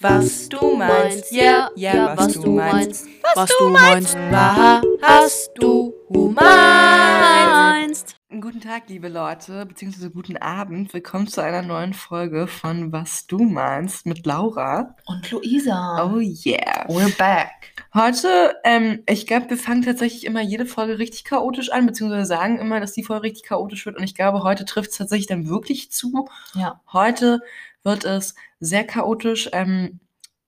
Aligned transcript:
was 0.00 0.48
du 0.48 0.76
meinst. 0.76 1.32
Ja, 1.32 1.70
ja, 1.74 2.16
was 2.16 2.34
du 2.34 2.52
meinst. 2.52 3.06
Was 3.34 3.50
du 3.58 3.68
meinst. 3.68 4.16
Was 5.00 5.50
du 5.54 5.94
meinst. 6.34 8.14
Guten 8.40 8.60
Tag, 8.60 8.84
liebe 8.88 9.08
Leute, 9.08 9.66
beziehungsweise 9.66 10.10
guten 10.10 10.36
Abend. 10.36 10.94
Willkommen 10.94 11.26
zu 11.26 11.42
einer 11.42 11.62
neuen 11.62 11.94
Folge 11.94 12.46
von 12.46 12.92
Was 12.92 13.26
du 13.26 13.38
meinst 13.38 14.06
mit 14.06 14.24
Laura. 14.26 14.94
Und 15.06 15.30
Luisa. 15.30 16.04
Oh 16.04 16.20
yeah. 16.20 16.86
We're 16.88 17.16
back. 17.16 17.72
Heute, 17.94 18.54
ähm, 18.64 19.02
ich 19.08 19.26
glaube, 19.26 19.50
wir 19.50 19.56
fangen 19.56 19.82
tatsächlich 19.82 20.26
immer 20.26 20.42
jede 20.42 20.66
Folge 20.66 20.98
richtig 20.98 21.24
chaotisch 21.24 21.72
an, 21.72 21.86
beziehungsweise 21.86 22.26
sagen 22.26 22.58
immer, 22.58 22.80
dass 22.80 22.92
die 22.92 23.02
Folge 23.02 23.24
richtig 23.24 23.44
chaotisch 23.44 23.86
wird. 23.86 23.96
Und 23.96 24.04
ich 24.04 24.14
glaube, 24.14 24.42
heute 24.42 24.64
trifft 24.66 24.90
es 24.90 24.98
tatsächlich 24.98 25.26
dann 25.26 25.48
wirklich 25.48 25.90
zu. 25.90 26.28
Ja. 26.54 26.80
Heute 26.92 27.40
wird 27.84 28.04
es 28.04 28.34
sehr 28.60 28.84
chaotisch. 28.84 29.48
Ähm, 29.52 30.00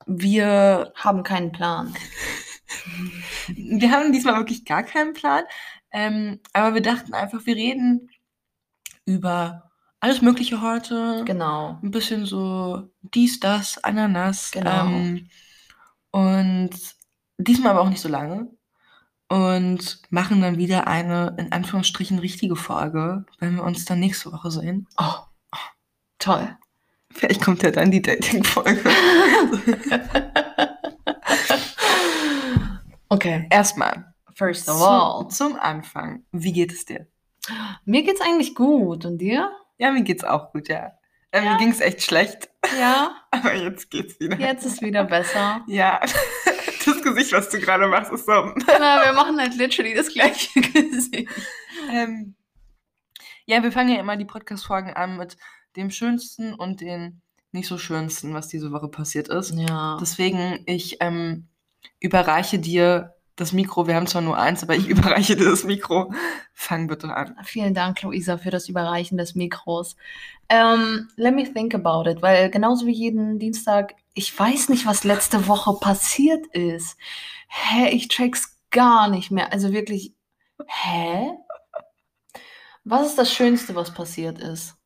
wir, 0.07 0.93
Haben 0.95 1.23
keinen 1.23 1.53
Plan. 1.53 1.95
wir 3.49 3.91
haben 3.91 4.13
diesmal 4.13 4.37
wirklich 4.37 4.65
gar 4.65 4.83
keinen 4.83 5.13
Plan. 5.13 5.45
Ähm, 5.93 6.41
aber 6.53 6.75
wir 6.75 6.83
dachten 6.83 7.15
einfach, 7.15 7.45
wir 7.47 7.57
reden 7.57 8.11
über 9.05 9.71
alles 10.01 10.23
Mögliche 10.23 10.63
heute. 10.63 11.25
Genau. 11.25 11.79
ein 11.83 11.91
bisschen 11.91 12.27
so 12.27 12.91
dies, 13.03 13.41
das, 13.41 13.83
Ananas. 13.85 14.51
Genau. 14.51 14.87
Ähm, 14.87 15.29
und 16.11 16.71
diesmal 17.39 17.73
aber 17.73 17.83
auch 17.83 17.91
nicht 17.91 18.01
so 18.01 18.09
lange. 18.09 18.51
Und 19.29 20.03
machen 20.11 20.41
dann 20.41 20.59
wieder 20.59 20.89
eine, 20.89 21.37
in 21.39 21.53
Anführungsstrichen, 21.53 22.19
richtige 22.19 22.57
Folge, 22.57 23.25
wenn 23.39 23.55
wir 23.55 23.63
uns 23.63 23.85
dann 23.85 24.01
nächste 24.01 24.33
Woche 24.33 24.51
sehen. 24.51 24.89
Oh. 24.99 25.15
Toll. 26.19 26.57
Vielleicht 27.13 27.43
kommt 27.43 27.63
ja 27.63 27.71
dann 27.71 27.91
die 27.91 28.01
Dating-Folge. 28.03 28.83
Okay. 33.09 33.47
Erstmal, 33.51 34.13
First 34.35 34.69
of 34.69 34.81
all. 34.81 35.23
zum, 35.29 35.31
zum 35.31 35.57
Anfang, 35.59 36.25
wie 36.33 36.53
geht 36.53 36.73
es 36.73 36.85
dir? 36.85 37.07
Mir 37.85 38.03
geht's 38.05 38.21
eigentlich 38.21 38.55
gut. 38.55 39.05
Und 39.05 39.19
dir? 39.19 39.51
Ja, 39.79 39.91
mir 39.91 40.03
geht's 40.03 40.25
auch 40.25 40.53
gut, 40.53 40.69
ja. 40.69 40.93
Äh, 41.33 41.45
Ja. 41.45 41.53
Mir 41.53 41.59
ging's 41.59 41.81
echt 41.81 42.03
schlecht, 42.03 42.49
Ja. 42.79 43.17
aber 43.31 43.55
jetzt 43.55 43.91
geht's 43.91 44.19
wieder. 44.21 44.39
Jetzt 44.39 44.65
ist 44.65 44.83
wieder 44.83 45.05
besser. 45.05 45.63
Ja, 45.67 46.01
das 46.85 47.03
Gesicht, 47.03 47.33
was 47.33 47.49
du 47.49 47.59
gerade 47.61 47.89
machst, 47.89 48.13
ist 48.13 48.27
so. 48.27 48.33
Na, 48.67 49.05
wir 49.05 49.13
machen 49.13 49.39
halt 49.41 49.55
literally 49.57 49.95
das 49.95 50.09
gleiche 50.13 50.61
Gesicht. 50.61 51.29
Ähm, 51.91 52.35
ja, 53.47 53.63
wir 53.63 53.73
fangen 53.73 53.91
ja 53.95 54.01
immer 54.01 54.17
die 54.17 54.25
Podcast-Folgen 54.27 54.93
an 54.95 55.17
mit 55.17 55.37
dem 55.77 55.91
Schönsten 55.91 56.55
und 56.55 56.81
den 56.81 57.23
nicht 57.53 57.67
so 57.67 57.79
Schönsten, 57.79 58.35
was 58.35 58.49
diese 58.49 58.73
Woche 58.73 58.89
passiert 58.89 59.29
ist. 59.29 59.55
Ja. 59.55 59.99
Deswegen, 60.01 60.63
ich 60.67 60.99
ähm, 61.01 61.49
überreiche 61.99 62.59
dir 62.59 63.15
das 63.37 63.53
Mikro. 63.53 63.87
Wir 63.87 63.97
haben 63.97 64.07
zwar 64.07 64.23
nur 64.23 64.39
eins, 64.39 64.63
aber 64.63 64.77
ich 64.77 64.89
überreiche 64.89 65.37
dir 65.37 65.49
das 65.49 65.65
Mikro. 65.65 66.13
Fang 66.53 66.87
bitte 66.87 67.15
an. 67.15 67.37
Vielen 67.45 67.75
Dank, 67.75 68.03
Luisa, 68.03 68.37
für 68.39 68.51
das 68.51 68.69
Überreichen 68.69 69.19
des 69.19 69.35
Mikros. 69.35 69.97
Ähm, 70.49 71.09
let 71.17 71.35
me 71.35 71.51
think 71.51 71.75
about 71.75 72.09
it, 72.09 72.23
weil 72.23 72.51
genauso 72.51 72.87
wie 72.87 72.93
jeden 72.93 73.39
Dienstag, 73.39 73.95
ich 74.15 74.37
weiß 74.37 74.69
nicht, 74.69 74.87
was 74.87 75.05
letzte 75.05 75.49
Woche 75.49 75.75
passiert 75.81 76.47
ist. 76.49 76.97
Hä, 77.49 77.89
ich 77.91 78.09
check's 78.09 78.59
gar 78.71 79.09
nicht 79.09 79.31
mehr. 79.31 79.53
Also 79.53 79.73
wirklich, 79.73 80.15
hä? 80.67 81.31
Was 82.85 83.09
ist 83.09 83.19
das 83.19 83.33
Schönste, 83.33 83.75
was 83.75 83.93
passiert 83.93 84.39
ist? 84.39 84.80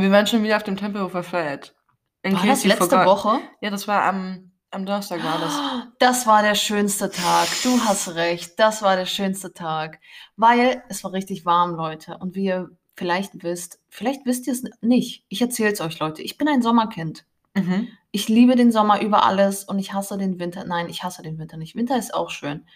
Wir 0.00 0.10
waren 0.10 0.26
schon 0.26 0.42
wieder 0.42 0.56
auf 0.56 0.62
dem 0.62 0.76
Tempelhofer 0.76 1.22
Feld. 1.22 1.74
In 2.22 2.34
War 2.34 2.46
das 2.46 2.64
letzte 2.64 2.88
forgot. 2.88 3.06
Woche? 3.06 3.40
Ja, 3.60 3.70
das 3.70 3.86
war 3.86 4.02
am, 4.02 4.50
am 4.70 4.84
Donnerstag 4.84 5.22
war 5.22 5.38
das. 5.38 5.58
Das 5.98 6.26
war 6.26 6.42
der 6.42 6.54
schönste 6.54 7.10
Tag. 7.10 7.48
Du 7.62 7.80
hast 7.84 8.14
recht. 8.14 8.58
Das 8.58 8.82
war 8.82 8.96
der 8.96 9.06
schönste 9.06 9.52
Tag. 9.52 10.00
Weil 10.36 10.82
es 10.88 11.04
war 11.04 11.12
richtig 11.12 11.46
warm, 11.46 11.74
Leute. 11.74 12.18
Und 12.18 12.34
wie 12.34 12.46
ihr 12.46 12.70
vielleicht 12.94 13.42
wisst, 13.42 13.80
vielleicht 13.88 14.26
wisst 14.26 14.46
ihr 14.46 14.54
es 14.54 14.64
nicht. 14.80 15.24
Ich 15.28 15.40
erzähle 15.40 15.72
es 15.72 15.80
euch, 15.80 15.98
Leute. 15.98 16.22
Ich 16.22 16.36
bin 16.36 16.48
ein 16.48 16.62
Sommerkind. 16.62 17.24
Mhm. 17.54 17.88
Ich 18.10 18.28
liebe 18.28 18.56
den 18.56 18.72
Sommer 18.72 19.00
über 19.00 19.24
alles 19.24 19.64
und 19.64 19.78
ich 19.78 19.92
hasse 19.92 20.18
den 20.18 20.38
Winter. 20.38 20.64
Nein, 20.64 20.88
ich 20.88 21.04
hasse 21.04 21.22
den 21.22 21.38
Winter 21.38 21.56
nicht. 21.56 21.76
Winter 21.76 21.96
ist 21.96 22.14
auch 22.14 22.30
schön. 22.30 22.66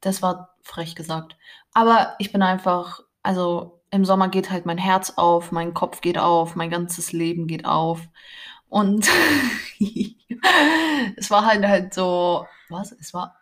Das 0.00 0.22
war 0.22 0.54
frech 0.62 0.94
gesagt. 0.94 1.36
Aber 1.72 2.14
ich 2.18 2.32
bin 2.32 2.42
einfach, 2.42 3.00
also 3.22 3.73
im 3.94 4.04
Sommer 4.04 4.28
geht 4.28 4.50
halt 4.50 4.66
mein 4.66 4.76
Herz 4.76 5.12
auf, 5.14 5.52
mein 5.52 5.72
Kopf 5.72 6.00
geht 6.00 6.18
auf, 6.18 6.56
mein 6.56 6.68
ganzes 6.68 7.12
Leben 7.12 7.46
geht 7.46 7.64
auf. 7.64 8.00
Und 8.68 9.08
es 11.16 11.30
war 11.30 11.46
halt 11.46 11.64
halt 11.64 11.94
so, 11.94 12.44
was? 12.68 12.90
Es 12.90 13.14
war, 13.14 13.36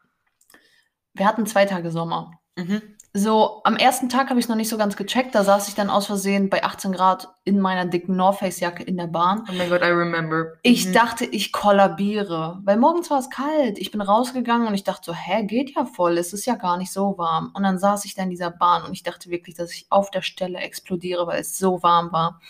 wir 1.15 1.27
hatten 1.27 1.47
zwei 1.47 1.65
Tage 1.65 1.91
Sommer. 1.91 2.33
Mhm. 2.57 2.83
So, 3.15 3.61
am 3.65 3.77
ersten 3.77 4.09
Tag 4.09 4.31
habe 4.31 4.41
ich 4.41 4.47
es 4.47 4.49
noch 4.49 4.57
nicht 4.57 4.71
so 4.71 4.79
ganz 4.79 4.97
gecheckt. 4.97 5.35
Da 5.35 5.45
saß 5.45 5.69
ich 5.69 5.75
dann 5.75 5.91
aus 5.91 6.07
Versehen 6.07 6.49
bei 6.49 6.65
18 6.65 6.93
Grad 6.93 7.29
in 7.45 7.61
meiner 7.61 7.85
dicken 7.85 8.17
North 8.17 8.39
Face 8.39 8.59
Jacke 8.59 8.83
in 8.83 8.97
der 8.97 9.07
Bahn. 9.07 9.45
Oh 9.51 9.53
mein 9.53 9.69
Gott, 9.69 9.83
I 9.83 9.91
remember. 9.91 10.55
Ich 10.63 10.87
mhm. 10.87 10.95
dachte, 10.95 11.27
ich 11.27 11.53
kollabiere, 11.53 12.61
weil 12.65 12.79
morgens 12.79 13.11
war 13.11 13.19
es 13.19 13.29
kalt. 13.29 13.77
Ich 13.77 13.91
bin 13.91 14.01
rausgegangen 14.01 14.67
und 14.67 14.73
ich 14.73 14.85
dachte 14.85 15.05
so, 15.05 15.15
hä, 15.15 15.45
geht 15.45 15.75
ja 15.75 15.85
voll, 15.85 16.17
es 16.17 16.33
ist 16.33 16.47
ja 16.47 16.55
gar 16.55 16.79
nicht 16.79 16.91
so 16.91 17.19
warm. 17.19 17.51
Und 17.53 17.65
dann 17.65 17.79
saß 17.79 18.07
ich 18.07 18.15
da 18.15 18.23
in 18.23 18.31
dieser 18.31 18.51
Bahn 18.51 18.83
und 18.83 18.95
ich 18.95 19.03
dachte 19.03 19.29
wirklich, 19.29 19.57
dass 19.57 19.73
ich 19.73 19.87
auf 19.91 20.11
der 20.11 20.23
Stelle 20.23 20.61
explodiere, 20.61 21.27
weil 21.27 21.43
es 21.43 21.59
so 21.59 21.83
warm 21.83 22.13
war. 22.13 22.41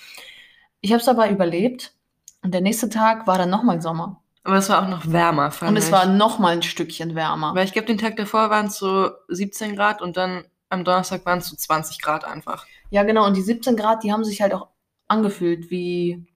Ich 0.80 0.92
habe 0.92 1.00
es 1.00 1.08
aber 1.08 1.28
überlebt 1.28 1.92
und 2.42 2.54
der 2.54 2.60
nächste 2.60 2.88
Tag 2.88 3.26
war 3.26 3.36
dann 3.36 3.50
nochmal 3.50 3.82
Sommer. 3.82 4.22
Aber 4.44 4.56
es 4.56 4.68
war 4.68 4.82
auch 4.82 4.88
noch 4.88 5.10
wärmer, 5.10 5.50
fand 5.50 5.70
Und 5.70 5.76
es 5.76 5.86
ich. 5.86 5.92
war 5.92 6.06
nochmal 6.06 6.54
ein 6.54 6.62
Stückchen 6.62 7.14
wärmer. 7.16 7.54
Weil 7.54 7.64
ich 7.64 7.72
glaube, 7.72 7.86
den 7.86 7.98
Tag 7.98 8.16
davor 8.16 8.50
waren 8.50 8.66
es 8.66 8.78
so 8.78 9.10
17 9.28 9.76
Grad 9.76 10.02
und 10.02 10.16
dann 10.16 10.44
am 10.72 10.84
Donnerstag 10.84 11.24
waren 11.26 11.38
es 11.38 11.48
so 11.48 11.56
20 11.56 12.00
Grad 12.00 12.24
einfach. 12.24 12.66
Ja, 12.90 13.02
genau. 13.02 13.26
Und 13.26 13.36
die 13.36 13.42
17 13.42 13.76
Grad, 13.76 14.02
die 14.02 14.12
haben 14.12 14.24
sich 14.24 14.40
halt 14.40 14.54
auch 14.54 14.68
angefühlt 15.06 15.70
wie, 15.70 16.26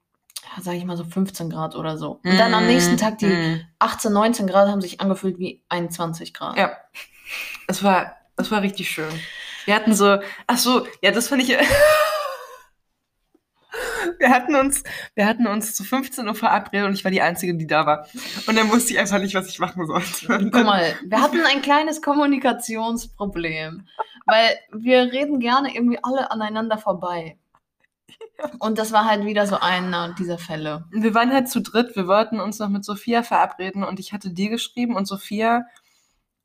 ja, 0.43 0.63
sag 0.63 0.75
ich 0.75 0.85
mal 0.85 0.97
so 0.97 1.05
15 1.05 1.51
Grad 1.51 1.75
oder 1.75 1.97
so. 1.97 2.21
Und 2.23 2.39
dann 2.39 2.55
am 2.55 2.65
Mm, 2.65 2.69
nächsten 2.69 2.97
Tag 2.97 3.19
die 3.19 3.27
mm. 3.27 3.61
18, 3.79 4.13
19 4.13 4.47
Grad 4.47 4.69
haben 4.69 4.81
sich 4.81 5.01
angefühlt 5.01 5.39
wie 5.39 5.63
21 5.69 6.35
Grad. 6.35 6.57
Ja. 6.57 6.77
Es 7.67 7.83
war, 7.83 8.17
es 8.37 8.51
war 8.51 8.63
richtig 8.63 8.91
schön. 8.91 9.13
Wir 9.65 9.75
hatten 9.75 9.95
so, 9.95 10.19
ach 10.47 10.59
so, 10.59 10.87
ja, 11.03 11.11
das 11.11 11.29
fand 11.29 11.43
ich. 11.43 11.57
Wir 14.19 14.31
hatten 14.31 14.55
uns, 14.55 14.83
wir 15.15 15.27
hatten 15.27 15.47
uns 15.47 15.75
zu 15.75 15.85
15 15.85 16.27
Uhr 16.27 16.35
verabredet 16.35 16.87
und 16.89 16.95
ich 16.95 17.05
war 17.05 17.11
die 17.11 17.23
Einzige, 17.23 17.55
die 17.55 17.67
da 17.67 17.87
war. 17.87 18.07
Und 18.47 18.57
dann 18.57 18.71
wusste 18.71 18.93
ich 18.93 18.99
einfach 18.99 19.19
nicht, 19.19 19.35
was 19.35 19.49
ich 19.49 19.59
machen 19.59 19.87
sollte. 19.87 20.51
Guck 20.51 20.65
mal, 20.65 20.95
wir 21.05 21.21
hatten 21.21 21.41
ein 21.41 21.63
kleines 21.63 22.03
Kommunikationsproblem, 22.03 23.87
weil 24.27 24.59
wir 24.73 25.13
reden 25.13 25.41
gerne 25.41 25.75
irgendwie 25.75 25.99
alle 26.03 26.31
aneinander 26.31 26.79
vorbei. 26.79 27.39
Und 28.59 28.79
das 28.79 28.93
war 28.93 29.05
halt 29.05 29.25
wieder 29.25 29.47
so 29.47 29.59
einer 29.59 30.15
dieser 30.19 30.39
Fälle. 30.39 30.85
Wir 30.91 31.15
waren 31.15 31.33
halt 31.33 31.49
zu 31.49 31.61
dritt. 31.61 31.97
Wir 31.97 32.07
wollten 32.07 32.41
uns 32.41 32.59
noch 32.59 32.69
mit 32.69 32.85
Sophia 32.85 33.23
verabreden 33.23 33.83
und 33.85 33.99
ich 33.99 34.13
hatte 34.13 34.31
dir 34.31 34.51
geschrieben 34.51 34.95
und 34.95 35.07
Sophia 35.07 35.67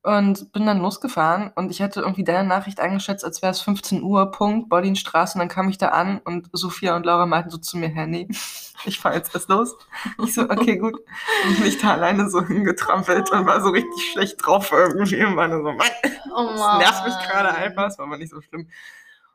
und 0.04 0.52
bin 0.52 0.66
dann 0.66 0.80
losgefahren 0.80 1.52
und 1.56 1.70
ich 1.72 1.82
hatte 1.82 2.02
irgendwie 2.02 2.24
deine 2.24 2.48
Nachricht 2.48 2.80
eingeschätzt, 2.80 3.24
als 3.24 3.42
wäre 3.42 3.52
es 3.52 3.62
15 3.62 4.02
Uhr, 4.04 4.32
Punkt, 4.32 4.70
Bollinstraße 4.70 5.36
und 5.36 5.40
dann 5.40 5.50
kam 5.50 5.70
ich 5.70 5.78
da 5.78 5.90
an 5.90 6.20
und 6.20 6.50
Sophia 6.54 6.96
und 6.96 7.06
Laura 7.06 7.26
meinten 7.28 7.52
so 7.52 7.58
zu 7.58 7.78
mir, 7.78 7.90
hä, 7.90 8.08
nee, 8.08 8.28
ich 8.86 9.00
fahr 9.00 9.14
jetzt 9.16 9.36
erst 9.36 9.50
los. 9.50 9.76
Ich 10.24 10.34
so, 10.34 10.44
okay, 10.50 10.78
gut. 10.78 10.96
Und 11.44 11.58
bin 11.58 11.66
ich 11.68 11.78
da 11.80 11.94
alleine 11.94 12.30
so 12.30 12.44
hingetrampelt 12.46 13.32
und 13.32 13.46
war 13.46 13.62
so 13.62 13.70
richtig 13.70 14.12
schlecht 14.12 14.46
drauf 14.46 14.72
irgendwie 14.72 15.24
und 15.24 15.36
war 15.36 15.48
nur 15.48 15.64
so, 15.64 15.72
Mann, 15.72 15.88
Oh 16.34 16.48
das 16.56 16.72
nervt 16.74 17.06
mich 17.06 17.20
gerade 17.20 17.54
einfach, 17.54 17.88
es 17.88 17.98
war 18.00 18.08
aber 18.08 18.18
nicht 18.18 18.32
so 18.32 18.42
schlimm. 18.42 18.70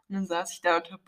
Und 0.09 0.15
dann 0.15 0.27
saß 0.27 0.53
ich 0.53 0.61
da 0.61 0.77
und 0.77 0.91
hab 0.93 1.01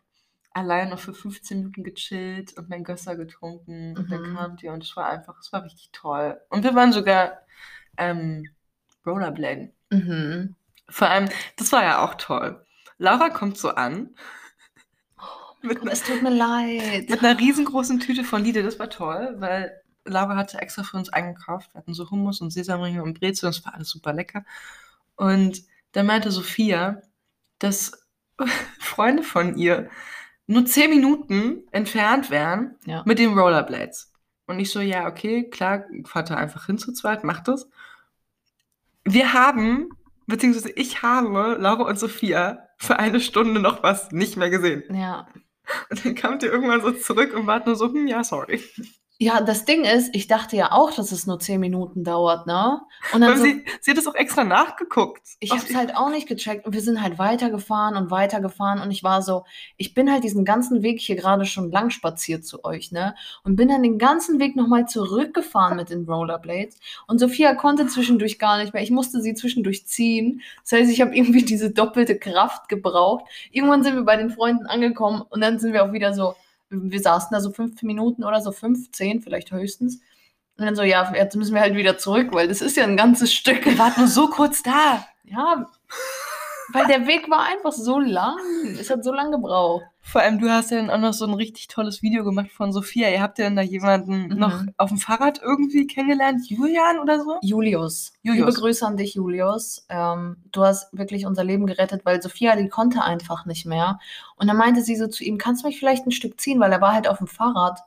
allein 0.53 0.89
noch 0.91 0.99
für 0.99 1.15
15 1.15 1.59
Minuten 1.59 1.85
gechillt 1.85 2.57
und 2.57 2.69
mein 2.69 2.85
Gösser 2.85 3.17
getrunken 3.17 3.97
und 3.97 4.11
dann 4.11 4.23
Mhm. 4.23 4.35
kamt 4.35 4.63
ihr 4.63 4.73
und 4.73 4.83
es 4.83 4.97
war 4.97 5.07
einfach, 5.09 5.39
es 5.41 5.53
war 5.53 5.63
richtig 5.65 5.91
toll. 5.93 6.41
Und 6.49 6.65
wir 6.65 6.75
waren 6.75 6.93
sogar 6.93 7.39
ähm, 7.97 8.45
Rollerbladen. 9.09 9.73
Mhm. 9.91 10.55
Vor 10.89 11.09
allem, 11.09 11.29
das 11.57 11.73
war 11.73 11.83
ja 11.83 12.05
auch 12.05 12.15
toll. 12.15 12.65
Laura 12.99 13.31
kommt 13.31 13.59
so 13.59 13.71
an 13.71 14.11
mit, 15.63 15.85
Es 15.87 16.03
tut 16.05 16.23
mir 16.23 16.31
leid. 16.31 17.09
mit 17.11 17.23
einer 17.25 17.39
riesengroßen 17.39 17.99
Tüte 18.01 18.25
von 18.25 18.45
Lidl. 18.45 18.63
Das 18.63 18.79
war 18.79 18.91
toll, 18.91 19.35
weil 19.39 19.73
Laura 20.05 20.37
hatte 20.37 20.59
extra 20.59 20.83
für 20.85 20.97
uns 20.97 21.09
eingekauft. 21.09 21.73
Wir 21.75 21.79
hatten 21.81 21.95
so 21.95 22.11
Hummus 22.11 22.41
und 22.41 22.51
Sesamringe 22.51 23.03
und 23.03 23.19
Brezel 23.19 23.47
und 23.47 23.57
es 23.57 23.65
war 23.65 23.75
alles 23.75 23.91
super 23.91 24.13
lecker. 24.13 24.45
Und 25.17 25.63
dann 25.93 26.07
meinte 26.07 26.31
Sophia, 26.31 27.03
dass 27.59 28.07
Freunde 28.79 29.23
von 29.25 29.57
ihr 29.57 29.91
nur 30.47 30.65
zehn 30.65 30.91
Minuten 30.91 31.65
entfernt 31.73 32.31
wären 32.31 32.77
Ja. 32.87 33.03
mit 33.05 33.19
den 33.19 33.37
Rollerblades. 33.37 34.13
Und 34.47 34.61
ich 34.61 34.71
so, 34.71 34.81
ja, 34.81 35.07
okay, 35.07 35.51
klar, 35.51 35.85
fahrt 36.07 36.31
da 36.31 36.37
einfach 36.37 36.67
hin 36.67 36.79
zu 36.79 36.93
zweit, 36.93 37.23
macht 37.25 37.49
das. 37.49 37.69
Wir 39.13 39.33
haben, 39.33 39.89
beziehungsweise 40.27 40.71
ich 40.71 41.03
habe 41.03 41.57
Laura 41.59 41.85
und 41.85 41.99
Sophia 41.99 42.69
für 42.79 42.99
eine 42.99 43.21
Stunde 43.21 43.61
noch 43.61 43.83
was 43.83 44.13
nicht 44.13 44.37
mehr 44.37 44.51
gesehen. 44.51 44.85
Ja. 44.95 45.27
Und 45.91 46.05
dann 46.05 46.15
kamt 46.15 46.43
ihr 46.43 46.53
irgendwann 46.53 46.81
so 46.81 46.93
zurück 46.93 47.35
und 47.35 47.47
wart 47.47 47.67
nur 47.67 47.77
so, 47.77 47.87
hm, 47.87 48.07
ja, 48.07 48.25
sorry. 48.25 48.63
Ja, 49.21 49.41
das 49.41 49.65
Ding 49.65 49.83
ist, 49.85 50.15
ich 50.15 50.29
dachte 50.29 50.55
ja 50.55 50.71
auch, 50.71 50.93
dass 50.93 51.11
es 51.11 51.27
nur 51.27 51.41
10 51.41 51.59
Minuten 51.59 52.05
dauert, 52.05 52.47
ne? 52.47 52.81
Und 53.13 53.21
dann 53.21 53.37
so, 53.37 53.43
sie, 53.43 53.65
sie 53.81 53.91
hat 53.91 53.99
es 53.99 54.07
auch 54.07 54.15
extra 54.15 54.45
nachgeguckt. 54.45 55.23
ich 55.41 55.51
habe 55.51 55.63
es 55.69 55.75
halt 55.75 55.97
auch 55.97 56.09
nicht 56.09 56.29
gecheckt 56.29 56.65
und 56.65 56.73
wir 56.73 56.81
sind 56.81 57.03
halt 57.03 57.19
weitergefahren 57.19 57.97
und 57.97 58.13
weitergefahren 58.13 58.81
und 58.81 58.93
ich 58.93 59.03
war 59.03 59.23
so, 59.23 59.45
ich 59.77 59.93
bin 59.93 60.09
halt 60.13 60.23
diesen 60.23 60.45
ganzen 60.45 60.85
Weg 60.85 61.01
hier 61.01 61.17
gerade 61.17 61.47
schon 61.47 61.73
lang 61.73 61.91
spaziert 61.91 62.45
zu 62.45 62.65
euch, 62.65 62.93
ne? 62.93 63.17
Und 63.43 63.57
bin 63.57 63.67
dann 63.67 63.83
den 63.83 63.99
ganzen 63.99 64.39
Weg 64.39 64.55
nochmal 64.55 64.87
zurückgefahren 64.87 65.77
mit 65.77 65.91
den 65.91 66.05
Rollerblades 66.05 66.79
und 67.09 67.19
Sophia 67.19 67.57
konnte 67.57 67.89
zwischendurch 67.89 68.39
gar 68.39 68.59
nicht 68.59 68.73
mehr. 68.73 68.85
Ich 68.85 68.93
musste 68.93 69.21
sie 69.21 69.35
zwischendurch 69.35 69.85
ziehen. 69.89 70.43
Das 70.63 70.79
heißt, 70.79 70.93
ich 70.93 71.01
habe 71.01 71.17
irgendwie 71.17 71.43
diese 71.45 71.73
doppelte 71.73 72.17
Kraft 72.21 72.69
gebraucht. 72.69 73.25
Irgendwann 73.51 73.83
sind 73.83 73.97
wir 73.97 74.05
bei 74.05 74.17
den 74.17 74.31
Freunden 74.31 74.67
angekommen 74.67 75.23
und 75.29 75.41
dann 75.41 75.59
sind 75.59 75.73
wir 75.73 75.85
auch 75.85 75.93
wieder 75.93 76.15
so, 76.15 76.37
wir 76.71 77.01
saßen 77.01 77.29
da 77.33 77.41
so 77.41 77.51
15 77.51 77.87
Minuten 77.87 78.25
oder 78.25 78.41
so, 78.41 78.53
15 78.53 79.21
vielleicht 79.21 79.53
höchstens. 79.53 80.01
Und 80.57 80.65
dann 80.65 80.77
so, 80.77 80.83
ja, 80.83 81.13
jetzt 81.15 81.37
müssen 81.37 81.55
wir 81.55 81.61
halt 81.61 81.77
wieder 81.77 81.99
zurück, 81.99 82.29
weil 82.33 82.49
das 82.49 82.61
ist 82.61 82.77
ja 82.77 82.85
ein 82.85 82.97
ganzes 82.97 83.33
Stück. 83.33 83.65
Ihr 83.67 83.79
wart 83.79 83.97
nur 83.97 84.09
so 84.09 84.29
kurz 84.29 84.63
da. 84.63 85.07
Ja, 85.25 85.71
weil 86.73 86.87
der 86.87 87.07
Weg 87.07 87.31
war 87.31 87.45
einfach 87.47 87.73
so 87.73 87.99
lang. 87.99 88.37
Es 88.79 88.91
hat 88.91 89.03
so 89.05 89.13
lange 89.13 89.33
gebraucht. 89.33 89.85
Vor 90.01 90.21
allem, 90.23 90.39
du 90.39 90.49
hast 90.51 90.71
ja 90.71 90.79
dann 90.79 90.91
auch 90.91 90.99
noch 90.99 91.13
so 91.13 91.27
ein 91.27 91.35
richtig 91.35 91.69
tolles 91.69 92.03
Video 92.03 92.25
gemacht 92.25 92.51
von 92.51 92.73
Sophia. 92.73 93.11
Ihr 93.11 93.21
habt 93.21 93.39
ja 93.39 93.45
dann 93.45 93.57
da 93.57 93.63
jemanden 93.63 94.29
Mhm. 94.29 94.39
noch 94.39 94.63
auf 94.79 94.89
dem 94.89 94.99
Fahrrad 94.99 95.41
irgendwie 95.43 95.87
kennengelernt. 95.87 96.49
Julian 96.49 96.99
oder 96.99 97.21
so? 97.23 97.39
Julius. 97.43 98.13
Julius. 98.23 98.47
Liebe 98.47 98.61
Grüße 98.61 98.87
an 98.87 98.97
dich, 98.97 99.15
Julius. 99.15 99.85
Ähm, 99.91 100.37
du 100.53 100.65
hast 100.65 100.97
wirklich 100.97 101.27
unser 101.27 101.45
Leben 101.45 101.67
gerettet, 101.67 102.03
weil 102.05 102.23
Sophia, 102.23 102.57
die 102.57 102.69
konnte 102.69 103.03
einfach 103.03 103.45
nicht 103.45 103.67
mehr. 103.67 103.99
Und 104.37 104.47
dann 104.49 104.57
meinte 104.57 104.83
sie 104.83 104.97
so 104.97 105.09
zu 105.09 105.25
ihm, 105.25 105.37
kannst 105.37 105.63
du 105.63 105.69
mich 105.69 105.79
vielleicht 105.79 106.07
ein 106.07 106.11
Stück 106.13 106.41
ziehen, 106.41 106.59
weil 106.61 106.73
er 106.73 106.81
war 106.81 106.95
halt 106.95 107.07
auf 107.09 107.19
dem 107.19 107.27
Fahrrad. 107.27 107.81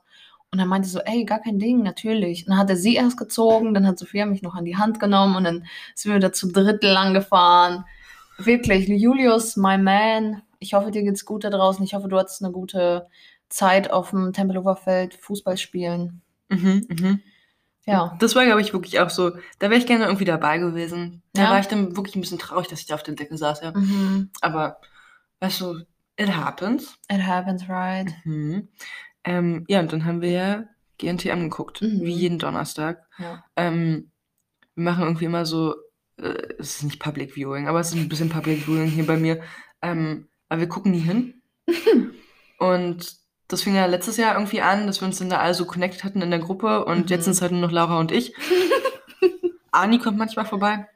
Und 0.52 0.58
dann 0.58 0.68
meinte 0.68 0.86
so, 0.88 0.98
ey, 1.00 1.24
gar 1.24 1.40
kein 1.40 1.58
Ding, 1.58 1.82
natürlich. 1.82 2.44
Und 2.46 2.50
dann 2.50 2.58
hat 2.58 2.68
er 2.70 2.76
sie 2.76 2.94
erst 2.94 3.16
gezogen, 3.16 3.72
dann 3.74 3.86
hat 3.86 3.98
Sophia 3.98 4.26
mich 4.26 4.42
noch 4.42 4.54
an 4.54 4.66
die 4.66 4.76
Hand 4.76 5.00
genommen 5.00 5.34
und 5.34 5.44
dann 5.44 5.64
sind 5.94 6.10
wir 6.12 6.16
wieder 6.18 6.32
zu 6.34 6.52
dritt 6.52 6.84
lang 6.84 7.14
gefahren. 7.14 7.84
Wirklich, 8.44 8.88
Julius, 8.88 9.56
my 9.56 9.78
man. 9.78 10.42
Ich 10.58 10.74
hoffe, 10.74 10.90
dir 10.90 11.02
geht's 11.02 11.24
gut 11.24 11.44
da 11.44 11.50
draußen. 11.50 11.84
Ich 11.84 11.94
hoffe, 11.94 12.08
du 12.08 12.18
hattest 12.18 12.42
eine 12.42 12.52
gute 12.52 13.08
Zeit 13.48 13.90
auf 13.90 14.10
dem 14.10 14.32
Tempelhofer 14.32 14.76
Feld 14.76 15.14
Fußball 15.14 15.56
spielen. 15.56 16.22
Mhm, 16.48 16.86
mhm. 16.88 17.20
Ja. 17.84 18.16
Das 18.20 18.36
war, 18.36 18.44
glaube 18.44 18.60
ich, 18.60 18.72
wirklich 18.72 19.00
auch 19.00 19.10
so. 19.10 19.30
Da 19.58 19.68
wäre 19.70 19.76
ich 19.76 19.86
gerne 19.86 20.04
irgendwie 20.04 20.24
dabei 20.24 20.58
gewesen. 20.58 21.22
Da 21.32 21.42
Ja. 21.44 21.50
war 21.50 21.58
ich 21.60 21.66
dann 21.66 21.96
wirklich 21.96 22.14
ein 22.14 22.20
bisschen 22.20 22.38
traurig, 22.38 22.68
dass 22.68 22.80
ich 22.80 22.86
da 22.86 22.94
auf 22.94 23.02
der 23.02 23.14
Decke 23.14 23.36
saß, 23.36 23.60
ja. 23.62 23.72
Mhm. 23.72 24.30
Aber, 24.40 24.78
weißt 25.40 25.60
du, 25.62 25.80
it 26.16 26.34
happens. 26.34 26.96
It 27.10 27.22
happens, 27.26 27.68
right? 27.68 28.12
Mhm. 28.24 28.68
Ähm, 29.24 29.64
ja, 29.68 29.80
und 29.80 29.92
dann 29.92 30.04
haben 30.04 30.20
wir 30.20 30.30
ja 30.30 30.64
GNTM 30.98 31.40
geguckt, 31.50 31.82
Mhm. 31.82 32.02
wie 32.02 32.12
jeden 32.12 32.38
Donnerstag. 32.38 33.04
Ja. 33.18 33.44
Ähm, 33.56 34.12
wir 34.76 34.84
machen 34.84 35.02
irgendwie 35.04 35.24
immer 35.26 35.44
so, 35.44 35.74
äh, 36.22 36.54
es 36.58 36.76
ist 36.76 36.82
nicht 36.84 37.00
Public 37.00 37.34
Viewing, 37.36 37.68
aber 37.68 37.80
es 37.80 37.88
ist 37.88 37.96
ein 37.96 38.08
bisschen 38.08 38.28
Public 38.28 38.66
Viewing 38.66 38.86
hier 38.86 39.06
bei 39.06 39.16
mir. 39.16 39.42
Ähm, 39.82 40.28
aber 40.48 40.60
wir 40.60 40.68
gucken 40.68 40.92
nie 40.92 41.00
hin. 41.00 41.42
und 42.58 43.16
das 43.48 43.62
fing 43.62 43.74
ja 43.74 43.86
letztes 43.86 44.16
Jahr 44.16 44.34
irgendwie 44.34 44.62
an, 44.62 44.86
dass 44.86 45.00
wir 45.00 45.06
uns 45.06 45.18
dann 45.18 45.30
da 45.30 45.38
alle 45.38 45.54
so 45.54 45.66
connected 45.66 46.04
hatten 46.04 46.22
in 46.22 46.30
der 46.30 46.40
Gruppe 46.40 46.84
und 46.84 47.00
Mhm. 47.00 47.06
jetzt 47.08 47.24
sind 47.24 47.32
es 47.32 47.42
halt 47.42 47.52
nur 47.52 47.60
noch 47.60 47.72
Laura 47.72 47.98
und 47.98 48.12
ich. 48.12 48.34
Ani 49.72 49.98
kommt 49.98 50.18
manchmal 50.18 50.46
vorbei. 50.46 50.86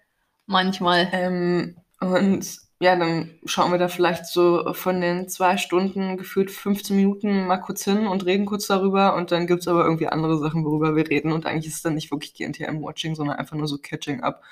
Manchmal. 0.47 1.09
Ähm, 1.13 1.77
und 2.01 2.47
ja, 2.79 2.95
dann 2.95 3.31
schauen 3.47 3.73
wir 3.73 3.79
da 3.79 3.89
vielleicht 3.89 4.27
so 4.27 4.73
von 4.75 5.01
den 5.01 5.29
zwei 5.29 5.57
Stunden 5.57 6.17
gefühlt 6.19 6.51
15 6.51 6.95
Minuten 6.95 7.47
mal 7.47 7.57
kurz 7.57 7.85
hin 7.85 8.07
und 8.07 8.27
reden 8.27 8.45
kurz 8.45 8.67
darüber. 8.67 9.15
Und 9.17 9.33
dann 9.33 9.47
gibt's 9.47 9.67
aber 9.67 9.85
irgendwie 9.85 10.09
andere 10.09 10.39
Sachen, 10.39 10.65
worüber 10.65 10.95
wir 10.95 11.09
reden. 11.09 11.33
Und 11.33 11.47
eigentlich 11.47 11.69
ist 11.69 11.77
es 11.77 11.83
dann 11.83 11.95
nicht 11.95 12.11
wirklich 12.11 12.35
GNTM-Watching, 12.35 13.15
sondern 13.15 13.37
einfach 13.39 13.57
nur 13.57 13.67
so 13.69 13.79
catching 13.79 14.23
up 14.23 14.43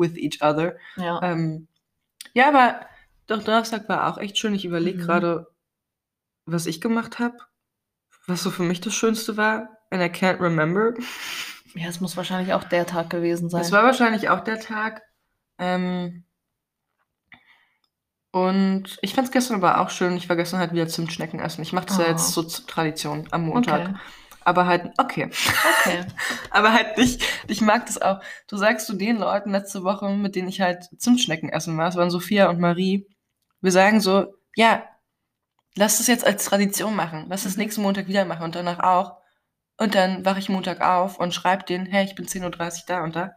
with 0.00 0.16
each 0.16 0.42
other. 0.42 0.76
Ja. 0.96 1.20
Ähm, 1.22 1.68
ja, 2.32 2.48
aber 2.48 2.80
doch 3.28 3.42
Donnerstag 3.44 3.88
war 3.88 4.08
auch 4.12 4.18
echt 4.18 4.38
schön. 4.38 4.54
Ich 4.54 4.64
überlege 4.64 4.98
Mhm. 4.98 5.02
gerade, 5.02 5.46
was 6.46 6.66
ich 6.66 6.80
gemacht 6.80 7.18
habe. 7.20 7.36
Was 8.26 8.42
so 8.42 8.50
für 8.50 8.62
mich 8.64 8.80
das 8.80 8.94
Schönste 8.94 9.36
war. 9.36 9.68
And 9.90 10.02
I 10.02 10.06
can't 10.06 10.40
remember. 10.40 10.94
Ja, 11.74 11.88
es 11.88 12.00
muss 12.00 12.16
wahrscheinlich 12.16 12.52
auch 12.54 12.64
der 12.64 12.86
Tag 12.86 13.10
gewesen 13.10 13.48
sein. 13.50 13.60
Das 13.62 13.70
war 13.72 13.84
wahrscheinlich 13.84 14.28
auch 14.28 14.40
der 14.40 14.58
Tag. 14.60 15.02
Ähm, 15.58 16.24
und 18.32 18.98
ich 19.02 19.14
fand 19.14 19.26
es 19.26 19.32
gestern 19.32 19.56
aber 19.56 19.80
auch 19.80 19.90
schön. 19.90 20.16
Ich 20.16 20.28
war 20.28 20.36
gestern 20.36 20.60
halt 20.60 20.72
wieder 20.72 20.86
Zimtschnecken 20.86 21.40
essen. 21.40 21.62
Ich 21.62 21.72
mache 21.72 21.86
das 21.86 21.98
ja 21.98 22.04
Oh. 22.04 22.08
jetzt 22.08 22.32
so 22.32 22.42
zur 22.44 22.66
Tradition 22.66 23.26
am 23.32 23.42
Montag. 23.46 23.88
okay. 23.88 23.98
Aber 24.44 24.66
halt, 24.66 24.90
okay. 24.98 25.30
Okay. 25.82 26.04
Aber 26.50 26.72
halt 26.72 26.96
nicht, 26.96 27.22
ich 27.48 27.60
mag 27.60 27.86
das 27.86 28.00
auch. 28.00 28.20
Du 28.48 28.56
sagst 28.56 28.86
zu 28.86 28.94
den 28.94 29.18
Leuten 29.18 29.50
letzte 29.50 29.84
Woche, 29.84 30.08
mit 30.10 30.34
denen 30.34 30.48
ich 30.48 30.60
halt 30.60 30.88
Zimtschnecken 30.98 31.50
essen 31.50 31.76
war, 31.76 31.88
es 31.88 31.96
waren 31.96 32.10
Sophia 32.10 32.48
und 32.48 32.58
Marie, 32.60 33.06
wir 33.60 33.72
sagen 33.72 34.00
so, 34.00 34.34
ja, 34.56 34.82
lass 35.76 35.98
das 35.98 36.06
jetzt 36.06 36.26
als 36.26 36.44
Tradition 36.44 36.96
machen. 36.96 37.26
Lass 37.28 37.44
das 37.44 37.56
Mhm. 37.56 37.62
nächsten 37.62 37.82
Montag 37.82 38.08
wieder 38.08 38.24
machen 38.24 38.44
und 38.44 38.54
danach 38.54 38.80
auch. 38.80 39.16
Und 39.76 39.94
dann 39.94 40.24
wache 40.24 40.38
ich 40.38 40.48
Montag 40.48 40.80
auf 40.80 41.18
und 41.18 41.34
schreibe 41.34 41.64
denen, 41.64 41.86
hey, 41.86 42.04
ich 42.04 42.14
bin 42.14 42.26
10.30 42.26 42.80
Uhr 42.80 42.84
da 42.86 43.04
und 43.04 43.16
da. 43.16 43.22
Und 43.22 43.32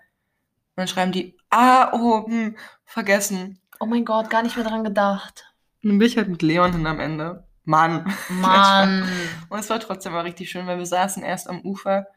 dann 0.76 0.88
schreiben 0.88 1.12
die, 1.12 1.38
ah, 1.50 1.92
oh, 1.94 2.26
hm, 2.26 2.58
vergessen. 2.86 3.62
Oh 3.80 3.86
mein 3.86 4.06
Gott, 4.06 4.30
gar 4.30 4.42
nicht 4.44 4.56
mehr 4.56 4.66
dran 4.66 4.84
gedacht. 4.84 5.54
Und 5.84 5.92
dann 5.92 6.00
bin 6.00 6.08
ich 6.08 6.18
halt 6.18 6.30
mit 6.30 6.42
Leon 6.42 6.74
hin 6.74 6.88
am 6.88 7.00
Ende. 7.00 7.46
Mann. 7.66 8.14
Mann. 8.30 9.08
Und 9.50 9.60
es 9.60 9.70
war 9.70 9.80
trotzdem 9.80 10.12
mal 10.14 10.22
richtig 10.22 10.50
schön, 10.50 10.68
weil 10.68 10.78
wir 10.78 10.86
saßen 10.86 11.24
erst 11.24 11.50
am 11.50 11.62
Ufer 11.62 12.08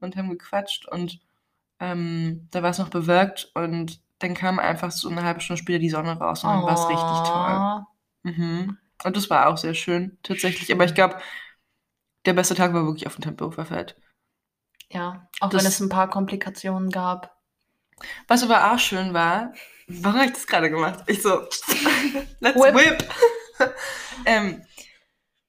und 0.00 0.16
haben 0.16 0.30
gequatscht 0.30 0.86
und 0.88 1.18
ähm, 1.80 2.46
da 2.52 2.62
war 2.62 2.70
es 2.70 2.78
noch 2.78 2.88
bewölkt 2.88 3.50
und 3.54 4.00
dann 4.20 4.34
kam 4.34 4.58
einfach 4.60 4.90
so 4.92 5.08
eine 5.08 5.22
halbe 5.24 5.40
Stunde 5.40 5.60
später 5.60 5.78
die 5.80 5.90
Sonne 5.90 6.16
raus 6.18 6.44
und 6.44 6.50
dann 6.50 6.62
war 6.62 6.72
es 6.74 6.88
richtig 6.88 7.28
toll. 7.28 7.84
Oh. 8.24 8.28
Mhm. 8.30 8.78
Und 9.04 9.16
das 9.16 9.28
war 9.30 9.48
auch 9.48 9.56
sehr 9.58 9.74
schön, 9.74 10.16
tatsächlich. 10.22 10.72
Aber 10.72 10.84
ich 10.84 10.94
glaube, 10.94 11.18
der 12.26 12.32
beste 12.32 12.54
Tag 12.54 12.72
war 12.74 12.84
wirklich 12.84 13.06
auf 13.06 13.14
dem 13.16 13.22
Tempelhofer 13.22 13.64
Feld. 13.66 13.96
Ja, 14.90 15.28
auch 15.40 15.50
Das- 15.50 15.62
wenn 15.62 15.68
es 15.68 15.80
ein 15.80 15.88
paar 15.88 16.08
Komplikationen 16.08 16.90
gab. 16.90 17.36
Was 18.28 18.44
aber 18.44 18.72
auch 18.72 18.78
schön 18.78 19.12
war, 19.14 19.52
warum 19.88 20.18
habe 20.20 20.26
ich 20.28 20.34
das 20.34 20.46
gerade 20.46 20.70
gemacht? 20.70 21.00
Ich 21.08 21.22
so, 21.22 21.40
let's 22.40 22.56
Whip. 22.60 22.74
whip. 22.74 23.08
ähm, 24.26 24.62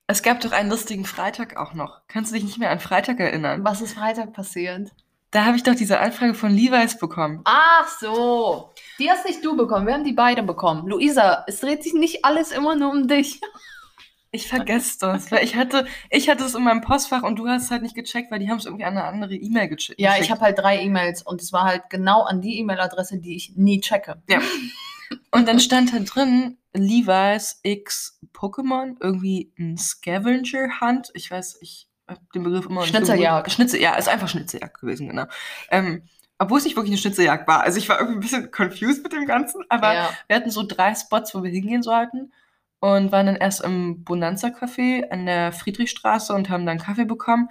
es 0.08 0.24
gab 0.24 0.40
doch 0.42 0.52
einen 0.52 0.70
lustigen 0.70 1.06
Freitag 1.06 1.58
auch 1.58 1.74
noch. 1.74 2.02
Kannst 2.08 2.32
du 2.32 2.36
dich 2.36 2.44
nicht 2.44 2.58
mehr 2.58 2.72
an 2.72 2.80
Freitag 2.80 3.20
erinnern? 3.20 3.64
Was 3.64 3.82
ist 3.82 3.94
Freitag 3.94 4.34
passiert? 4.34 4.92
Da 5.32 5.46
habe 5.46 5.58
ich 5.58 5.64
doch 5.64 5.76
diese 5.76 6.00
Anfrage 6.00 6.34
von 6.34 6.50
Levi's 6.52 6.98
bekommen. 6.98 7.42
Ach 7.46 7.88
so. 8.00 8.74
Die 8.98 9.12
hast 9.12 9.26
nicht 9.26 9.46
du 9.46 9.56
bekommen, 9.56 9.86
wir 9.86 9.94
haben 9.94 10.04
die 10.04 10.14
beide 10.14 10.42
bekommen. 10.42 10.88
Luisa, 10.88 11.44
es 11.48 11.60
dreht 11.60 11.84
sich 11.84 11.94
nicht 11.94 12.26
alles 12.26 12.52
immer 12.52 12.76
nur 12.76 12.92
um 12.92 13.08
dich. 13.08 13.40
Ich 14.32 14.48
vergesse 14.48 15.00
das, 15.00 15.32
weil 15.32 15.44
ich 15.44 15.56
hatte, 15.56 15.88
ich 16.12 16.30
hatte 16.30 16.44
es 16.44 16.54
in 16.54 16.64
meinem 16.64 16.82
Postfach 16.82 17.24
und 17.24 17.38
du 17.40 17.48
hast 17.48 17.64
es 17.64 17.72
halt 17.72 17.82
nicht 17.82 17.96
gecheckt, 17.96 18.30
weil 18.30 18.38
die 18.38 18.48
haben 18.48 18.60
es 18.60 18.66
irgendwie 18.68 18.84
an 18.86 18.96
eine 18.96 19.06
andere 19.08 19.34
E-Mail 19.34 19.64
geche- 19.70 19.76
geschickt. 19.76 20.00
Ja, 20.00 20.18
ich 20.20 20.30
habe 20.30 20.42
halt 20.42 20.60
drei 20.60 20.80
E-Mails 20.84 21.24
und 21.24 21.42
es 21.42 21.52
war 21.52 21.64
halt 21.64 21.90
genau 21.90 22.22
an 22.22 22.40
die 22.40 22.60
E-Mail-Adresse, 22.60 23.18
die 23.18 23.36
ich 23.36 23.54
nie 23.56 23.80
checke. 23.82 24.22
Und 25.32 25.48
dann 25.48 25.60
stand 25.60 25.92
da 25.96 25.98
drin 25.98 26.59
Levi's 26.74 27.60
X 27.64 28.20
Pokémon, 28.34 28.96
irgendwie 29.00 29.52
ein 29.58 29.78
Scavenger 29.78 30.80
Hunt. 30.82 31.10
Ich 31.14 31.32
weiß, 31.32 31.58
ich 31.62 31.88
habe 32.08 32.22
den 32.34 32.44
Begriff 32.44 32.66
immer 32.66 32.76
noch 32.76 32.82
nicht 32.82 32.90
Schnitzeljagd. 32.90 33.52
Schnitzel, 33.52 33.82
ja, 33.82 33.96
ist 33.96 34.10
einfach 34.10 34.28
Schnitzeljagd 34.28 34.80
gewesen, 34.80 35.08
genau. 35.08 35.26
Ähm, 35.70 36.04
obwohl 36.38 36.60
es 36.60 36.64
nicht 36.64 36.76
wirklich 36.76 36.92
eine 36.92 37.00
Schnitzeljagd 37.00 37.48
war. 37.48 37.62
Also 37.62 37.78
ich 37.78 37.90
war 37.90 38.00
irgendwie 38.00 38.18
ein 38.18 38.22
bisschen 38.22 38.52
confused 38.52 39.04
mit 39.04 39.14
dem 39.14 39.26
Ganzen, 39.26 39.64
aber 39.70 39.94
ja. 39.94 40.10
wir 40.28 40.36
hatten 40.36 40.52
so 40.52 40.64
drei 40.64 40.96
Spots, 40.96 41.36
wo 41.36 41.44
wir 41.44 41.52
hingehen 41.52 41.84
sollten 41.84 42.32
und 42.80 43.12
waren 43.12 43.26
dann 43.26 43.36
erst 43.36 43.62
im 43.62 44.04
Bonanza 44.04 44.48
Café 44.48 45.10
an 45.10 45.26
der 45.26 45.52
Friedrichstraße 45.52 46.34
und 46.34 46.50
haben 46.50 46.66
dann 46.66 46.80
Kaffee 46.80 47.06
bekommen. 47.06 47.50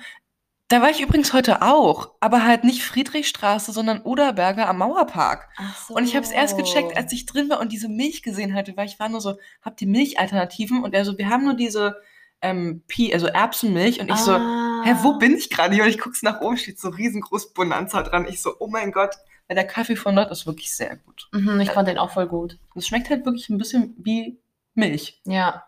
Da 0.68 0.82
war 0.82 0.90
ich 0.90 1.00
übrigens 1.00 1.32
heute 1.32 1.62
auch, 1.62 2.10
aber 2.20 2.44
halt 2.44 2.62
nicht 2.64 2.82
Friedrichstraße, 2.82 3.72
sondern 3.72 4.02
Oderberger 4.02 4.68
am 4.68 4.78
Mauerpark. 4.78 5.48
Ach 5.56 5.76
so. 5.86 5.94
Und 5.94 6.04
ich 6.04 6.14
habe 6.14 6.26
es 6.26 6.30
erst 6.30 6.58
gecheckt, 6.58 6.94
als 6.94 7.10
ich 7.12 7.24
drin 7.24 7.48
war 7.48 7.60
und 7.60 7.72
diese 7.72 7.88
Milch 7.88 8.22
gesehen 8.22 8.52
hatte, 8.54 8.76
weil 8.76 8.86
ich 8.86 9.00
war 9.00 9.08
nur 9.08 9.22
so, 9.22 9.38
habt 9.62 9.80
ihr 9.80 9.88
Milchalternativen? 9.88 10.82
Und 10.84 10.94
er 10.94 11.06
so, 11.06 11.16
wir 11.16 11.30
haben 11.30 11.44
nur 11.44 11.54
diese 11.54 11.96
ähm, 12.42 12.82
Pi, 12.86 13.12
also 13.14 13.26
Erbsenmilch. 13.28 13.98
Und 14.00 14.10
ich 14.10 14.16
so, 14.16 14.32
Ah. 14.32 14.82
hä, 14.84 14.94
wo 15.00 15.14
bin 15.18 15.36
ich 15.36 15.48
gerade? 15.48 15.80
Und 15.82 15.88
ich 15.88 15.98
guck's 15.98 16.22
nach 16.22 16.42
oben, 16.42 16.58
steht 16.58 16.78
so 16.78 16.90
riesengroß 16.90 17.54
Bonanza 17.54 18.02
dran. 18.02 18.26
Ich 18.28 18.42
so, 18.42 18.54
oh 18.58 18.66
mein 18.68 18.92
Gott, 18.92 19.16
weil 19.48 19.54
der 19.54 19.66
Kaffee 19.66 19.96
von 19.96 20.14
dort 20.16 20.30
ist 20.30 20.46
wirklich 20.46 20.76
sehr 20.76 20.96
gut. 20.96 21.28
Mhm, 21.32 21.60
ich 21.60 21.70
fand 21.70 21.88
den 21.88 21.96
auch 21.96 22.10
voll 22.12 22.26
gut. 22.26 22.58
Es 22.74 22.86
schmeckt 22.86 23.08
halt 23.08 23.24
wirklich 23.24 23.48
ein 23.48 23.56
bisschen 23.56 23.94
wie 23.98 24.38
Milch. 24.74 25.22
Ja. 25.24 25.64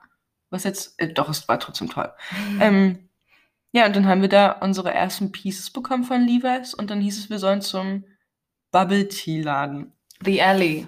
Was 0.51 0.65
jetzt, 0.65 1.01
äh, 1.01 1.11
doch, 1.13 1.31
es 1.31 1.49
war 1.49 1.59
trotzdem 1.59 1.89
toll. 1.89 2.13
Ähm, 2.61 3.09
ja, 3.73 3.87
und 3.87 3.95
dann 3.95 4.07
haben 4.07 4.23
wir 4.23 4.29
da 4.29 4.53
unsere 4.53 4.93
ersten 4.93 5.33
Pieces 5.33 5.71
bekommen 5.71 6.05
von 6.05 6.27
Levi's 6.27 6.75
und 6.75 6.91
dann 6.91 7.01
hieß 7.01 7.19
es, 7.19 7.31
wir 7.31 7.39
sollen 7.39 7.61
zum 7.61 8.05
Bubble 8.73 9.09
Tea 9.09 9.43
Laden. 9.43 9.93
The 10.25 10.43
Alley. 10.43 10.87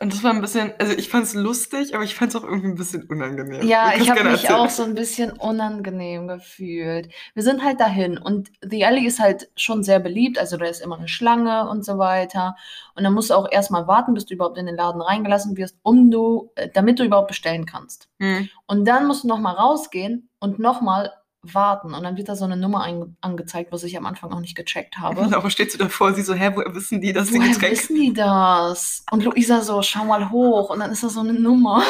Und 0.00 0.12
das 0.12 0.24
war 0.24 0.32
ein 0.32 0.40
bisschen, 0.40 0.72
also 0.78 0.92
ich 0.92 1.08
fand 1.08 1.24
es 1.24 1.34
lustig, 1.34 1.94
aber 1.94 2.02
ich 2.02 2.14
fand 2.14 2.30
es 2.30 2.36
auch 2.36 2.42
irgendwie 2.42 2.66
ein 2.66 2.74
bisschen 2.74 3.04
unangenehm. 3.04 3.66
Ja, 3.66 3.92
ich 3.96 4.10
habe 4.10 4.24
mich 4.24 4.42
erzählen. 4.42 4.58
auch 4.58 4.68
so 4.68 4.82
ein 4.82 4.94
bisschen 4.94 5.30
unangenehm 5.32 6.26
gefühlt. 6.26 7.08
Wir 7.34 7.42
sind 7.42 7.62
halt 7.62 7.80
dahin 7.80 8.18
und 8.18 8.50
The 8.60 8.84
Alley 8.84 9.06
ist 9.06 9.20
halt 9.20 9.48
schon 9.56 9.84
sehr 9.84 10.00
beliebt, 10.00 10.38
also 10.38 10.56
da 10.56 10.66
ist 10.66 10.82
immer 10.82 10.98
eine 10.98 11.08
Schlange 11.08 11.68
und 11.68 11.84
so 11.84 11.96
weiter. 11.98 12.56
Und 12.96 13.04
dann 13.04 13.14
musst 13.14 13.30
du 13.30 13.34
auch 13.34 13.50
erstmal 13.50 13.86
warten, 13.86 14.14
bis 14.14 14.26
du 14.26 14.34
überhaupt 14.34 14.58
in 14.58 14.66
den 14.66 14.76
Laden 14.76 15.00
reingelassen 15.00 15.56
wirst, 15.56 15.78
um 15.82 16.10
du, 16.10 16.50
äh, 16.56 16.68
damit 16.72 16.98
du 16.98 17.04
überhaupt 17.04 17.28
bestellen 17.28 17.64
kannst. 17.64 18.08
Hm. 18.18 18.48
Und 18.66 18.86
dann 18.86 19.06
musst 19.06 19.24
du 19.24 19.28
nochmal 19.28 19.54
rausgehen 19.54 20.28
und 20.40 20.58
nochmal 20.58 21.12
warten. 21.52 21.94
Und 21.94 22.02
dann 22.02 22.16
wird 22.16 22.28
da 22.28 22.36
so 22.36 22.44
eine 22.44 22.56
Nummer 22.56 22.86
angezeigt, 23.20 23.72
was 23.72 23.82
ich 23.82 23.96
am 23.96 24.06
Anfang 24.06 24.32
auch 24.32 24.40
nicht 24.40 24.54
gecheckt 24.54 24.98
habe. 24.98 25.26
Laura 25.30 25.50
steht 25.50 25.72
so 25.72 25.78
davor, 25.78 26.14
sie 26.14 26.22
so, 26.22 26.34
hä, 26.34 26.52
woher 26.54 26.74
wissen 26.74 27.00
die, 27.00 27.12
dass 27.12 27.28
die 27.28 27.38
Woher 27.38 27.50
Getränke... 27.50 27.76
wissen 27.76 27.96
die 27.96 28.12
das? 28.12 29.04
Und 29.10 29.24
Luisa 29.24 29.60
so, 29.60 29.82
schau 29.82 30.04
mal 30.04 30.30
hoch. 30.30 30.70
Und 30.70 30.80
dann 30.80 30.90
ist 30.90 31.02
da 31.02 31.08
so 31.08 31.20
eine 31.20 31.34
Nummer, 31.34 31.82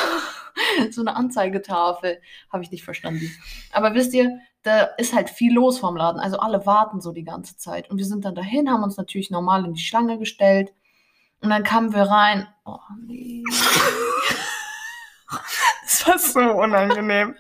so 0.90 1.02
eine 1.02 1.14
Anzeigetafel. 1.14 2.20
Habe 2.52 2.62
ich 2.64 2.70
nicht 2.70 2.84
verstanden. 2.84 3.30
Aber 3.72 3.94
wisst 3.94 4.14
ihr, 4.14 4.38
da 4.62 4.82
ist 4.96 5.14
halt 5.14 5.30
viel 5.30 5.52
los 5.52 5.78
vom 5.78 5.96
Laden. 5.96 6.20
Also 6.20 6.38
alle 6.38 6.64
warten 6.66 7.00
so 7.00 7.12
die 7.12 7.24
ganze 7.24 7.56
Zeit. 7.56 7.90
Und 7.90 7.98
wir 7.98 8.06
sind 8.06 8.24
dann 8.24 8.34
dahin, 8.34 8.70
haben 8.70 8.82
uns 8.82 8.96
natürlich 8.96 9.30
normal 9.30 9.64
in 9.64 9.74
die 9.74 9.82
Schlange 9.82 10.18
gestellt. 10.18 10.72
Und 11.42 11.50
dann 11.50 11.62
kamen 11.62 11.92
wir 11.92 12.02
rein. 12.02 12.48
Oh 12.64 12.78
nee. 13.06 13.44
Das 15.82 16.06
war 16.06 16.18
so 16.18 16.40
unangenehm. 16.40 17.34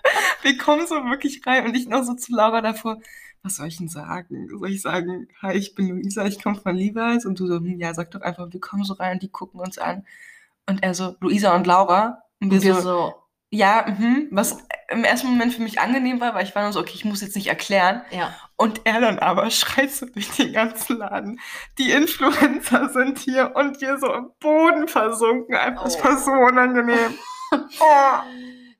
Wir 0.44 0.56
kommen 0.58 0.86
so 0.86 0.94
wirklich 1.06 1.40
rein 1.46 1.64
und 1.66 1.74
ich 1.76 1.88
noch 1.88 2.04
so 2.04 2.14
zu 2.14 2.32
Laura 2.34 2.60
davor, 2.60 2.98
was 3.42 3.56
soll 3.56 3.66
ich 3.66 3.76
denn 3.78 3.88
sagen? 3.88 4.48
Soll 4.48 4.70
ich 4.70 4.80
sagen, 4.82 5.28
hi, 5.42 5.52
ich 5.54 5.74
bin 5.74 5.88
Luisa, 5.88 6.24
ich 6.26 6.42
komme 6.42 6.56
von 6.60 6.76
Levi's? 6.76 7.26
Und 7.26 7.38
du 7.40 7.46
so, 7.46 7.56
hm, 7.56 7.78
ja, 7.78 7.92
sag 7.94 8.10
doch 8.12 8.22
einfach, 8.22 8.48
wir 8.52 8.60
kommen 8.60 8.84
so 8.84 8.94
rein, 8.94 9.18
die 9.18 9.28
gucken 9.30 9.60
uns 9.60 9.78
an. 9.78 10.06
Und 10.66 10.82
er 10.82 10.94
so, 10.94 11.16
Luisa 11.20 11.54
und 11.54 11.66
Laura. 11.66 12.22
Und 12.40 12.50
wir, 12.50 12.58
Und 12.58 12.64
wir 12.64 12.74
so, 12.76 12.80
so, 12.80 13.14
ja, 13.50 13.84
mhm, 13.98 14.28
was 14.30 14.58
im 14.90 15.04
ersten 15.04 15.28
Moment 15.28 15.52
für 15.54 15.62
mich 15.62 15.78
angenehm 15.80 16.20
war, 16.20 16.34
weil 16.34 16.44
ich 16.44 16.54
war 16.54 16.62
nur 16.62 16.72
so, 16.72 16.80
okay, 16.80 16.94
ich 16.94 17.04
muss 17.04 17.20
jetzt 17.20 17.36
nicht 17.36 17.46
erklären. 17.48 18.02
ja. 18.10 18.34
Und 18.56 18.82
er 18.84 19.00
dann 19.00 19.18
aber 19.18 19.50
schreit 19.50 19.90
so 19.90 20.06
durch 20.06 20.30
den 20.30 20.52
ganzen 20.52 20.98
Laden. 20.98 21.40
Die 21.78 21.90
Influencer 21.90 22.88
sind 22.90 23.18
hier 23.18 23.52
und 23.56 23.80
wir 23.80 23.98
so 23.98 24.12
im 24.12 24.30
Boden 24.40 24.86
versunken. 24.88 25.54
Einfach, 25.56 25.84
Oh. 25.86 26.04
war 26.04 26.16
so 26.18 26.30
unangenehm. 26.30 27.14
Oh. 27.52 28.18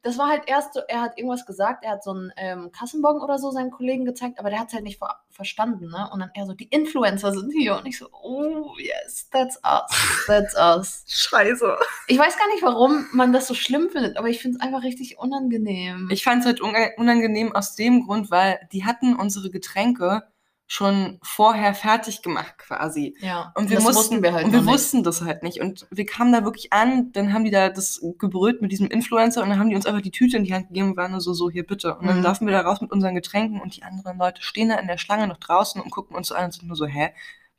Das 0.04 0.18
war 0.18 0.28
halt 0.28 0.42
erst 0.46 0.74
so, 0.74 0.80
er 0.86 1.00
hat 1.00 1.18
irgendwas 1.18 1.44
gesagt, 1.46 1.82
er 1.84 1.92
hat 1.92 2.04
so 2.04 2.10
einen 2.10 2.32
ähm, 2.36 2.70
Kassenbon 2.70 3.20
oder 3.20 3.38
so 3.38 3.50
seinen 3.50 3.70
Kollegen 3.70 4.04
gezeigt, 4.04 4.38
aber 4.38 4.50
der 4.50 4.60
hat 4.60 4.68
es 4.68 4.74
halt 4.74 4.84
nicht 4.84 4.98
ver 4.98 5.16
verstanden, 5.30 5.88
ne? 5.88 6.08
Und 6.12 6.20
dann 6.20 6.30
er 6.34 6.46
so, 6.46 6.52
die 6.52 6.68
Influencer 6.68 7.32
sind 7.32 7.52
hier. 7.52 7.76
Und 7.76 7.86
ich 7.86 7.98
so, 7.98 8.06
oh 8.12 8.76
yes, 8.78 9.28
that's 9.30 9.58
us, 9.64 10.24
that's 10.28 10.54
us. 10.54 11.04
Scheiße. 11.08 11.76
Ich 12.06 12.18
weiß 12.18 12.38
gar 12.38 12.46
nicht, 12.52 12.62
warum 12.62 13.08
man 13.12 13.32
das 13.32 13.48
so 13.48 13.54
schlimm 13.54 13.90
findet, 13.90 14.16
aber 14.16 14.28
ich 14.28 14.40
finde 14.40 14.58
es 14.58 14.62
einfach 14.62 14.84
richtig 14.84 15.18
unangenehm. 15.18 16.08
Ich 16.12 16.22
fand 16.22 16.40
es 16.40 16.46
halt 16.46 16.60
unangenehm 16.60 17.54
aus 17.54 17.74
dem 17.74 18.04
Grund, 18.06 18.30
weil 18.30 18.60
die 18.72 18.84
hatten 18.84 19.16
unsere 19.16 19.50
Getränke 19.50 20.22
schon 20.66 21.18
vorher 21.22 21.74
fertig 21.74 22.22
gemacht 22.22 22.56
quasi. 22.58 23.14
ja, 23.20 23.52
Und 23.54 23.68
wir 23.68 23.76
das 23.76 23.84
mussten, 23.84 23.98
wussten 23.98 24.22
wir 24.22 24.32
halt 24.32 24.46
und 24.46 24.52
wir 24.52 24.62
nicht. 24.62 24.70
wussten 24.72 25.02
das 25.04 25.20
halt 25.22 25.42
nicht. 25.42 25.60
Und 25.60 25.86
wir 25.90 26.06
kamen 26.06 26.32
da 26.32 26.42
wirklich 26.44 26.72
an, 26.72 27.12
dann 27.12 27.32
haben 27.34 27.44
die 27.44 27.50
da 27.50 27.68
das 27.68 28.00
gebrüllt 28.18 28.62
mit 28.62 28.72
diesem 28.72 28.86
Influencer 28.88 29.42
und 29.42 29.50
dann 29.50 29.58
haben 29.58 29.68
die 29.68 29.76
uns 29.76 29.84
einfach 29.86 30.00
die 30.00 30.10
Tüte 30.10 30.38
in 30.38 30.44
die 30.44 30.54
Hand 30.54 30.68
gegeben 30.68 30.90
und 30.92 30.96
waren 30.96 31.12
nur 31.12 31.20
so, 31.20 31.34
so, 31.34 31.50
hier 31.50 31.66
bitte. 31.66 31.96
Und 31.96 32.06
dann 32.06 32.16
Mhm. 32.18 32.22
laufen 32.22 32.46
wir 32.46 32.52
da 32.54 32.62
raus 32.62 32.80
mit 32.80 32.90
unseren 32.92 33.14
Getränken 33.14 33.60
und 33.60 33.76
die 33.76 33.82
anderen 33.82 34.16
Leute 34.18 34.40
stehen 34.42 34.70
da 34.70 34.76
in 34.76 34.86
der 34.86 34.96
Schlange 34.98 35.26
noch 35.28 35.36
draußen 35.38 35.80
und 35.82 35.90
gucken 35.90 36.16
uns 36.16 36.28
so 36.28 36.34
an 36.34 36.46
und 36.46 36.54
sind 36.54 36.66
nur 36.66 36.76
so, 36.76 36.86
hä, 36.86 37.10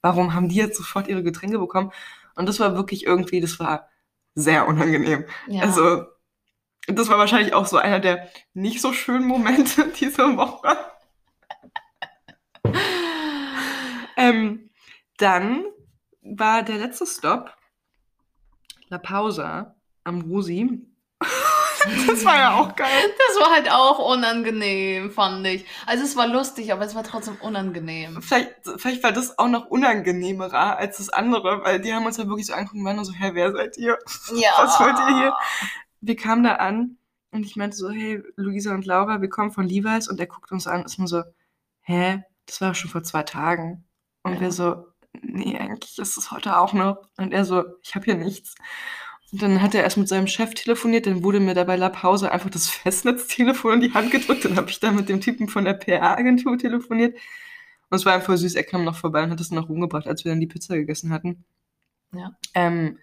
warum 0.02 0.34
haben 0.34 0.50
die 0.50 0.56
jetzt 0.56 0.78
sofort 0.78 1.08
ihre 1.08 1.22
Getränke 1.24 1.60
bekommen? 1.60 1.92
Und 2.36 2.50
das 2.50 2.60
war 2.60 2.76
wirklich 2.76 3.06
irgendwie, 3.06 3.40
das 3.40 3.60
war 3.60 3.88
sehr 4.34 4.68
unangenehm. 4.68 5.26
Ja. 5.48 5.62
Also, 5.62 6.06
das 6.88 7.08
war 7.10 7.18
wahrscheinlich 7.18 7.54
auch 7.54 7.66
so 7.68 7.78
einer 7.78 8.00
der 8.00 8.30
nicht 8.54 8.82
so 8.82 8.94
schönen 8.94 9.26
Momente 9.28 9.88
dieser 10.00 10.36
Woche. 10.38 10.76
Ähm, 14.29 14.70
dann 15.17 15.65
war 16.22 16.63
der 16.63 16.77
letzte 16.77 17.05
Stop 17.05 17.51
La 18.89 18.98
Pausa 18.98 19.75
am 20.03 20.22
Rosi. 20.22 20.86
das 22.08 22.25
war 22.25 22.36
ja 22.36 22.53
auch 22.55 22.75
geil. 22.75 23.13
das 23.27 23.41
war 23.41 23.53
halt 23.53 23.72
auch 23.72 24.00
unangenehm, 24.00 25.12
fand 25.12 25.46
ich. 25.48 25.65
Also 25.86 26.03
es 26.03 26.15
war 26.15 26.27
lustig, 26.27 26.72
aber 26.72 26.86
es 26.86 26.96
war 26.96 27.03
trotzdem 27.03 27.36
unangenehm. 27.41 28.22
Vielleicht, 28.22 28.53
vielleicht 28.77 29.03
war 29.03 29.12
das 29.12 29.38
auch 29.38 29.48
noch 29.48 29.67
unangenehmerer 29.67 30.77
als 30.77 30.98
das 30.98 31.10
andere, 31.10 31.63
weil 31.63 31.79
die 31.79 31.94
haben 31.94 32.05
uns 32.05 32.17
ja 32.17 32.27
wirklich 32.27 32.48
so 32.48 32.53
angeguckt 32.53 32.79
und 32.79 32.86
waren 32.86 32.96
nur 32.96 33.05
so, 33.05 33.13
hä, 33.13 33.32
wer 33.34 33.51
seid 33.51 33.77
ihr? 33.77 33.98
Ja. 34.36 34.51
Was 34.58 34.79
wollt 34.79 34.98
ihr 35.00 35.17
hier? 35.17 35.34
Wir 36.01 36.15
kamen 36.15 36.44
da 36.44 36.55
an 36.55 36.98
und 37.32 37.46
ich 37.46 37.55
meinte 37.55 37.75
so, 37.75 37.89
hey, 37.89 38.22
Luisa 38.36 38.74
und 38.74 38.86
Laura, 38.86 39.22
wir 39.22 39.29
kommen 39.29 39.51
von 39.51 39.67
Levi's 39.67 40.08
und 40.08 40.20
er 40.20 40.27
guckt 40.27 40.51
uns 40.51 40.67
an 40.67 40.82
und 40.82 40.86
ist 40.86 41.00
nur 41.00 41.08
so, 41.08 41.24
hä, 41.82 42.24
das 42.46 42.62
war 42.62 42.74
schon 42.75 42.91
vor 42.91 43.03
zwei 43.03 43.24
Tagen. 43.24 43.86
Und 44.25 44.36
Ja. 44.36 44.41
wir 44.41 44.51
so, 44.51 44.88
nee, 45.22 45.58
eigentlich 45.58 45.98
ist 46.00 46.17
es 46.17 46.32
heute 46.32 46.58
auch 46.60 46.74
noch. 46.74 46.98
Und 47.17 47.34
er 47.34 47.46
so, 47.46 47.63
ich 47.84 47.96
habe 47.96 48.05
hier 48.05 48.15
nichts. 48.15 48.55
Und 49.32 49.41
dann 49.41 49.62
hat 49.62 49.75
er 49.75 49.84
erst 49.84 49.98
mit 49.98 50.08
seinem 50.08 50.27
Chef 50.27 50.53
telefoniert, 50.55 51.08
dann 51.08 51.24
wurde 51.24 51.39
mir 51.41 51.55
da 51.55 51.63
bei 51.65 51.75
La 51.77 51.89
Pause 51.89 52.32
einfach 52.32 52.50
das 52.50 52.70
Festnetztelefon 52.72 53.75
in 53.75 53.82
die 53.82 53.94
Hand 53.94 54.12
gedrückt. 54.12 54.46
Dann 54.46 54.58
habe 54.58 54.70
ich 54.72 54.79
da 54.82 54.91
mit 54.91 55.10
dem 55.10 55.22
Typen 55.22 55.50
von 55.50 55.65
der 55.65 55.74
PR-Agentur 55.75 56.58
telefoniert. 56.58 57.15
Und 57.89 57.98
es 57.98 58.05
war 58.05 58.13
einfach 58.13 58.36
süß, 58.38 58.55
er 58.55 58.63
kam 58.65 58.84
noch 58.86 58.98
vorbei 58.98 59.24
und 59.24 59.32
hat 59.32 59.39
es 59.41 59.51
noch 59.51 59.70
rumgebracht, 59.70 60.08
als 60.08 60.25
wir 60.25 60.32
dann 60.32 60.41
die 60.41 60.48
Pizza 60.48 60.75
gegessen 60.75 61.13
hatten. 61.13 61.46
Ja. 62.13 62.32
Ähm, 62.55 63.00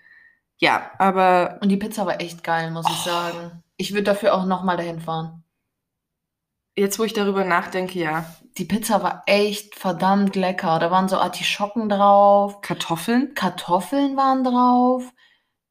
ja, 0.59 0.93
aber 0.99 1.59
Und 1.62 1.69
die 1.71 1.76
Pizza 1.76 2.07
war 2.07 2.21
echt 2.21 2.45
geil, 2.45 2.71
muss 2.73 2.87
ich 2.91 2.97
sagen. 2.99 3.62
Ich 3.76 3.93
würde 3.93 4.05
dafür 4.05 4.35
auch 4.35 4.47
nochmal 4.47 4.76
dahin 4.76 5.00
fahren. 5.00 5.45
Jetzt, 6.76 6.99
wo 6.99 7.05
ich 7.05 7.12
darüber 7.12 7.45
nachdenke, 7.45 7.99
ja, 7.99 8.25
Die 8.59 8.64
Pizza 8.67 9.02
war 9.02 9.23
echt 9.26 9.76
verdammt 9.76 10.37
lecker. 10.37 10.79
Da 10.79 10.91
waren 10.91 11.09
so 11.09 11.17
Artischocken 11.19 11.88
drauf, 11.88 12.61
Kartoffeln. 12.61 13.35
Kartoffeln 13.35 14.17
waren 14.17 14.45
drauf. 14.45 15.11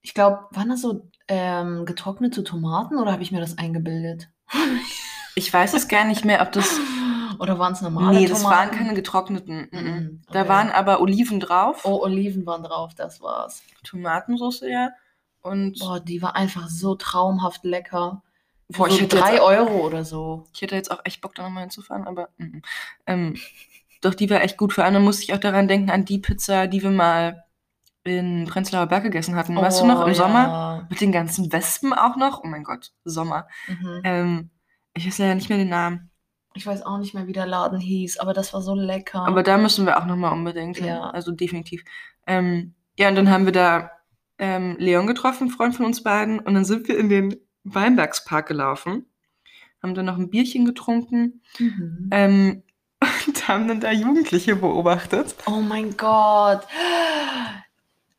Ich 0.01 0.13
glaube, 0.15 0.48
waren 0.51 0.70
das 0.70 0.81
so 0.81 1.10
ähm, 1.27 1.86
getrocknete 1.86 2.43
Tomaten 2.43 2.98
oder 2.98 3.12
habe 3.12 3.22
ich 3.24 3.31
mir 3.31 3.39
das 3.39 3.58
eingebildet? 3.58 4.29
Ich 5.34 5.51
weiß 5.53 5.74
es 5.75 5.88
gar 5.88 6.03
nicht 6.03 6.25
mehr, 6.25 6.41
ob 6.41 6.51
das. 6.51 6.77
Oder 7.39 7.58
waren 7.58 7.72
es 7.74 7.81
normale 7.81 8.20
nee, 8.20 8.27
das 8.27 8.43
waren 8.43 8.70
Tomaten? 8.70 8.77
keine 8.77 8.93
getrockneten. 8.93 9.70
Mhm, 9.72 10.24
Da 10.29 10.41
okay. 10.41 10.50
waren 10.50 10.70
aber 10.72 11.00
Oliven 11.00 11.39
drauf. 11.39 11.86
Oh, 11.86 12.01
Oliven 12.01 12.46
waren 12.46 12.63
drauf, 12.63 12.93
das 12.96 13.22
war's. 13.22 13.63
Tomatensauce, 13.84 14.62
ja. 14.67 14.89
Und 15.41 15.79
Boah, 15.79 16.00
die 16.01 16.22
war 16.22 16.36
einfach 16.36 16.67
so 16.70 16.96
traumhaft 16.96 17.63
lecker. 17.63 18.24
Boah, 18.78 18.88
ich 18.88 18.94
so 18.96 19.01
hätte 19.01 19.18
jetzt- 19.18 19.25
drei 19.28 19.42
Euro 19.42 19.86
oder 19.86 20.04
so. 20.06 20.46
ich 20.54 20.62
hätte 20.62 20.75
jetzt 20.75 20.92
auch 20.92 21.01
echt 21.04 21.22
Bock, 21.22 21.36
da 21.36 21.44
nochmal 21.44 21.63
hinzufahren, 21.63 22.08
aber. 22.08 22.30
mhm. 22.38 22.62
Ähm, 23.08 23.36
doch, 24.01 24.13
die 24.16 24.30
war 24.30 24.42
echt 24.42 24.58
gut. 24.58 24.74
Vor 24.74 24.84
allem 24.84 25.04
musste 25.04 25.24
ich 25.24 25.34
auch 25.34 25.38
daran 25.40 25.68
denken, 25.68 25.92
an 25.92 26.06
die 26.06 26.20
Pizza, 26.20 26.68
die 26.68 26.82
wir 26.82 26.90
mal 26.92 27.44
in 28.04 28.46
Prenzlauer 28.48 28.88
Berg 28.88 29.04
gegessen 29.04 29.36
hatten. 29.36 29.56
weißt 29.56 29.82
du 29.82 29.86
noch, 29.86 30.00
im 30.00 30.06
Oh, 30.06 30.08
ja. 30.08 30.13
Sommer? 30.16 30.88
Mit 30.90 31.01
den 31.01 31.12
ganzen 31.12 31.51
Wespen 31.54 31.94
auch 31.94 32.16
noch. 32.16 32.44
Oh 32.44 32.48
mein 32.48 32.63
Gott, 32.63 32.92
Sommer. 33.06 33.48
Mhm. 33.68 34.01
Ähm, 34.04 34.50
ich 34.96 35.06
weiß 35.06 35.20
leider 35.20 35.36
nicht 35.36 35.50
mehr 35.50 35.60
den 35.60 35.70
Namen. 35.70 36.10
Ich 36.56 36.66
weiß 36.66 36.82
auch 36.86 36.98
nicht 36.98 37.13
mehr, 37.13 37.28
wie 37.28 37.32
der 37.32 37.46
Laden 37.46 37.80
hieß, 37.80 38.18
aber 38.18 38.34
das 38.34 38.54
war 38.54 38.62
so 38.62 38.74
lecker. 38.75 39.25
Aber 39.28 39.44
da 39.44 39.58
müssen 39.58 39.86
wir 39.86 39.98
auch 40.00 40.06
nochmal 40.06 40.34
unbedingt 40.34 40.78
hin. 40.78 40.88
Ja. 40.88 41.12
Also 41.12 41.32
definitiv. 41.32 41.84
Ähm, 42.28 42.74
ja, 42.98 43.08
und 43.08 43.16
dann 43.16 43.30
haben 43.30 43.46
wir 43.46 43.54
da 43.54 43.92
ähm, 44.40 44.75
Leon 44.80 45.06
getroffen, 45.06 45.50
Freund 45.50 45.75
von 45.75 45.86
uns 45.86 46.01
beiden. 46.04 46.40
Und 46.40 46.56
dann 46.56 46.66
sind 46.66 46.88
wir 46.88 46.98
in 46.98 47.08
den 47.08 47.36
Weinbergspark 47.63 48.48
gelaufen, 48.48 49.06
haben 49.82 49.94
dann 49.94 50.06
noch 50.06 50.18
ein 50.18 50.30
Bierchen 50.30 50.65
getrunken 50.65 51.41
mhm. 51.58 52.10
ähm, 52.12 52.63
und 53.27 53.48
haben 53.48 53.68
dann 53.68 53.80
da 53.80 53.91
Jugendliche 53.91 54.56
beobachtet. 54.56 55.36
Oh 55.46 55.62
mein 55.62 55.98
Gott. 55.98 56.68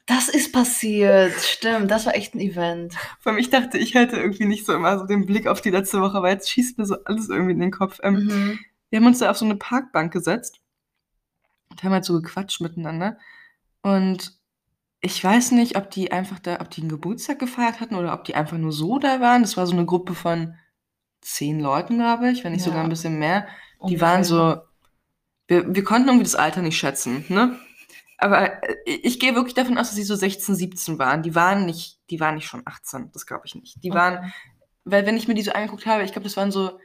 Das 0.07 0.29
ist 0.29 0.53
passiert. 0.53 1.35
Stimmt, 1.41 1.91
das 1.91 2.07
war 2.07 2.15
echt 2.15 2.35
ein 2.35 2.41
Event. 2.41 2.95
Vor 3.21 3.33
allem, 3.33 3.39
ich 3.39 3.51
dachte, 3.51 3.79
ich 3.79 3.95
hätte 3.95 4.17
irgendwie 4.17 4.47
nicht 4.47 4.67
so 4.67 4.75
immer 4.75 4.99
so 4.99 5.07
den 5.07 5.27
Blick 5.27 5.47
auf 5.47 5.61
die 5.61 5.71
letzte 5.71 6.01
Woche, 6.01 6.23
weil 6.23 6.35
jetzt 6.35 6.51
schießt 6.51 6.79
mir 6.79 6.87
so 6.87 6.97
alles 7.05 7.29
irgendwie 7.29 7.53
in 7.53 7.61
den 7.61 7.71
Kopf. 7.71 8.01
Ähm, 8.03 8.15
Mhm. 8.15 8.59
Wir 8.93 8.99
haben 8.99 9.07
uns 9.07 9.21
da 9.21 9.31
auf 9.31 9.39
so 9.39 9.47
eine 9.47 9.57
Parkbank 9.57 10.13
gesetzt 10.13 10.61
und 11.71 11.83
haben 11.83 11.93
halt 11.93 12.05
so 12.05 12.13
gequatscht 12.21 12.61
miteinander. 12.61 13.17
Und 13.81 14.39
ich 15.03 15.23
weiß 15.23 15.51
nicht, 15.53 15.77
ob 15.77 15.91
die 15.91 16.13
einfach 16.13 16.39
da, 16.39 16.61
ob 16.61 16.71
die 16.71 16.81
einen 16.83 16.91
Geburtstag 16.91 17.39
gefeiert 17.41 17.81
hatten 17.81 17.97
oder 17.97 18.15
ob 18.15 18.25
die 18.25 18.35
einfach 18.37 18.57
nur 18.59 18.73
so 18.73 18.99
da 19.01 19.21
waren. 19.21 19.43
Das 19.43 19.57
war 19.57 19.67
so 19.67 19.73
eine 19.75 19.85
Gruppe 19.87 20.15
von 20.15 20.55
zehn 21.21 21.61
Leuten, 21.61 21.99
glaube 21.99 22.31
ich, 22.31 22.45
wenn 22.45 22.53
nicht 22.53 22.65
sogar 22.65 22.83
ein 22.83 22.89
bisschen 22.89 23.19
mehr. 23.19 23.49
Die 23.89 23.99
Ungefähr. 23.99 24.09
waren 24.09 24.25
so, 24.25 24.59
wir, 25.49 25.75
wir 25.75 25.85
konnten 25.85 26.09
irgendwie 26.09 26.25
das 26.25 26.35
Alter 26.37 26.63
nicht 26.63 26.79
schätzen, 26.79 27.25
ne? 27.29 27.59
Aber 28.19 28.63
äh, 28.65 28.77
ich 28.87 29.21
gehe 29.21 29.35
wirklich 29.35 29.55
davon 29.55 29.79
aus, 29.79 29.89
dass 29.89 29.97
sie 29.97 30.05
so 30.05 30.15
16, 30.17 30.55
17 30.55 30.99
waren. 30.99 31.23
Die 31.23 31.35
waren 31.35 31.67
nicht, 31.67 32.01
die 32.11 32.21
waren 32.21 32.37
nicht 32.37 32.47
schon 32.47 32.63
18, 32.65 33.11
das 33.13 33.27
glaube 33.27 33.47
ich 33.47 33.55
nicht. 33.57 33.83
Die 33.83 33.93
waren, 33.93 34.19
Okay. 34.19 34.33
weil 34.85 35.07
wenn 35.07 35.17
ich 35.17 35.29
mir 35.29 35.35
die 35.35 35.43
so 35.43 35.53
angeguckt 35.53 35.87
habe, 35.87 36.05
ich 36.05 36.13
glaube, 36.13 36.25
das 36.25 36.37
waren 36.37 36.53
so 36.53 36.79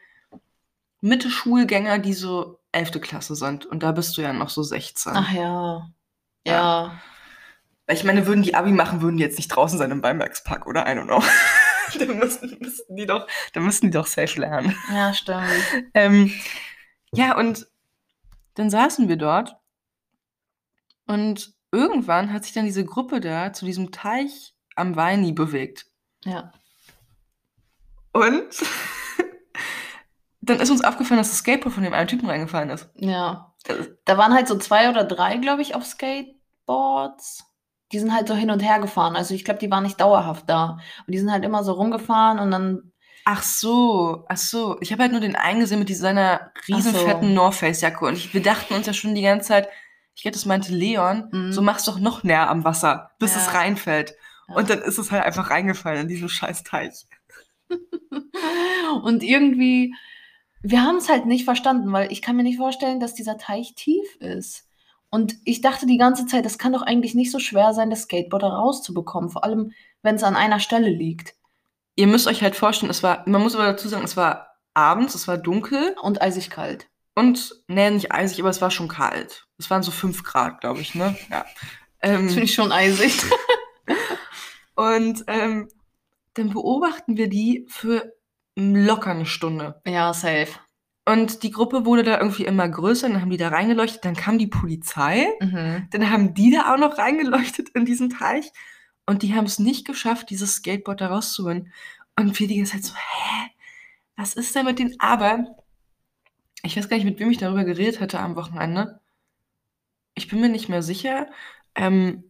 Mitte-Schulgänger, 1.01 1.99
die 1.99 2.13
so 2.13 2.59
11. 2.71 3.01
Klasse 3.01 3.35
sind. 3.35 3.65
Und 3.65 3.83
da 3.83 3.91
bist 3.91 4.17
du 4.17 4.21
ja 4.21 4.33
noch 4.33 4.49
so 4.49 4.63
16. 4.63 5.13
Ach 5.15 5.31
ja. 5.31 5.89
Ja. 6.45 6.53
Ja. 6.53 7.01
Weil 7.87 7.95
ich 7.95 8.03
meine, 8.03 8.27
würden 8.27 8.43
die 8.43 8.53
Abi 8.53 8.71
machen, 8.71 9.01
würden 9.01 9.17
die 9.17 9.23
jetzt 9.23 9.37
nicht 9.37 9.47
draußen 9.47 9.79
sein 9.79 9.91
im 9.91 10.03
Weinbergspark, 10.03 10.67
oder? 10.67 10.85
I 10.85 10.91
don't 10.97 11.05
know. 11.05 11.23
dann, 11.99 12.17
müssten, 12.19 12.57
müssten 12.59 12.95
die 12.97 13.05
doch, 13.05 13.27
dann 13.53 13.63
müssten 13.63 13.87
die 13.87 13.91
doch 13.97 14.07
safe 14.07 14.39
lernen. 14.39 14.75
Ja, 14.93 15.13
stimmt. 15.13 15.47
Ähm, 15.93 16.31
ja, 17.13 17.37
und 17.37 17.65
dann 18.55 18.69
saßen 18.69 19.07
wir 19.07 19.15
dort 19.15 19.55
und 21.05 21.53
irgendwann 21.71 22.33
hat 22.33 22.43
sich 22.43 22.53
dann 22.53 22.65
diese 22.65 22.83
Gruppe 22.85 23.21
da 23.21 23.53
zu 23.53 23.65
diesem 23.65 23.91
Teich 23.91 24.53
am 24.75 24.95
Weini 24.97 25.31
bewegt. 25.31 25.85
Ja. 26.25 26.51
Und 28.11 28.49
dann 30.41 30.59
ist 30.59 30.69
uns 30.71 30.83
aufgefallen, 30.83 31.19
dass 31.19 31.29
das 31.29 31.39
Skateboard 31.39 31.73
von 31.73 31.83
dem 31.83 31.93
einen 31.93 32.07
Typen 32.07 32.29
reingefallen 32.29 32.69
ist. 32.69 32.89
Ja. 32.95 33.53
Das- 33.63 33.87
Da 34.05 34.17
waren 34.17 34.33
halt 34.33 34.47
so 34.47 34.57
zwei 34.57 34.89
oder 34.89 35.03
drei, 35.03 35.37
glaube 35.37 35.61
ich, 35.61 35.75
auf 35.75 35.85
Skateboards. 35.85 37.45
Die 37.91 37.99
sind 37.99 38.13
halt 38.13 38.27
so 38.27 38.35
hin 38.35 38.51
und 38.51 38.59
her 38.61 38.79
gefahren. 38.79 39.15
Also 39.15 39.33
ich 39.33 39.45
glaube, 39.45 39.59
die 39.59 39.71
waren 39.71 39.83
nicht 39.83 39.99
dauerhaft 40.01 40.49
da. 40.49 40.77
Und 41.05 41.13
die 41.13 41.19
sind 41.19 41.31
halt 41.31 41.45
immer 41.45 41.63
so 41.63 41.71
rumgefahren 41.73 42.39
und 42.39 42.51
dann. 42.51 42.91
Ach 43.25 43.43
so, 43.43 44.25
ach 44.29 44.37
so. 44.37 44.77
Ich 44.81 44.91
habe 44.91 45.03
halt 45.03 45.11
nur 45.11 45.21
den 45.21 45.35
einen 45.35 45.59
gesehen 45.59 45.79
mit 45.79 45.89
dieser- 45.89 46.01
seiner 46.01 46.51
riesen 46.67 46.93
Ach 46.95 46.99
so. 46.99 47.05
fetten 47.05 47.33
North 47.33 47.55
Face 47.55 47.81
Jacke 47.81 48.05
und 48.05 48.13
ich, 48.15 48.33
wir 48.33 48.41
dachten 48.41 48.73
uns 48.73 48.87
ja 48.87 48.93
schon 48.93 49.15
die 49.15 49.21
ganze 49.21 49.49
Zeit, 49.49 49.69
ich 50.15 50.21
glaube, 50.21 50.33
das 50.33 50.45
meinte 50.45 50.73
Leon, 50.73 51.27
Mhm. 51.31 51.51
so 51.53 51.61
mach's 51.61 51.83
doch 51.85 51.99
noch 51.99 52.23
näher 52.23 52.49
am 52.49 52.63
Wasser, 52.63 53.11
bis 53.19 53.35
Ja. 53.35 53.41
es 53.41 53.53
reinfällt. 53.53 54.15
Ja. 54.47 54.55
Und 54.55 54.69
dann 54.69 54.79
ist 54.79 54.97
es 54.97 55.11
halt 55.11 55.23
einfach 55.23 55.49
reingefallen 55.49 56.01
in 56.03 56.07
diesen 56.07 56.29
scheiß 56.29 56.63
Teich. 56.63 57.05
Und 59.03 59.23
irgendwie, 59.23 59.93
wir 60.61 60.81
haben 60.83 60.97
es 60.97 61.09
halt 61.09 61.25
nicht 61.25 61.45
verstanden, 61.45 61.91
weil 61.91 62.11
ich 62.11 62.21
kann 62.21 62.35
mir 62.35 62.43
nicht 62.43 62.57
vorstellen, 62.57 62.99
dass 62.99 63.13
dieser 63.13 63.37
Teich 63.37 63.73
tief 63.75 64.15
ist. 64.19 64.66
Und 65.09 65.35
ich 65.45 65.61
dachte 65.61 65.85
die 65.85 65.97
ganze 65.97 66.25
Zeit, 66.25 66.45
das 66.45 66.57
kann 66.57 66.73
doch 66.73 66.81
eigentlich 66.81 67.15
nicht 67.15 67.31
so 67.31 67.39
schwer 67.39 67.73
sein, 67.73 67.89
das 67.89 68.03
Skateboard 68.03 68.43
da 68.43 68.49
rauszubekommen, 68.49 69.29
vor 69.29 69.43
allem 69.43 69.71
wenn 70.01 70.15
es 70.15 70.23
an 70.23 70.35
einer 70.35 70.59
Stelle 70.59 70.89
liegt 70.89 71.37
Ihr 71.99 72.05
müsst 72.05 72.27
euch 72.27 72.43
halt 72.43 72.55
vorstellen, 72.55 72.91
es 72.91 73.01
war, 73.01 73.27
man 73.27 73.41
muss 73.41 73.55
aber 73.55 73.65
dazu 73.65 73.87
sagen, 73.87 74.03
es 74.03 74.15
war 74.15 74.55
abends, 74.75 75.15
es 75.15 75.27
war 75.27 75.37
dunkel 75.39 75.95
und 75.99 76.21
eisig 76.21 76.51
kalt. 76.51 76.87
und, 77.15 77.55
nee, 77.67 77.89
nicht 77.89 78.11
eisig, 78.11 78.39
aber 78.39 78.51
es 78.51 78.61
war 78.61 78.69
schon 78.69 78.87
kalt. 78.87 79.47
Es 79.57 79.71
waren 79.71 79.81
so 79.81 79.89
fünf 79.89 80.23
Grad, 80.23 80.61
glaube 80.61 80.79
ich, 80.79 80.93
ne? 80.93 81.17
Ja. 81.31 81.43
Ähm, 82.03 82.25
Das 82.25 82.33
finde 82.33 82.43
ich 82.43 82.53
schon 82.53 82.71
eisig. 82.71 83.19
und 84.75 85.23
ähm, 85.25 85.69
dann 86.35 86.51
beobachten 86.51 87.17
wir 87.17 87.29
die 87.29 87.65
für 87.67 88.13
locker 88.55 89.09
eine 89.09 89.25
Stunde. 89.25 89.81
ja, 89.87 90.13
safe. 90.13 90.49
Und 91.07 91.43
die 91.43 91.51
Gruppe 91.51 91.85
wurde 91.85 92.03
da 92.03 92.17
irgendwie 92.19 92.43
immer 92.43 92.67
größer, 92.67 93.07
dann 93.07 93.21
haben 93.21 93.29
die 93.29 93.37
da 93.37 93.47
reingeleuchtet, 93.47 94.03
dann 94.03 94.15
kam 94.15 94.37
die 94.37 94.47
Polizei, 94.47 95.27
Mhm. 95.39 95.87
dann 95.91 96.09
haben 96.11 96.33
die 96.33 96.51
da 96.51 96.73
auch 96.73 96.77
noch 96.77 96.97
reingeleuchtet 96.97 97.69
in 97.69 97.85
diesen 97.85 98.09
Teich 98.09 98.51
und 99.05 99.21
die 99.23 99.33
haben 99.33 99.45
es 99.45 99.57
nicht 99.57 99.87
geschafft, 99.87 100.29
dieses 100.29 100.55
Skateboard 100.55 100.99
da 100.99 101.07
rauszuholen. 101.07 101.71
Und 102.19 102.37
wir 102.39 102.47
die 102.49 102.57
ganze 102.57 102.73
Zeit 102.73 102.83
so, 102.83 102.93
hä, 102.93 103.49
was 104.17 104.33
ist 104.33 104.53
denn 104.55 104.65
mit 104.65 104.79
den 104.79 104.99
Aber? 104.99 105.45
Ich 106.63 106.75
weiß 106.75 106.89
gar 106.89 106.97
nicht, 106.97 107.05
mit 107.05 107.19
wem 107.19 107.31
ich 107.31 107.37
darüber 107.37 107.63
geredet 107.63 108.01
hatte 108.01 108.19
am 108.19 108.35
Wochenende. 108.35 108.99
Ich 110.15 110.27
bin 110.27 110.41
mir 110.41 110.49
nicht 110.49 110.67
mehr 110.67 110.81
sicher. 110.81 111.27
Ähm, 111.75 112.23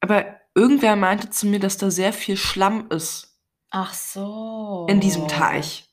aber 0.00 0.36
irgendwer 0.54 0.96
meinte 0.96 1.28
zu 1.28 1.46
mir, 1.46 1.58
dass 1.60 1.76
da 1.76 1.90
sehr 1.90 2.12
viel 2.12 2.36
Schlamm 2.36 2.86
ist 2.90 3.36
Ach 3.70 3.92
so. 3.92 4.86
in 4.88 5.00
diesem 5.00 5.26
Teich. 5.28 5.90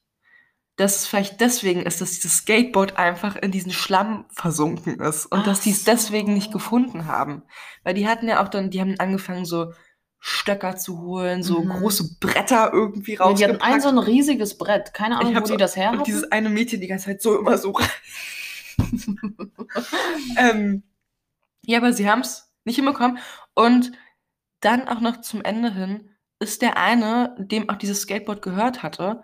Dass 0.82 0.96
es 0.98 1.08
vielleicht 1.08 1.40
deswegen 1.42 1.84
ist, 1.84 2.02
dass 2.02 2.12
dieses 2.12 2.38
Skateboard 2.38 2.98
einfach 2.98 3.36
in 3.36 3.52
diesen 3.52 3.72
Schlamm 3.72 4.26
versunken 4.32 5.00
ist 5.00 5.28
und 5.28 5.40
Ach 5.42 5.44
dass 5.46 5.62
die 5.62 5.70
es 5.72 5.84
deswegen 5.84 6.34
nicht 6.34 6.48
so. 6.48 6.54
gefunden 6.58 7.06
haben. 7.06 7.44
Weil 7.84 7.94
die 7.94 8.08
hatten 8.08 8.28
ja 8.28 8.44
auch 8.44 8.48
dann, 8.50 8.70
die 8.72 8.82
haben 8.82 8.96
angefangen, 9.00 9.46
so 9.46 9.74
Stöcker 10.20 10.76
zu 10.78 11.00
holen, 11.02 11.44
so 11.44 11.62
Mhm. 11.62 11.70
große 11.70 12.18
Bretter 12.20 12.72
irgendwie 12.74 13.14
Ja, 13.14 13.32
die 13.34 13.44
hatten 13.44 13.52
rausgepackt. 13.56 13.74
ein 13.74 13.82
so 13.82 13.88
ein 13.90 13.98
riesiges 13.98 14.58
Brett. 14.58 14.94
Keine 14.94 15.20
Ahnung, 15.20 15.36
wo 15.36 15.40
die 15.46 15.58
das 15.58 15.76
her 15.76 15.90
und 15.92 15.96
hatten. 16.00 16.06
dieses 16.06 16.32
eine 16.32 16.50
Mädchen 16.50 16.82
die 16.82 16.88
ganze 16.88 17.06
Zeit 17.06 17.22
so 17.22 17.38
immer 17.40 17.58
so 17.58 17.74
ähm, 20.38 20.84
ja, 21.66 21.78
aber 21.78 21.94
sie 21.94 22.10
haben 22.10 22.22
es 22.22 22.52
nicht 22.66 22.76
hinbekommen. 22.78 23.20
Und 23.54 23.92
dann 24.62 24.88
auch 24.88 25.00
noch 25.02 25.22
zum 25.22 25.44
Ende 25.44 25.74
hin 25.74 26.10
ist 26.40 26.62
der 26.62 26.78
eine, 26.78 27.36
dem 27.40 27.70
auch 27.70 27.76
dieses 27.78 28.02
Skateboard 28.02 28.42
gehört 28.42 28.82
hatte, 28.84 29.24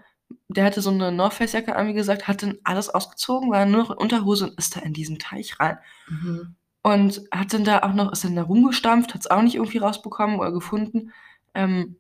der 0.49 0.65
hatte 0.65 0.81
so 0.81 0.89
eine 0.89 1.11
North 1.11 1.33
Face 1.33 1.53
Jacke 1.53 1.75
an, 1.75 1.87
wie 1.87 1.93
gesagt, 1.93 2.27
hat 2.27 2.43
dann 2.43 2.57
alles 2.63 2.89
ausgezogen, 2.89 3.51
war 3.51 3.65
nur 3.65 3.83
noch 3.83 3.91
in 3.91 3.97
Unterhose 3.97 4.47
und 4.47 4.57
ist 4.57 4.75
da 4.75 4.81
in 4.81 4.93
diesen 4.93 5.19
Teich 5.19 5.59
rein. 5.59 5.77
Mhm. 6.07 6.55
Und 6.83 7.21
hat 7.31 7.53
dann 7.53 7.65
da 7.65 7.79
auch 7.79 7.93
noch, 7.93 8.11
ist 8.11 8.23
dann 8.23 8.35
da 8.35 8.43
rumgestampft, 8.43 9.13
hat 9.13 9.21
es 9.21 9.29
auch 9.29 9.41
nicht 9.41 9.55
irgendwie 9.55 9.79
rausbekommen 9.79 10.39
oder 10.39 10.51
gefunden. 10.51 11.11
Ähm, 11.53 11.97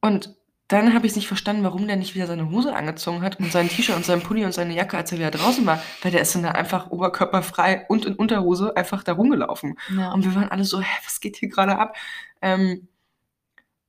und 0.00 0.34
dann 0.70 0.94
habe 0.94 1.04
ich 1.04 1.12
es 1.12 1.16
nicht 1.16 1.26
verstanden, 1.26 1.64
warum 1.64 1.86
der 1.88 1.96
nicht 1.96 2.14
wieder 2.14 2.28
seine 2.28 2.48
Hose 2.50 2.74
angezogen 2.74 3.22
hat 3.22 3.40
und 3.40 3.50
sein 3.50 3.68
T-Shirt 3.68 3.96
und 3.96 4.04
sein 4.04 4.20
Pulli 4.20 4.44
und 4.44 4.54
seine 4.54 4.74
Jacke, 4.74 4.96
als 4.96 5.10
er 5.10 5.18
wieder 5.18 5.32
draußen 5.32 5.66
war. 5.66 5.82
Weil 6.02 6.12
der 6.12 6.20
ist 6.20 6.34
dann 6.34 6.44
da 6.44 6.52
einfach 6.52 6.90
oberkörperfrei 6.90 7.86
und 7.88 8.04
in 8.04 8.14
Unterhose 8.14 8.76
einfach 8.76 9.02
da 9.02 9.12
rumgelaufen. 9.12 9.76
Ja. 9.96 10.12
Und 10.12 10.24
wir 10.24 10.34
waren 10.36 10.48
alle 10.48 10.64
so, 10.64 10.80
hä, 10.80 10.98
was 11.04 11.20
geht 11.20 11.36
hier 11.36 11.48
gerade 11.48 11.76
ab? 11.76 11.96
Ähm, 12.40 12.86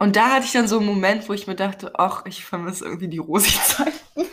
und 0.01 0.15
da 0.15 0.31
hatte 0.31 0.45
ich 0.45 0.51
dann 0.51 0.67
so 0.67 0.77
einen 0.77 0.87
Moment, 0.87 1.29
wo 1.29 1.33
ich 1.33 1.47
mir 1.47 1.55
dachte, 1.55 1.93
ach, 1.97 2.25
ich 2.25 2.43
vermisse 2.43 2.85
irgendwie 2.85 3.07
die 3.07 3.17
Rosi-Zeit. 3.19 3.93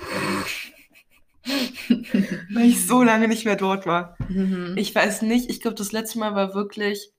Weil 1.46 2.64
ich 2.66 2.86
so 2.86 3.02
lange 3.02 3.28
nicht 3.28 3.44
mehr 3.44 3.56
dort 3.56 3.86
war. 3.86 4.16
Mhm. 4.28 4.74
Ich 4.76 4.94
weiß 4.94 5.22
nicht, 5.22 5.48
ich 5.50 5.60
glaube, 5.60 5.76
das 5.76 5.92
letzte 5.92 6.18
Mal 6.18 6.34
war 6.34 6.54
wirklich, 6.54 7.10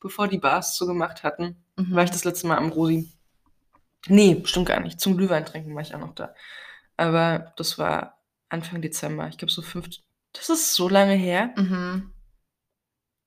bevor 0.00 0.28
die 0.28 0.38
Bars 0.38 0.74
zugemacht 0.76 1.22
hatten, 1.22 1.56
Mhm. 1.76 1.94
war 1.94 2.02
ich 2.04 2.10
das 2.10 2.24
letzte 2.24 2.46
Mal 2.48 2.56
am 2.58 2.70
Rosi. 2.70 3.12
Nee, 4.08 4.42
stimmt 4.44 4.66
gar 4.66 4.80
nicht. 4.80 5.00
Zum 5.00 5.16
Glühwein 5.16 5.44
trinken 5.46 5.74
war 5.74 5.82
ich 5.82 5.94
auch 5.94 6.00
noch 6.00 6.14
da. 6.14 6.34
Aber 6.96 7.52
das 7.56 7.78
war 7.78 8.18
Anfang 8.48 8.80
Dezember. 8.82 9.28
Ich 9.28 9.38
glaube, 9.38 9.52
so 9.52 9.62
fünf. 9.62 9.88
Das 10.32 10.48
ist 10.48 10.74
so 10.74 10.88
lange 10.88 11.14
her. 11.14 11.52
Mhm. 11.56 12.12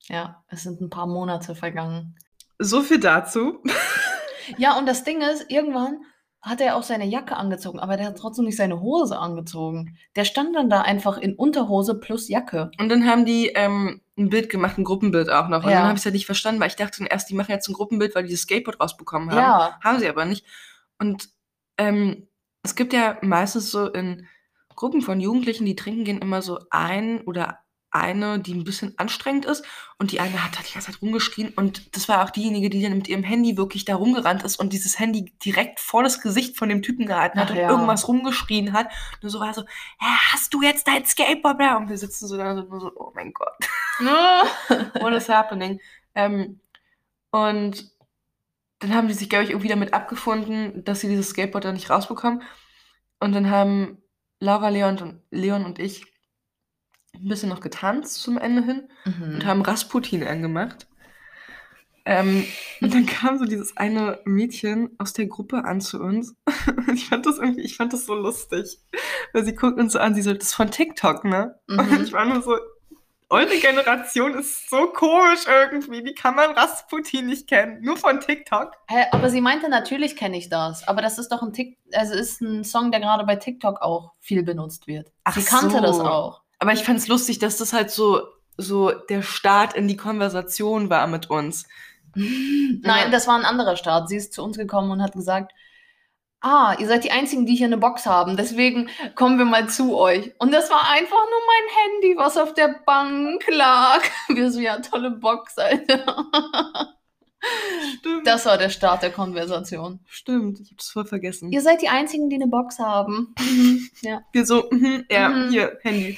Ja, 0.07 0.43
es 0.47 0.63
sind 0.63 0.81
ein 0.81 0.89
paar 0.89 1.07
Monate 1.07 1.55
vergangen. 1.55 2.15
So 2.59 2.81
viel 2.81 2.99
dazu. 2.99 3.61
Ja, 4.57 4.77
und 4.77 4.85
das 4.87 5.03
Ding 5.03 5.21
ist, 5.21 5.49
irgendwann 5.49 6.01
hat 6.41 6.59
er 6.59 6.75
auch 6.75 6.81
seine 6.83 7.05
Jacke 7.05 7.37
angezogen, 7.37 7.79
aber 7.79 7.97
der 7.97 8.07
hat 8.07 8.17
trotzdem 8.17 8.45
nicht 8.45 8.57
seine 8.57 8.81
Hose 8.81 9.17
angezogen. 9.19 9.95
Der 10.15 10.25
stand 10.25 10.55
dann 10.55 10.69
da 10.71 10.81
einfach 10.81 11.17
in 11.19 11.35
Unterhose 11.35 11.99
plus 11.99 12.29
Jacke. 12.29 12.71
Und 12.79 12.89
dann 12.89 13.05
haben 13.05 13.25
die 13.25 13.49
ähm, 13.49 14.01
ein 14.17 14.29
Bild 14.29 14.49
gemacht, 14.49 14.77
ein 14.79 14.83
Gruppenbild 14.83 15.29
auch 15.29 15.49
noch. 15.49 15.63
Und 15.63 15.69
Ja. 15.69 15.77
dann 15.77 15.83
habe 15.87 15.93
ich 15.93 15.99
es 15.99 16.05
ja 16.05 16.11
nicht 16.11 16.25
verstanden, 16.25 16.59
weil 16.59 16.69
ich 16.69 16.75
dachte 16.75 16.97
dann 16.97 17.07
erst, 17.07 17.29
die 17.29 17.35
machen 17.35 17.51
jetzt 17.51 17.69
ein 17.69 17.73
Gruppenbild, 17.73 18.15
weil 18.15 18.23
die 18.23 18.31
das 18.31 18.41
Skateboard 18.41 18.79
rausbekommen 18.79 19.29
haben. 19.29 19.37
Ja. 19.37 19.79
Haben 19.83 19.99
sie 19.99 20.09
aber 20.09 20.25
nicht. 20.25 20.43
Und 20.97 21.29
ähm, 21.77 22.27
es 22.63 22.75
gibt 22.75 22.93
ja 22.93 23.17
meistens 23.21 23.69
so 23.69 23.87
in 23.87 24.27
Gruppen 24.75 25.01
von 25.01 25.19
Jugendlichen, 25.19 25.65
die 25.65 25.75
trinken 25.75 26.05
gehen, 26.05 26.19
immer 26.21 26.41
so 26.41 26.59
ein 26.71 27.21
oder 27.21 27.59
eine, 27.91 28.39
die 28.39 28.53
ein 28.53 28.63
bisschen 28.63 28.93
anstrengend 28.97 29.45
ist. 29.45 29.63
Und 29.97 30.11
die 30.11 30.19
eine 30.19 30.43
hat 30.43 30.57
da 30.57 30.63
die 30.63 30.73
ganze 30.73 30.91
Zeit 30.91 31.01
rumgeschrien. 31.01 31.53
Und 31.55 31.95
das 31.95 32.09
war 32.09 32.23
auch 32.23 32.29
diejenige, 32.29 32.69
die 32.69 32.81
dann 32.81 32.95
mit 32.95 33.07
ihrem 33.07 33.23
Handy 33.23 33.57
wirklich 33.57 33.85
da 33.85 33.95
rumgerannt 33.95 34.43
ist 34.43 34.57
und 34.57 34.73
dieses 34.73 34.97
Handy 34.97 35.33
direkt 35.43 35.79
vor 35.79 36.03
das 36.03 36.21
Gesicht 36.21 36.57
von 36.57 36.69
dem 36.69 36.81
Typen 36.81 37.05
gehalten 37.05 37.39
hat 37.39 37.47
Ach 37.47 37.51
und 37.51 37.57
ja. 37.57 37.69
irgendwas 37.69 38.07
rumgeschrien 38.07 38.73
hat. 38.73 38.87
Nur 39.21 39.29
so 39.29 39.39
war 39.39 39.53
so, 39.53 39.63
hast 39.99 40.53
du 40.53 40.61
jetzt 40.61 40.87
dein 40.87 41.05
Skateboard? 41.05 41.59
da?" 41.59 41.77
Und 41.77 41.89
wir 41.89 41.97
sitzen 41.97 42.27
so 42.27 42.37
da 42.37 42.55
so, 42.55 42.63
nur 42.63 42.79
so, 42.79 42.91
oh 42.95 43.11
mein 43.13 43.33
Gott 43.33 43.53
what 44.99 45.13
is 45.13 45.29
happening? 45.29 45.79
Ähm, 46.15 46.59
und 47.31 47.91
dann 48.79 48.95
haben 48.95 49.07
die 49.07 49.13
sich, 49.13 49.29
glaube 49.29 49.45
ich, 49.45 49.51
irgendwie 49.51 49.67
damit 49.67 49.93
abgefunden, 49.93 50.83
dass 50.83 51.01
sie 51.01 51.07
dieses 51.07 51.29
Skateboard 51.29 51.65
da 51.65 51.71
nicht 51.71 51.89
rausbekommen. 51.89 52.41
Und 53.19 53.33
dann 53.33 53.49
haben 53.49 54.01
Laura, 54.39 54.69
Leon 54.69 54.97
und, 54.97 55.21
Leon 55.29 55.65
und 55.65 55.77
ich 55.77 56.10
ein 57.13 57.27
bisschen 57.27 57.49
noch 57.49 57.61
getanzt 57.61 58.15
zum 58.21 58.37
Ende 58.37 58.63
hin 58.63 58.87
Mhm. 59.05 59.35
und 59.35 59.45
haben 59.45 59.61
Rasputin 59.61 60.23
angemacht. 60.23 60.87
Ähm, 62.03 62.45
und 62.81 62.93
dann 62.95 63.05
kam 63.05 63.37
so 63.37 63.45
dieses 63.45 63.77
eine 63.77 64.19
Mädchen 64.25 64.89
aus 64.97 65.13
der 65.13 65.27
Gruppe 65.27 65.65
an 65.65 65.81
zu 65.81 65.99
uns. 65.99 66.35
Und 66.87 66.95
ich 66.95 67.07
fand 67.07 67.27
das 67.27 67.37
irgendwie, 67.37 67.61
ich 67.61 67.77
fand 67.77 67.93
das 67.93 68.07
so 68.07 68.15
lustig. 68.15 68.79
Weil 69.33 69.45
sie 69.45 69.53
guckt 69.53 69.77
uns 69.79 69.93
so 69.93 69.99
an, 69.99 70.15
sie 70.15 70.23
so, 70.23 70.33
das 70.33 70.45
ist 70.47 70.55
von 70.55 70.71
TikTok, 70.71 71.23
ne? 71.25 71.59
Und 71.69 71.91
Mhm. 71.91 72.03
ich 72.03 72.11
war 72.11 72.25
nur 72.25 72.41
so, 72.41 72.57
eure 73.29 73.55
Generation 73.59 74.33
ist 74.33 74.67
so 74.69 74.87
komisch 74.87 75.45
irgendwie. 75.47 76.03
Wie 76.03 76.15
kann 76.15 76.35
man 76.35 76.49
Rasputin 76.51 77.27
nicht 77.27 77.47
kennen? 77.47 77.81
Nur 77.83 77.97
von 77.97 78.19
TikTok. 78.19 78.71
Hä, 78.89 79.05
aber 79.11 79.29
sie 79.29 79.39
meinte, 79.39 79.69
natürlich 79.69 80.15
kenne 80.15 80.37
ich 80.37 80.49
das. 80.49 80.87
Aber 80.87 81.03
das 81.03 81.19
ist 81.19 81.31
doch 81.31 81.43
ein 81.43 81.53
Tik 81.53 81.77
also 81.93 82.15
ist 82.15 82.41
ein 82.41 82.63
Song, 82.63 82.89
der 82.89 82.99
gerade 82.99 83.25
bei 83.25 83.35
TikTok 83.35 83.79
auch 83.81 84.13
viel 84.19 84.41
benutzt 84.41 84.87
wird. 84.87 85.11
Ach 85.23 85.35
sie 85.35 85.43
kannte 85.45 85.75
so. 85.77 85.81
das 85.81 85.99
auch. 85.99 86.40
Aber 86.61 86.73
ich 86.73 86.83
fand 86.83 86.99
es 86.99 87.07
lustig, 87.07 87.39
dass 87.39 87.57
das 87.57 87.73
halt 87.73 87.89
so, 87.89 88.21
so 88.55 88.91
der 88.91 89.23
Start 89.23 89.73
in 89.73 89.87
die 89.87 89.97
Konversation 89.97 90.91
war 90.91 91.07
mit 91.07 91.29
uns. 91.31 91.67
Nein, 92.13 93.11
das 93.11 93.27
war 93.27 93.35
ein 93.35 93.45
anderer 93.45 93.75
Start. 93.75 94.09
Sie 94.09 94.15
ist 94.17 94.33
zu 94.33 94.43
uns 94.43 94.57
gekommen 94.57 94.91
und 94.91 95.01
hat 95.01 95.13
gesagt, 95.13 95.53
ah, 96.39 96.75
ihr 96.77 96.85
seid 96.87 97.03
die 97.03 97.09
Einzigen, 97.11 97.47
die 97.47 97.55
hier 97.55 97.65
eine 97.65 97.77
Box 97.77 98.05
haben, 98.05 98.37
deswegen 98.37 98.89
kommen 99.15 99.39
wir 99.39 99.45
mal 99.45 99.69
zu 99.69 99.97
euch. 99.97 100.33
Und 100.37 100.51
das 100.53 100.69
war 100.69 100.87
einfach 100.91 101.09
nur 101.17 101.41
mein 101.47 101.75
Handy, 102.03 102.15
was 102.17 102.37
auf 102.37 102.53
der 102.53 102.75
Bank 102.85 103.43
lag. 103.49 104.01
Wir 104.27 104.51
so, 104.51 104.59
ja, 104.59 104.77
tolle 104.79 105.11
Box, 105.11 105.57
Alter. 105.57 106.25
Stimmt. 107.97 108.27
Das 108.27 108.45
war 108.45 108.57
der 108.57 108.69
Start 108.69 109.01
der 109.01 109.11
Konversation. 109.11 109.99
Stimmt, 110.05 110.59
ich 110.59 110.71
hab's 110.71 110.89
voll 110.89 111.05
vergessen. 111.05 111.51
Ihr 111.51 111.61
seid 111.61 111.81
die 111.81 111.89
Einzigen, 111.89 112.29
die 112.29 112.35
eine 112.35 112.47
Box 112.47 112.77
haben. 112.79 113.33
ja. 114.01 114.21
Wir 114.31 114.45
so, 114.45 114.67
mhm, 114.71 115.05
ja, 115.09 115.29
Mhm. 115.29 115.49
hier, 115.49 115.77
Handy. 115.81 116.17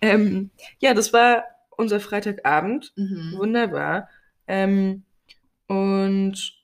Ähm, 0.00 0.50
ja, 0.78 0.94
das 0.94 1.12
war 1.12 1.44
unser 1.76 2.00
Freitagabend. 2.00 2.92
Mhm. 2.96 3.34
Wunderbar. 3.36 4.08
Ähm, 4.46 5.04
und 5.66 6.54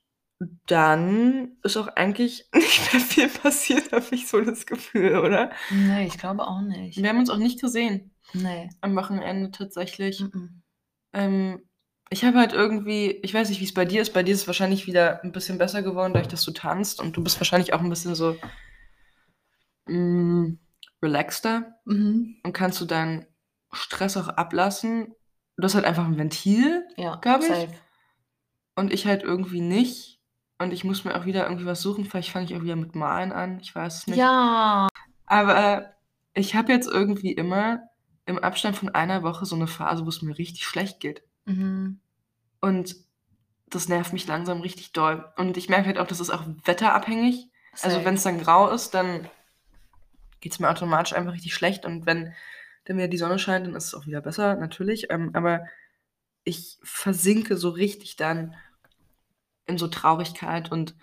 dann 0.66 1.52
ist 1.62 1.76
auch 1.76 1.88
eigentlich 1.88 2.48
nicht 2.54 2.92
mehr 2.92 3.00
viel 3.02 3.28
passiert, 3.28 3.92
habe 3.92 4.06
ich 4.10 4.26
so 4.26 4.40
das 4.40 4.66
Gefühl, 4.66 5.18
oder? 5.18 5.50
Nee, 5.70 6.06
ich 6.06 6.18
glaube 6.18 6.46
auch 6.46 6.60
nicht. 6.60 7.00
Wir 7.00 7.08
haben 7.08 7.18
uns 7.18 7.30
auch 7.30 7.38
nicht 7.38 7.60
gesehen 7.60 8.10
Nee. 8.32 8.68
am 8.80 8.96
Wochenende 8.96 9.50
tatsächlich. 9.50 10.20
Mhm. 10.20 10.62
Ähm, 11.12 11.62
ich 12.10 12.24
habe 12.24 12.38
halt 12.38 12.52
irgendwie, 12.52 13.10
ich 13.22 13.32
weiß 13.32 13.48
nicht, 13.48 13.60
wie 13.60 13.64
es 13.64 13.74
bei 13.74 13.84
dir 13.84 14.02
ist. 14.02 14.12
Bei 14.12 14.22
dir 14.22 14.34
ist 14.34 14.42
es 14.42 14.46
wahrscheinlich 14.46 14.86
wieder 14.86 15.22
ein 15.22 15.32
bisschen 15.32 15.58
besser 15.58 15.82
geworden, 15.82 16.12
dadurch, 16.12 16.28
dass 16.28 16.44
du 16.44 16.50
tanzt. 16.50 17.00
Und 17.00 17.16
du 17.16 17.22
bist 17.22 17.40
wahrscheinlich 17.40 17.72
auch 17.72 17.80
ein 17.80 17.88
bisschen 17.88 18.14
so 18.14 18.36
mh, 19.86 20.56
relaxter 21.04 21.76
Mhm. 21.84 22.36
und 22.42 22.52
kannst 22.52 22.80
du 22.80 22.84
deinen 22.84 23.26
Stress 23.72 24.16
auch 24.16 24.28
ablassen. 24.28 25.14
Du 25.56 25.64
hast 25.64 25.74
halt 25.76 25.84
einfach 25.84 26.04
ein 26.06 26.18
Ventil 26.18 26.84
Ja, 26.96 27.16
Glaub 27.16 27.40
ich. 27.42 27.46
safe. 27.48 27.68
und 28.76 28.92
ich 28.92 29.06
halt 29.06 29.22
irgendwie 29.22 29.60
nicht. 29.60 30.20
Und 30.58 30.72
ich 30.72 30.82
muss 30.84 31.04
mir 31.04 31.16
auch 31.16 31.26
wieder 31.26 31.44
irgendwie 31.44 31.66
was 31.66 31.80
suchen. 31.82 32.04
Vielleicht 32.04 32.30
fange 32.30 32.44
ich 32.46 32.56
auch 32.56 32.62
wieder 32.62 32.76
mit 32.76 32.94
Malen 32.94 33.32
an. 33.32 33.58
Ich 33.60 33.74
weiß 33.74 33.98
es 33.98 34.06
nicht. 34.06 34.16
Ja. 34.18 34.88
Aber 35.26 35.92
ich 36.32 36.54
habe 36.54 36.72
jetzt 36.72 36.88
irgendwie 36.88 37.32
immer 37.32 37.82
im 38.26 38.38
Abstand 38.38 38.76
von 38.76 38.88
einer 38.88 39.22
Woche 39.22 39.44
so 39.46 39.54
eine 39.56 39.66
Phase, 39.66 40.04
wo 40.04 40.08
es 40.08 40.22
mir 40.22 40.36
richtig 40.38 40.64
schlecht 40.64 41.00
geht. 41.00 41.22
Mhm. 41.44 42.00
Und 42.60 42.96
das 43.68 43.88
nervt 43.88 44.12
mich 44.12 44.26
langsam 44.26 44.60
richtig 44.60 44.92
doll. 44.92 45.24
Und 45.36 45.56
ich 45.56 45.68
merke 45.68 45.86
halt 45.86 45.98
auch, 45.98 46.06
das 46.06 46.20
ist 46.20 46.30
auch 46.30 46.44
wetterabhängig. 46.64 47.48
Also 47.82 47.96
Safe. 47.96 48.04
wenn 48.04 48.14
es 48.14 48.22
dann 48.22 48.40
grau 48.40 48.70
ist, 48.70 48.94
dann 48.94 49.28
geht 50.44 50.52
es 50.52 50.58
mir 50.60 50.68
automatisch 50.68 51.14
einfach 51.14 51.32
richtig 51.32 51.54
schlecht. 51.54 51.86
Und 51.86 52.04
wenn 52.04 52.34
dann 52.84 52.98
wieder 52.98 53.08
die 53.08 53.16
Sonne 53.16 53.38
scheint, 53.38 53.66
dann 53.66 53.74
ist 53.74 53.86
es 53.86 53.94
auch 53.94 54.06
wieder 54.06 54.20
besser, 54.20 54.56
natürlich. 54.56 55.06
Ähm, 55.08 55.30
aber 55.32 55.64
ich 56.44 56.78
versinke 56.82 57.56
so 57.56 57.70
richtig 57.70 58.16
dann 58.16 58.54
in 59.64 59.78
so 59.78 59.88
Traurigkeit 59.88 60.70
und 60.70 60.94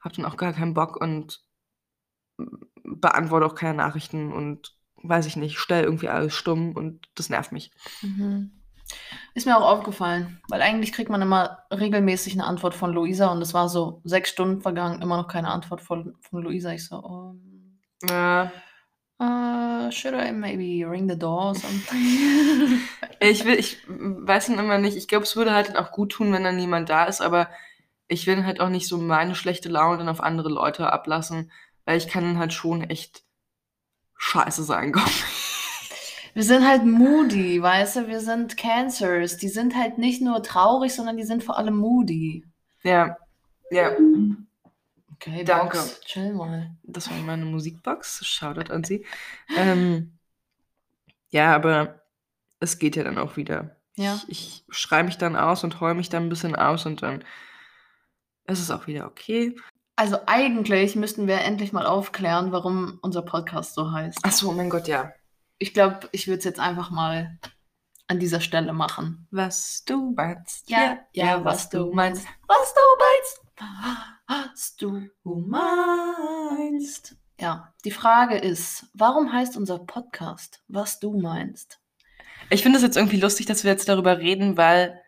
habe 0.00 0.14
dann 0.16 0.26
auch 0.26 0.36
gar 0.36 0.52
keinen 0.52 0.74
Bock 0.74 1.00
und 1.00 1.40
beantworte 2.84 3.46
auch 3.46 3.54
keine 3.54 3.78
Nachrichten 3.78 4.34
und 4.34 4.76
weiß 4.96 5.24
ich 5.24 5.36
nicht, 5.36 5.58
stelle 5.58 5.84
irgendwie 5.84 6.10
alles 6.10 6.34
stumm 6.34 6.76
und 6.76 7.08
das 7.14 7.30
nervt 7.30 7.52
mich. 7.52 7.72
Mhm. 8.02 8.50
Ist 9.32 9.46
mir 9.46 9.56
auch 9.56 9.78
aufgefallen, 9.78 10.42
weil 10.50 10.60
eigentlich 10.60 10.92
kriegt 10.92 11.08
man 11.08 11.22
immer 11.22 11.60
regelmäßig 11.72 12.34
eine 12.34 12.44
Antwort 12.44 12.74
von 12.74 12.92
Luisa 12.92 13.28
und 13.28 13.40
es 13.40 13.54
war 13.54 13.70
so 13.70 14.02
sechs 14.04 14.28
Stunden 14.28 14.60
vergangen, 14.60 15.00
immer 15.00 15.16
noch 15.16 15.28
keine 15.28 15.48
Antwort 15.48 15.80
von, 15.80 16.16
von 16.20 16.42
Luisa. 16.42 16.72
Ich 16.72 16.84
so, 16.86 16.96
um, 16.96 17.80
Ja. 18.02 18.52
Uh, 19.20 19.90
should 19.90 20.14
I 20.14 20.32
maybe 20.32 20.84
ring 20.84 21.08
the 21.08 21.16
door 21.16 21.50
or 21.50 21.54
something? 21.54 22.80
Ich 23.22 23.44
will, 23.44 23.58
ich 23.58 23.76
weiß 23.86 24.46
dann 24.46 24.58
immer 24.58 24.78
nicht, 24.78 24.96
ich 24.96 25.06
glaube, 25.06 25.24
es 25.24 25.36
würde 25.36 25.52
halt 25.52 25.68
dann 25.68 25.76
auch 25.76 25.92
gut 25.92 26.12
tun, 26.12 26.32
wenn 26.32 26.42
dann 26.42 26.56
niemand 26.56 26.88
da 26.88 27.04
ist, 27.04 27.20
aber 27.20 27.50
ich 28.08 28.26
will 28.26 28.46
halt 28.46 28.60
auch 28.60 28.70
nicht 28.70 28.88
so 28.88 28.96
meine 28.96 29.34
schlechte 29.34 29.68
Laune 29.68 29.98
dann 29.98 30.08
auf 30.08 30.22
andere 30.22 30.48
Leute 30.48 30.90
ablassen, 30.90 31.52
weil 31.84 31.98
ich 31.98 32.08
kann 32.08 32.24
dann 32.24 32.38
halt 32.38 32.54
schon 32.54 32.82
echt 32.82 33.24
scheiße 34.16 34.64
sein, 34.64 34.92
komm. 34.92 35.04
Wir 36.32 36.44
sind 36.44 36.66
halt 36.66 36.84
moody, 36.84 37.60
weißt 37.60 37.96
du? 37.96 38.08
Wir 38.08 38.20
sind 38.20 38.56
Cancers. 38.56 39.36
Die 39.36 39.48
sind 39.48 39.76
halt 39.76 39.98
nicht 39.98 40.22
nur 40.22 40.42
traurig, 40.42 40.94
sondern 40.94 41.16
die 41.16 41.24
sind 41.24 41.42
vor 41.42 41.58
allem 41.58 41.76
moody. 41.76 42.44
Ja, 42.82 43.16
ja, 43.70 43.90
Okay, 45.22 45.44
Danke. 45.44 45.76
Box, 45.76 46.00
chill 46.00 46.32
mal. 46.32 46.70
das 46.82 47.10
war 47.10 47.18
meine 47.18 47.44
Musikbox, 47.44 48.24
Shoutout 48.24 48.72
an 48.72 48.84
sie. 48.84 49.04
Ähm, 49.54 50.18
ja, 51.28 51.54
aber 51.54 52.00
es 52.58 52.78
geht 52.78 52.96
ja 52.96 53.04
dann 53.04 53.18
auch 53.18 53.36
wieder. 53.36 53.76
Ja. 53.96 54.18
Ich, 54.28 54.64
ich 54.68 54.74
schreibe 54.74 55.06
mich 55.06 55.18
dann 55.18 55.36
aus 55.36 55.62
und 55.62 55.80
heule 55.80 55.94
mich 55.94 56.08
dann 56.08 56.24
ein 56.24 56.28
bisschen 56.30 56.56
aus 56.56 56.86
und 56.86 57.02
dann 57.02 57.22
ist 58.46 58.60
es 58.60 58.70
auch 58.70 58.86
wieder 58.86 59.06
okay. 59.06 59.54
Also 59.94 60.18
eigentlich 60.24 60.96
müssten 60.96 61.26
wir 61.26 61.42
endlich 61.42 61.74
mal 61.74 61.84
aufklären, 61.84 62.50
warum 62.50 62.98
unser 63.02 63.20
Podcast 63.20 63.74
so 63.74 63.92
heißt. 63.92 64.20
Ach 64.22 64.32
so, 64.32 64.52
mein 64.52 64.70
Gott, 64.70 64.88
ja. 64.88 65.12
Ich 65.58 65.74
glaube, 65.74 66.08
ich 66.12 66.28
würde 66.28 66.38
es 66.38 66.44
jetzt 66.44 66.60
einfach 66.60 66.90
mal 66.90 67.38
an 68.06 68.18
dieser 68.18 68.40
Stelle 68.40 68.72
machen. 68.72 69.28
Was 69.30 69.84
du 69.84 70.14
meinst. 70.16 70.66
Was 70.70 71.68
du 71.68 71.92
meinst. 71.92 72.26
Was 72.46 72.74
du 72.74 72.80
meinst. 72.98 74.19
Ja, 77.40 77.74
die 77.84 77.90
Frage 77.90 78.38
ist, 78.38 78.86
warum 78.94 79.32
heißt 79.32 79.56
unser 79.56 79.80
Podcast, 79.80 80.62
was 80.68 81.00
du 81.00 81.18
meinst? 81.18 81.80
Ich 82.48 82.62
finde 82.62 82.76
es 82.76 82.84
jetzt 82.84 82.96
irgendwie 82.96 83.18
lustig, 83.18 83.46
dass 83.46 83.64
wir 83.64 83.72
jetzt 83.72 83.88
darüber 83.88 84.18
reden, 84.18 84.56
weil 84.56 85.02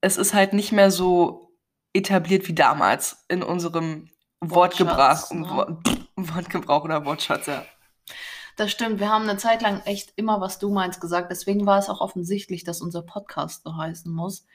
es 0.00 0.16
ist 0.16 0.32
halt 0.32 0.54
nicht 0.54 0.72
mehr 0.72 0.90
so 0.90 1.50
etabliert 1.92 2.48
wie 2.48 2.54
damals 2.54 3.26
in 3.28 3.42
unserem 3.42 4.08
Wortgebrauch, 4.40 5.30
ne? 5.30 5.46
Wort, 5.50 5.98
Wortgebrauch 6.16 6.84
oder 6.84 7.04
Wortschatz, 7.04 7.44
ja. 7.46 7.66
Das 8.56 8.70
stimmt, 8.70 9.00
wir 9.00 9.10
haben 9.10 9.28
eine 9.28 9.36
Zeit 9.36 9.60
lang 9.60 9.82
echt 9.84 10.14
immer, 10.16 10.40
was 10.40 10.58
du 10.58 10.70
meinst, 10.70 10.98
gesagt. 10.98 11.30
Deswegen 11.30 11.66
war 11.66 11.78
es 11.78 11.90
auch 11.90 12.00
offensichtlich, 12.00 12.64
dass 12.64 12.80
unser 12.80 13.02
Podcast 13.02 13.64
so 13.64 13.76
heißen 13.76 14.10
muss. 14.10 14.46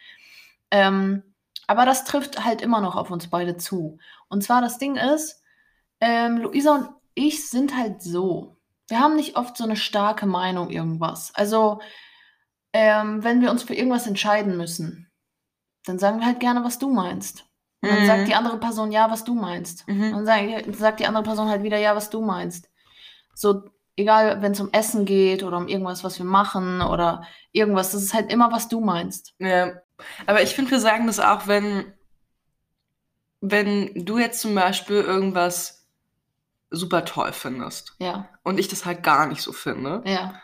Ähm, 0.71 1.21
aber 1.69 1.85
das 1.85 2.03
trifft 2.03 2.43
halt 2.43 2.61
immer 2.63 2.81
noch 2.81 2.95
auf 2.95 3.11
uns 3.11 3.27
beide 3.29 3.55
zu. 3.55 3.99
Und 4.27 4.43
zwar 4.43 4.59
das 4.59 4.79
Ding 4.79 4.95
ist, 4.95 5.43
ähm, 6.01 6.37
Luisa 6.39 6.75
und 6.75 6.89
ich 7.13 7.47
sind 7.47 7.77
halt 7.77 8.01
so. 8.01 8.57
Wir 8.87 8.99
haben 8.99 9.15
nicht 9.15 9.37
oft 9.37 9.55
so 9.55 9.65
eine 9.65 9.75
starke 9.75 10.25
Meinung 10.25 10.71
irgendwas. 10.71 11.31
Also, 11.35 11.79
ähm, 12.73 13.23
wenn 13.23 13.41
wir 13.41 13.51
uns 13.51 13.61
für 13.63 13.75
irgendwas 13.75 14.07
entscheiden 14.07 14.57
müssen, 14.57 15.11
dann 15.85 15.99
sagen 15.99 16.19
wir 16.19 16.25
halt 16.25 16.39
gerne, 16.39 16.63
was 16.63 16.79
du 16.79 16.89
meinst. 16.89 17.45
Und 17.81 17.89
dann 17.91 18.01
Mhm. 18.01 18.05
sagt 18.05 18.27
die 18.27 18.35
andere 18.35 18.59
Person 18.59 18.91
ja, 18.91 19.11
was 19.11 19.23
du 19.23 19.35
meinst. 19.35 19.87
Mhm. 19.87 20.13
Und 20.15 20.25
dann 20.25 20.25
sagt, 20.25 20.75
sagt 20.75 20.99
die 20.99 21.07
andere 21.07 21.23
Person 21.23 21.49
halt 21.49 21.63
wieder 21.63 21.77
ja, 21.77 21.95
was 21.95 22.09
du 22.09 22.21
meinst. 22.21 22.69
So, 23.35 23.63
egal, 23.99 24.41
wenn 24.41 24.53
es 24.53 24.59
um 24.59 24.71
Essen 24.71 25.05
geht 25.05 25.43
oder 25.43 25.57
um 25.57 25.67
irgendwas, 25.67 26.03
was 26.03 26.17
wir 26.17 26.25
machen 26.25 26.81
oder 26.81 27.23
irgendwas, 27.51 27.91
das 27.91 28.01
ist 28.03 28.13
halt 28.13 28.31
immer, 28.31 28.51
was 28.51 28.67
du 28.69 28.79
meinst. 28.81 29.33
Ja, 29.39 29.73
aber 30.25 30.41
ich 30.41 30.55
finde, 30.55 30.71
wir 30.71 30.79
sagen 30.79 31.07
das 31.07 31.19
auch, 31.19 31.47
wenn, 31.47 31.93
wenn 33.41 33.91
du 34.05 34.17
jetzt 34.17 34.41
zum 34.41 34.55
Beispiel 34.55 34.97
irgendwas 35.01 35.87
super 36.71 37.03
toll 37.05 37.31
findest 37.33 37.95
Ja, 37.99 38.29
und 38.43 38.59
ich 38.59 38.67
das 38.67 38.85
halt 38.85 39.03
gar 39.03 39.27
nicht 39.27 39.41
so 39.41 39.53
finde, 39.53 40.01
ja, 40.05 40.41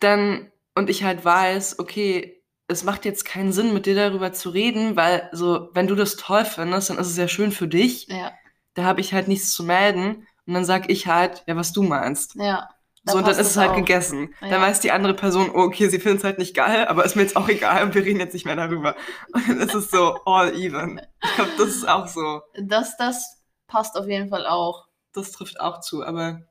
dann 0.00 0.50
und 0.74 0.88
ich 0.90 1.04
halt 1.04 1.24
weiß, 1.24 1.78
okay, 1.78 2.42
es 2.66 2.84
macht 2.84 3.04
jetzt 3.04 3.24
keinen 3.24 3.52
Sinn, 3.52 3.74
mit 3.74 3.84
dir 3.86 3.94
darüber 3.94 4.32
zu 4.32 4.48
reden, 4.50 4.96
weil 4.96 5.28
so, 5.32 5.68
wenn 5.74 5.86
du 5.86 5.94
das 5.94 6.16
toll 6.16 6.44
findest, 6.46 6.88
dann 6.90 6.98
ist 6.98 7.08
es 7.08 7.16
ja 7.16 7.28
schön 7.28 7.52
für 7.52 7.68
dich. 7.68 8.06
ja, 8.08 8.32
Da 8.74 8.84
habe 8.84 9.00
ich 9.02 9.12
halt 9.12 9.28
nichts 9.28 9.52
zu 9.52 9.62
melden 9.64 10.26
und 10.46 10.54
dann 10.54 10.64
sag 10.64 10.90
ich 10.90 11.06
halt, 11.06 11.44
ja, 11.46 11.56
was 11.56 11.72
du 11.72 11.82
meinst. 11.82 12.34
ja. 12.36 12.68
So, 13.04 13.18
und 13.18 13.26
dann 13.26 13.32
ist 13.32 13.50
es 13.50 13.56
halt 13.56 13.70
auch. 13.72 13.76
gegessen. 13.76 14.32
Ja. 14.40 14.50
Dann 14.50 14.62
weiß 14.62 14.78
die 14.80 14.92
andere 14.92 15.14
Person, 15.14 15.50
oh, 15.52 15.62
okay, 15.62 15.88
sie 15.88 15.98
findet 15.98 16.18
es 16.18 16.24
halt 16.24 16.38
nicht 16.38 16.54
geil, 16.54 16.86
aber 16.86 17.04
ist 17.04 17.16
mir 17.16 17.22
jetzt 17.22 17.36
auch 17.36 17.48
egal 17.48 17.82
und 17.82 17.94
wir 17.94 18.04
reden 18.04 18.20
jetzt 18.20 18.32
nicht 18.32 18.46
mehr 18.46 18.54
darüber. 18.54 18.94
Und 19.34 19.48
dann 19.48 19.60
ist 19.60 19.74
es 19.74 19.90
so 19.90 20.20
all 20.24 20.54
even. 20.54 21.00
Ich 21.24 21.34
glaube, 21.34 21.50
das 21.58 21.68
ist 21.68 21.88
auch 21.88 22.06
so. 22.06 22.42
Das, 22.54 22.96
das 22.96 23.42
passt 23.66 23.96
auf 23.96 24.06
jeden 24.06 24.28
Fall 24.28 24.46
auch. 24.46 24.86
Das 25.12 25.32
trifft 25.32 25.60
auch 25.60 25.80
zu, 25.80 26.04
aber 26.04 26.42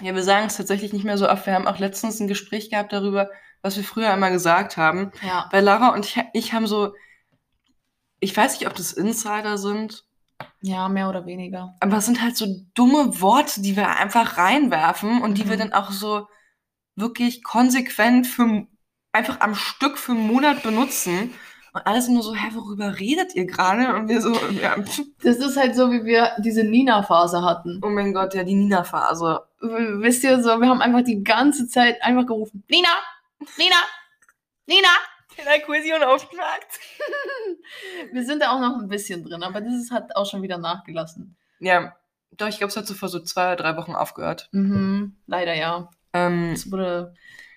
ja, 0.00 0.14
wir 0.14 0.22
sagen 0.22 0.46
es 0.46 0.56
tatsächlich 0.56 0.92
nicht 0.92 1.04
mehr 1.04 1.18
so 1.18 1.28
oft. 1.28 1.46
Wir 1.46 1.54
haben 1.54 1.66
auch 1.66 1.78
letztens 1.78 2.20
ein 2.20 2.28
Gespräch 2.28 2.70
gehabt 2.70 2.92
darüber, 2.92 3.28
was 3.62 3.76
wir 3.76 3.84
früher 3.84 4.10
einmal 4.10 4.30
gesagt 4.30 4.76
haben. 4.76 5.10
Ja, 5.26 5.48
Weil 5.50 5.64
Laura 5.64 5.92
und 5.92 6.06
ich, 6.06 6.20
ich 6.34 6.52
haben 6.52 6.68
so, 6.68 6.94
ich 8.20 8.36
weiß 8.36 8.58
nicht, 8.58 8.68
ob 8.68 8.74
das 8.74 8.92
Insider 8.92 9.58
sind, 9.58 10.04
ja, 10.60 10.88
mehr 10.88 11.08
oder 11.08 11.26
weniger. 11.26 11.74
aber 11.80 11.96
es 11.98 12.06
sind 12.06 12.20
halt 12.22 12.36
so 12.36 12.46
dumme 12.74 13.20
Worte, 13.20 13.60
die 13.62 13.76
wir 13.76 13.88
einfach 13.96 14.36
reinwerfen 14.38 15.22
und 15.22 15.38
die 15.38 15.48
wir 15.48 15.56
Mhm. 15.56 15.60
dann 15.60 15.72
auch 15.72 15.90
so 15.90 16.26
wirklich 16.96 17.42
konsequent 17.44 18.26
für 18.26 18.66
einfach 19.12 19.40
am 19.40 19.54
Stück 19.54 19.98
für 19.98 20.12
einen 20.12 20.26
Monat 20.26 20.62
benutzen. 20.62 21.32
Und 21.74 21.86
alles 21.86 22.08
nur 22.08 22.22
so, 22.22 22.34
hä, 22.34 22.48
worüber 22.54 22.98
redet 22.98 23.34
ihr 23.34 23.44
gerade? 23.46 23.94
Und 23.94 24.08
wir 24.08 24.20
so, 24.22 24.32
ja, 24.50 24.74
Das 25.22 25.36
ist 25.36 25.56
halt 25.56 25.76
so, 25.76 25.90
wie 25.92 26.04
wir 26.04 26.32
diese 26.38 26.64
Nina-Phase 26.64 27.42
hatten. 27.42 27.80
oh 27.84 27.88
mein 27.90 28.12
Gott, 28.14 28.34
ja, 28.34 28.42
die 28.42 28.54
Nina-Phase. 28.54 29.42
Wisst 29.60 30.24
ihr 30.24 30.42
so, 30.42 30.60
wir 30.60 30.68
haben 30.68 30.80
einfach 30.80 31.02
die 31.04 31.22
ganze 31.22 31.68
Zeit 31.68 32.02
einfach 32.02 32.26
gerufen, 32.26 32.64
Nina, 32.68 32.88
Nina, 33.58 33.76
Nina. 34.66 34.88
Der 35.44 35.60
Kohäsion 35.62 36.02
aufgemacht. 36.02 36.66
Wir 38.12 38.24
sind 38.24 38.42
da 38.42 38.50
auch 38.52 38.60
noch 38.60 38.78
ein 38.78 38.88
bisschen 38.88 39.24
drin, 39.24 39.42
aber 39.42 39.60
das 39.60 39.74
ist, 39.74 39.90
hat 39.90 40.14
auch 40.16 40.26
schon 40.26 40.42
wieder 40.42 40.58
nachgelassen. 40.58 41.36
Ja, 41.60 41.94
doch, 42.32 42.48
ich 42.48 42.58
glaube, 42.58 42.70
es 42.70 42.76
hat 42.76 42.86
so 42.86 42.94
vor 42.94 43.08
so 43.08 43.20
zwei 43.20 43.46
oder 43.52 43.56
drei 43.56 43.76
Wochen 43.76 43.94
aufgehört. 43.94 44.48
Mhm, 44.52 45.16
leider 45.26 45.54
ja. 45.54 45.90
Ähm, 46.12 46.52
Es 46.52 46.70
wurde 46.70 47.14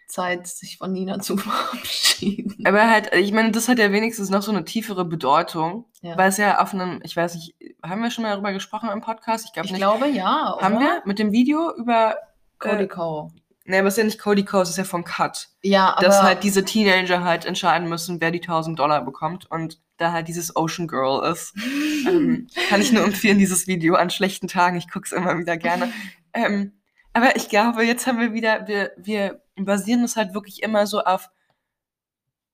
Zeit, 0.07 0.47
sich 0.47 0.77
von 0.77 0.91
Nina 0.91 1.19
zu 1.19 1.37
verabschieden. 1.37 2.65
Aber 2.65 2.89
halt, 2.89 3.13
ich 3.15 3.31
meine, 3.31 3.51
das 3.51 3.67
hat 3.67 3.79
ja 3.79 3.91
wenigstens 3.91 4.29
noch 4.29 4.41
so 4.41 4.51
eine 4.51 4.65
tiefere 4.65 5.05
Bedeutung, 5.05 5.85
Ja. 6.01 6.17
weil 6.17 6.29
es 6.29 6.37
ja 6.37 6.59
auf 6.61 6.73
einem, 6.73 6.99
ich 7.03 7.15
weiß 7.15 7.35
nicht, 7.35 7.55
haben 7.83 8.01
wir 8.01 8.11
schon 8.11 8.23
mal 8.23 8.31
darüber 8.31 8.53
gesprochen 8.53 8.89
im 8.89 9.01
Podcast? 9.01 9.45
Ich 9.45 9.53
glaube 9.53 9.67
Ich 9.67 9.71
nicht. 9.71 9.81
glaube 9.81 10.07
ja. 10.07 10.57
haben 10.61 10.75
oder? 10.77 10.85
wir 10.85 11.01
mit 11.05 11.19
dem 11.19 11.31
Video 11.31 11.73
über, 11.75 12.17
Cody 12.59 12.83
äh. 12.83 12.87
Ne, 13.71 13.79
aber 13.79 13.87
es 13.87 13.95
ist 13.95 13.97
ja 13.97 14.03
nicht 14.03 14.19
Cody 14.19 14.45
Coase, 14.45 14.63
es 14.63 14.69
ist 14.71 14.77
ja 14.77 14.83
vom 14.83 15.03
Cut. 15.03 15.49
Ja, 15.63 15.95
aber 15.95 16.05
dass 16.05 16.21
halt 16.21 16.43
diese 16.43 16.63
Teenager 16.63 17.23
halt 17.23 17.45
entscheiden 17.45 17.89
müssen, 17.89 18.21
wer 18.21 18.31
die 18.31 18.41
1000 18.41 18.77
Dollar 18.77 19.03
bekommt 19.03 19.49
und 19.49 19.79
da 19.97 20.11
halt 20.11 20.27
dieses 20.27 20.55
Ocean 20.55 20.87
Girl 20.87 21.31
ist. 21.31 21.53
ähm, 22.07 22.47
kann 22.69 22.81
ich 22.81 22.91
nur 22.91 23.03
empfehlen, 23.03 23.39
dieses 23.39 23.67
Video 23.67 23.95
an 23.95 24.09
schlechten 24.09 24.47
Tagen. 24.47 24.77
Ich 24.77 24.91
gucke 24.91 25.05
es 25.05 25.11
immer 25.11 25.37
wieder 25.37 25.57
gerne. 25.57 25.91
Ähm, 26.33 26.81
aber 27.13 27.35
ich 27.35 27.49
glaube, 27.49 27.83
jetzt 27.83 28.07
haben 28.07 28.19
wir 28.19 28.33
wieder, 28.33 28.67
wir, 28.67 28.91
wir 28.97 29.41
basieren 29.55 30.03
es 30.03 30.15
halt 30.15 30.33
wirklich 30.33 30.63
immer 30.63 30.87
so 30.87 31.01
auf, 31.01 31.29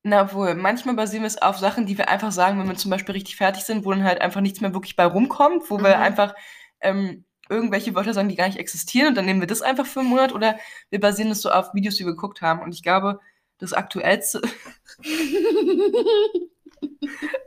na 0.04 0.32
wohl, 0.34 0.56
manchmal 0.56 0.96
basieren 0.96 1.24
wir 1.24 1.28
es 1.28 1.42
auf 1.42 1.58
Sachen, 1.58 1.86
die 1.86 1.98
wir 1.98 2.10
einfach 2.10 2.32
sagen, 2.32 2.60
wenn 2.60 2.68
wir 2.68 2.76
zum 2.76 2.92
Beispiel 2.92 3.14
richtig 3.14 3.36
fertig 3.36 3.64
sind, 3.64 3.86
wo 3.86 3.92
dann 3.92 4.04
halt 4.04 4.22
einfach 4.22 4.42
nichts 4.42 4.62
mehr 4.62 4.74
wirklich 4.74 4.96
bei 4.96 5.06
rumkommt, 5.06 5.70
wo 5.70 5.80
wir 5.80 5.98
Mhm. 5.98 6.02
einfach 6.04 6.36
ähm, 6.80 7.26
irgendwelche 7.50 7.96
Wörter 7.96 8.14
sagen, 8.14 8.30
die 8.30 8.36
gar 8.36 8.48
nicht 8.48 8.60
existieren 8.60 9.10
und 9.10 9.16
dann 9.16 9.26
nehmen 9.26 9.40
wir 9.40 9.48
das 9.48 9.62
einfach 9.62 9.86
für 9.86 10.02
einen 10.02 10.10
Monat 10.10 10.34
oder 10.34 10.60
wir 10.90 11.00
basieren 11.00 11.32
es 11.32 11.42
so 11.42 11.50
auf 11.50 11.74
Videos, 11.74 11.96
die 11.96 12.06
wir 12.06 12.12
geguckt 12.14 12.42
haben. 12.42 12.62
Und 12.62 12.74
ich 12.74 12.84
glaube, 12.84 13.20
das 13.60 13.74
aktuellste 13.74 14.42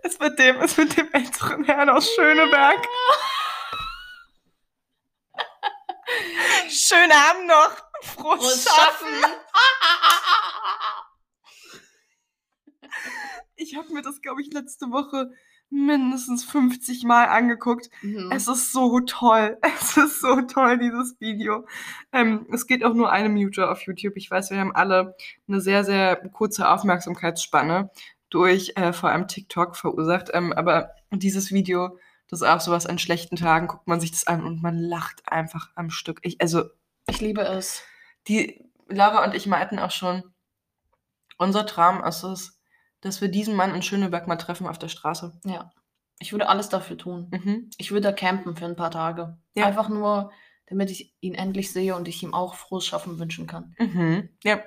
ist 0.02 0.20
mit 0.20 0.38
dem, 0.38 0.60
ist 0.60 0.78
mit 0.78 0.96
dem 0.96 1.12
älteren 1.12 1.64
Herrn 1.64 1.88
aus 1.88 2.08
Schöneberg. 2.14 2.86
Schönen 6.68 7.12
Abend 7.12 7.46
noch. 7.46 7.76
Frohes, 8.02 8.40
Frohes 8.40 8.64
Schaffen. 8.64 9.08
Schaffen. 9.08 9.40
Ich 13.56 13.76
habe 13.76 13.92
mir 13.92 14.02
das, 14.02 14.22
glaube 14.22 14.40
ich, 14.40 14.52
letzte 14.52 14.90
Woche 14.90 15.30
mindestens 15.70 16.44
50 16.44 17.04
Mal 17.04 17.26
angeguckt. 17.28 17.90
Mhm. 18.02 18.30
Es 18.33 18.48
ist 18.48 18.72
so 18.72 19.00
toll. 19.00 19.59
Es 19.80 19.96
ist 19.96 20.20
so 20.20 20.42
toll, 20.42 20.78
dieses 20.78 21.18
Video. 21.20 21.66
Ähm, 22.12 22.46
es 22.52 22.66
geht 22.66 22.85
auch 22.85 22.94
nur 22.94 23.11
eine 23.11 23.28
Minute 23.28 23.70
auf 23.70 23.83
YouTube. 23.83 24.16
Ich 24.16 24.30
weiß, 24.30 24.50
wir 24.50 24.59
haben 24.59 24.74
alle 24.74 25.16
eine 25.48 25.61
sehr, 25.61 25.85
sehr 25.85 26.16
kurze 26.16 26.68
Aufmerksamkeitsspanne 26.68 27.90
durch 28.28 28.72
äh, 28.76 28.92
vor 28.92 29.11
allem 29.11 29.26
TikTok 29.26 29.76
verursacht. 29.76 30.30
Ähm, 30.33 30.52
aber 30.52 30.90
dieses 31.11 31.50
Video, 31.52 31.98
das 32.28 32.42
ist 32.42 32.48
auch 32.48 32.61
sowas 32.61 32.87
an 32.87 32.98
schlechten 32.98 33.37
Tagen, 33.37 33.66
guckt 33.66 33.88
man 33.88 34.00
sich 34.00 34.12
das 34.12 34.26
an 34.26 34.44
und 34.44 34.62
man 34.62 34.76
lacht 34.76 35.22
einfach 35.26 35.70
am 35.74 35.90
Stück. 35.90 36.20
Ich, 36.22 36.40
also, 36.40 36.64
ich 37.09 37.20
liebe 37.20 37.42
es. 37.42 37.83
die 38.28 38.64
Laura 38.88 39.24
und 39.24 39.35
ich 39.35 39.46
meinten 39.46 39.78
auch 39.78 39.90
schon, 39.90 40.22
unser 41.38 41.66
Traum 41.66 42.04
ist 42.04 42.22
es, 42.22 42.59
dass 43.00 43.20
wir 43.20 43.28
diesen 43.28 43.54
Mann 43.54 43.74
in 43.74 43.82
Schöneberg 43.82 44.26
mal 44.26 44.36
treffen 44.36 44.66
auf 44.66 44.78
der 44.78 44.88
Straße. 44.88 45.38
Ja. 45.44 45.70
Ich 46.18 46.32
würde 46.32 46.48
alles 46.48 46.68
dafür 46.68 46.98
tun. 46.98 47.28
Mhm. 47.30 47.70
Ich 47.78 47.90
würde 47.90 48.08
da 48.08 48.12
campen 48.12 48.56
für 48.56 48.66
ein 48.66 48.76
paar 48.76 48.90
Tage. 48.90 49.38
Ja. 49.54 49.66
Einfach 49.66 49.88
nur, 49.88 50.32
damit 50.66 50.90
ich 50.90 51.14
ihn 51.20 51.34
endlich 51.34 51.72
sehe 51.72 51.96
und 51.96 52.08
ich 52.08 52.22
ihm 52.22 52.34
auch 52.34 52.54
frohes 52.54 52.86
Schaffen 52.86 53.18
wünschen 53.18 53.46
kann. 53.46 53.74
Mhm. 53.78 54.28
Ja. 54.44 54.62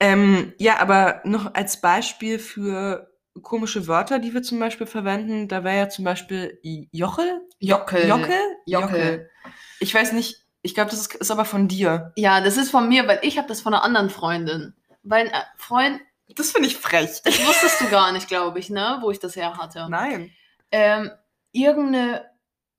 Ähm, 0.00 0.52
ja, 0.58 0.78
aber 0.80 1.20
noch 1.24 1.54
als 1.54 1.80
Beispiel 1.80 2.38
für 2.38 3.10
komische 3.42 3.86
Wörter, 3.86 4.18
die 4.18 4.34
wir 4.34 4.42
zum 4.42 4.58
Beispiel 4.58 4.86
verwenden, 4.86 5.48
da 5.48 5.64
wäre 5.64 5.76
ja 5.76 5.88
zum 5.88 6.04
Beispiel 6.04 6.58
Jochel. 6.90 7.42
Jockel. 7.60 8.08
Jockel? 8.08 8.38
Jockel. 8.66 9.30
Ich 9.80 9.94
weiß 9.94 10.12
nicht, 10.12 10.46
ich 10.62 10.74
glaube, 10.74 10.90
das 10.90 11.00
ist, 11.00 11.14
ist 11.14 11.30
aber 11.30 11.44
von 11.44 11.68
dir. 11.68 12.12
Ja, 12.16 12.40
das 12.40 12.56
ist 12.56 12.70
von 12.70 12.88
mir, 12.88 13.06
weil 13.06 13.20
ich 13.22 13.38
habe 13.38 13.48
das 13.48 13.60
von 13.60 13.72
einer 13.72 13.84
anderen 13.84 14.10
Freundin. 14.10 14.74
Weil 15.02 15.28
äh, 15.28 15.42
Freund, 15.56 16.00
Das 16.34 16.50
finde 16.50 16.68
ich 16.68 16.76
frech. 16.76 17.22
das 17.24 17.46
wusstest 17.46 17.80
du 17.80 17.88
gar 17.88 18.12
nicht, 18.12 18.28
glaube 18.28 18.58
ich, 18.58 18.70
ne, 18.70 18.98
wo 19.00 19.10
ich 19.10 19.20
das 19.20 19.36
her 19.36 19.56
hatte. 19.56 19.86
Nein. 19.88 20.30
Ähm, 20.70 21.10
irgendeine, 21.52 22.24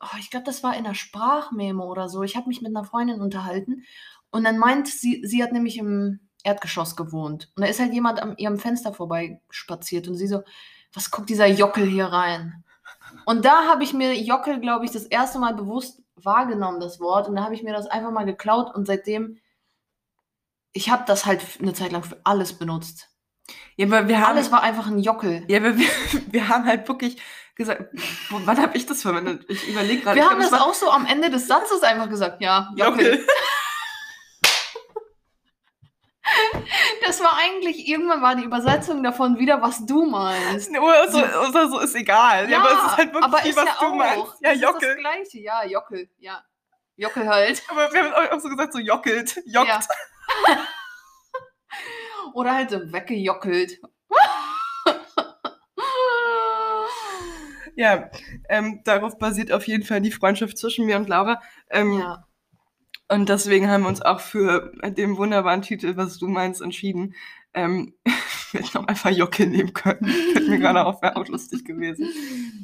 oh, 0.02 0.18
ich 0.20 0.30
glaube, 0.30 0.46
das 0.46 0.64
war 0.64 0.76
in 0.76 0.86
einer 0.86 0.96
Sprachmemo 0.96 1.86
oder 1.86 2.10
so. 2.10 2.24
Ich 2.24 2.36
habe 2.36 2.48
mich 2.48 2.62
mit 2.62 2.76
einer 2.76 2.84
Freundin 2.86 3.22
unterhalten 3.22 3.86
und 4.32 4.44
dann 4.44 4.58
meint 4.58 4.88
sie, 4.88 5.22
sie 5.26 5.42
hat 5.42 5.54
nämlich 5.54 5.78
im 5.78 6.20
Erdgeschoss 6.44 6.96
gewohnt 6.96 7.52
und 7.56 7.64
da 7.64 7.68
ist 7.68 7.80
halt 7.80 7.94
jemand 7.94 8.22
an 8.22 8.38
ihrem 8.38 8.60
Fenster 8.60 8.94
vorbei 8.94 9.42
spaziert 9.50 10.08
und 10.08 10.16
sie 10.16 10.28
so, 10.28 10.44
was 10.94 11.12
guckt 11.12 11.30
dieser 11.30 11.48
Jockel 11.48 11.86
hier 11.86 12.06
rein? 12.06 12.64
Und 13.26 13.46
da 13.46 13.68
habe 13.68 13.84
ich 13.84 13.94
mir 13.94 14.14
Jockel, 14.16 14.60
glaube 14.60 14.86
ich, 14.86 14.92
das 14.92 15.04
erste 15.04 15.40
Mal 15.40 15.54
bewusst 15.54 16.02
wahrgenommen, 16.16 16.80
das 16.80 17.00
Wort. 17.00 17.28
Und 17.28 17.36
da 17.36 17.44
habe 17.44 17.56
ich 17.56 17.64
mir 17.64 17.74
das 17.74 17.88
einfach 17.88 18.12
mal 18.12 18.26
geklaut 18.26 18.74
und 18.74 18.86
seitdem, 18.86 19.40
ich 20.74 20.90
habe 20.90 21.04
das 21.06 21.26
halt 21.26 21.42
eine 21.62 21.74
Zeit 21.74 21.92
lang 21.92 22.04
für 22.04 22.20
alles 22.24 22.54
benutzt. 22.54 23.10
Ja, 23.76 23.86
aber 23.88 24.08
wir 24.08 24.20
haben, 24.20 24.36
Alles 24.36 24.52
war 24.52 24.62
einfach 24.64 24.88
ein 24.88 25.00
Jockel. 25.00 25.44
ja, 25.48 25.60
aber 25.60 25.78
wir, 25.78 25.88
wir 26.32 26.48
haben 26.50 26.66
halt 26.66 26.88
wirklich 26.88 27.22
gesagt, 27.56 27.84
wann 28.30 28.62
habe 28.62 28.78
ich 28.78 28.86
das 28.86 29.02
verwendet? 29.02 29.46
Ich 29.50 29.68
überlege 29.68 30.02
gerade. 30.04 30.16
Wir 30.16 30.30
haben 30.30 30.40
glaub, 30.40 30.52
das 30.52 30.62
auch 30.62 30.74
so 30.74 30.92
am 30.92 31.06
Ende 31.06 31.30
des 31.30 31.48
Satzes 31.48 31.82
einfach 31.84 32.10
gesagt, 32.10 32.42
ja, 32.42 32.72
Jockel. 32.76 33.06
Jockel. 33.20 33.28
Das 37.06 37.22
war 37.22 37.38
eigentlich, 37.38 37.88
irgendwann 37.88 38.22
war 38.22 38.36
die 38.36 38.44
Übersetzung 38.44 39.02
davon 39.02 39.40
wieder, 39.40 39.62
was 39.62 39.86
du 39.86 40.06
meinst. 40.06 40.70
Oder 40.70 41.10
so, 41.10 41.20
oder 41.20 41.70
so 41.70 41.80
ist 41.80 41.96
egal. 41.96 42.50
Ja, 42.50 42.60
aber 42.60 42.72
es 42.72 42.92
ist 42.92 42.98
halt 42.98 43.14
wirklich 43.14 43.46
ist 43.46 43.56
was 43.58 43.66
ja 43.66 43.76
du 43.80 43.86
auch. 43.86 43.96
meinst. 43.96 44.34
Ja, 44.42 44.50
Das 44.50 44.56
Ist 44.56 44.62
Jockel. 44.64 44.90
das 44.90 44.98
Gleiche, 44.98 45.40
ja, 45.40 45.66
Jockel, 45.66 46.10
ja. 46.20 46.44
Jockel 46.98 47.28
halt. 47.30 47.64
Aber 47.70 47.94
wir 47.94 48.04
haben 48.14 48.34
auch 48.38 48.40
so 48.42 48.50
gesagt, 48.50 48.74
so 48.74 48.80
jockelt. 48.80 49.40
Jockt. 49.46 49.68
Ja. 49.70 49.80
Oder 52.38 52.54
halt 52.54 52.70
so 52.70 52.94
weggejockelt. 52.94 53.82
Ja, 57.76 58.12
ähm, 58.48 58.82
darauf 58.84 59.18
basiert 59.18 59.52
auf 59.52 59.68
jeden 59.68 59.84
Fall 59.84 60.02
die 60.02 60.12
Freundschaft 60.12 60.58
zwischen 60.58 60.86
mir 60.86 60.98
und 60.98 61.10
Laura. 61.10 61.42
Ähm, 61.72 62.00
Ja. 62.00 62.28
Und 63.08 63.30
deswegen 63.30 63.70
haben 63.70 63.84
wir 63.84 63.88
uns 63.88 64.04
auch 64.04 64.20
für 64.20 64.72
den 64.84 65.18
wunderbaren 65.18 65.64
Titel, 65.64 65.96
was 65.96 66.20
du 66.20 66.28
meinst, 66.28 66.62
entschieden. 66.62 67.16
Ähm, 67.56 67.96
wir 68.52 68.62
hätten 68.62 68.78
auch 68.78 68.88
einfach 68.88 69.10
Jockel 69.10 69.48
nehmen 69.48 69.74
können. 69.74 70.06
Fällt 70.34 70.48
mir 70.48 70.60
gerade 70.60 70.86
auf, 70.86 71.02
wäre 71.02 71.16
auch 71.16 71.28
lustig 71.28 71.66
gewesen. 71.66 72.08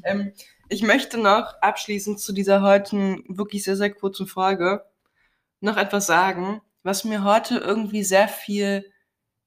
Ähm, 0.03 0.33
ich 0.69 0.83
möchte 0.83 1.17
noch 1.17 1.59
abschließend 1.61 2.19
zu 2.19 2.31
dieser 2.31 2.61
heutigen 2.61 3.23
wirklich 3.27 3.63
sehr, 3.63 3.77
sehr 3.77 3.91
kurzen 3.91 4.27
Frage 4.27 4.85
noch 5.61 5.77
etwas 5.77 6.05
sagen, 6.05 6.61
was 6.83 7.05
mir 7.05 7.23
heute 7.23 7.57
irgendwie 7.57 8.03
sehr 8.03 8.27
viel 8.27 8.92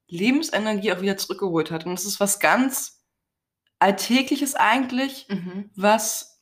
Lebensenergie 0.09 0.93
auch 0.93 1.01
wieder 1.01 1.17
zurückgeholt 1.17 1.71
hat. 1.71 1.87
Und 1.87 1.95
das 1.95 2.05
ist 2.05 2.21
was 2.21 2.39
ganz 2.41 3.05
Alltägliches 3.79 4.55
eigentlich, 4.55 5.27
Mhm. 5.29 5.71
was 5.77 6.41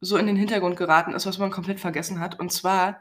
so 0.00 0.16
in 0.16 0.26
den 0.26 0.36
Hintergrund 0.36 0.76
geraten 0.76 1.12
ist, 1.12 1.26
was 1.26 1.38
man 1.38 1.50
komplett 1.50 1.80
vergessen 1.80 2.18
hat. 2.18 2.38
Und 2.40 2.52
zwar, 2.52 3.00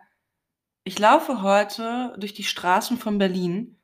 ich 0.84 1.00
laufe 1.00 1.42
heute 1.42 2.16
durch 2.18 2.34
die 2.34 2.44
Straßen 2.44 2.98
von 2.98 3.18
Berlin 3.18 3.81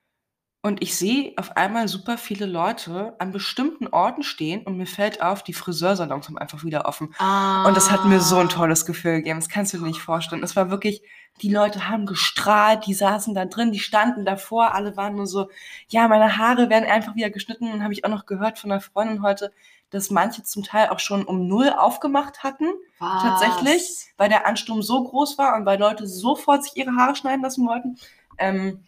und 0.63 0.82
ich 0.82 0.98
sehe 0.98 1.34
auf 1.38 1.56
einmal 1.56 1.88
super 1.88 2.17
viele 2.17 2.46
Leute 2.46 3.15
an 3.20 3.32
bestimmten 3.32 3.88
Orten 3.88 4.24
stehen 4.24 4.63
und 4.63 4.76
mir 4.76 4.88
fällt 4.88 5.22
auf, 5.22 5.43
die 5.43 5.54
Friseursalons 5.54 6.28
haben 6.28 6.38
einfach 6.38 6.63
wieder 6.63 6.86
offen. 6.86 7.13
Ah. 7.20 7.65
Und 7.67 7.78
das 7.78 7.91
hat 7.91 8.06
mir 8.06 8.20
so 8.20 8.38
ein 8.38 8.50
tolles 8.50 8.86
Gefühl 8.86 9.17
gegeben. 9.17 9.39
Das 9.39 9.50
kannst 9.50 9.74
du 9.74 9.78
dir 9.78 9.86
nicht 9.86 10.02
vorstellen. 10.02 10.43
Es 10.43 10.56
war 10.56 10.70
wirklich, 10.72 11.04
die 11.41 11.54
Leute 11.54 11.88
haben 11.88 12.06
gestrahlt, 12.06 12.88
die 12.88 12.96
saßen 12.96 13.36
da 13.36 13.46
drin, 13.46 13.72
die 13.72 13.80
standen 13.80 14.26
davor, 14.26 14.74
alle 14.74 14.98
waren 14.98 15.15
nur 15.15 15.28
so, 15.28 15.50
ja, 15.89 16.08
meine 16.08 16.38
Haare 16.38 16.70
werden 16.70 16.89
einfach 16.89 17.15
wieder 17.15 17.30
geschnitten. 17.30 17.72
Und 17.72 17.84
habe 17.84 17.93
ich 17.93 18.04
auch 18.04 18.10
noch 18.10 18.26
gehört 18.26 18.58
von 18.58 18.72
einer 18.72 18.82
Freundin 18.82 19.22
heute, 19.22 19.54
dass 19.91 20.10
manche 20.10 20.43
zum 20.43 20.63
Teil 20.63 20.89
auch 20.89 21.00
schon 21.00 21.24
um 21.24 21.48
null 21.48 21.70
aufgemacht 21.70 22.43
hatten, 22.43 22.65
Was? 23.00 23.22
tatsächlich, 23.22 24.08
weil 24.17 24.30
der 24.30 24.46
Ansturm 24.48 24.82
so 24.82 25.04
groß 25.04 25.38
war 25.38 25.56
und 25.56 25.65
weil 25.65 25.80
Leute 25.80 26.08
sofort 26.08 26.63
sich 26.63 26.76
ihre 26.76 26.96
Haare 26.96 27.15
schneiden 27.15 27.43
lassen 27.43 27.65
wollten. 27.65 27.98
Ähm, 28.38 28.84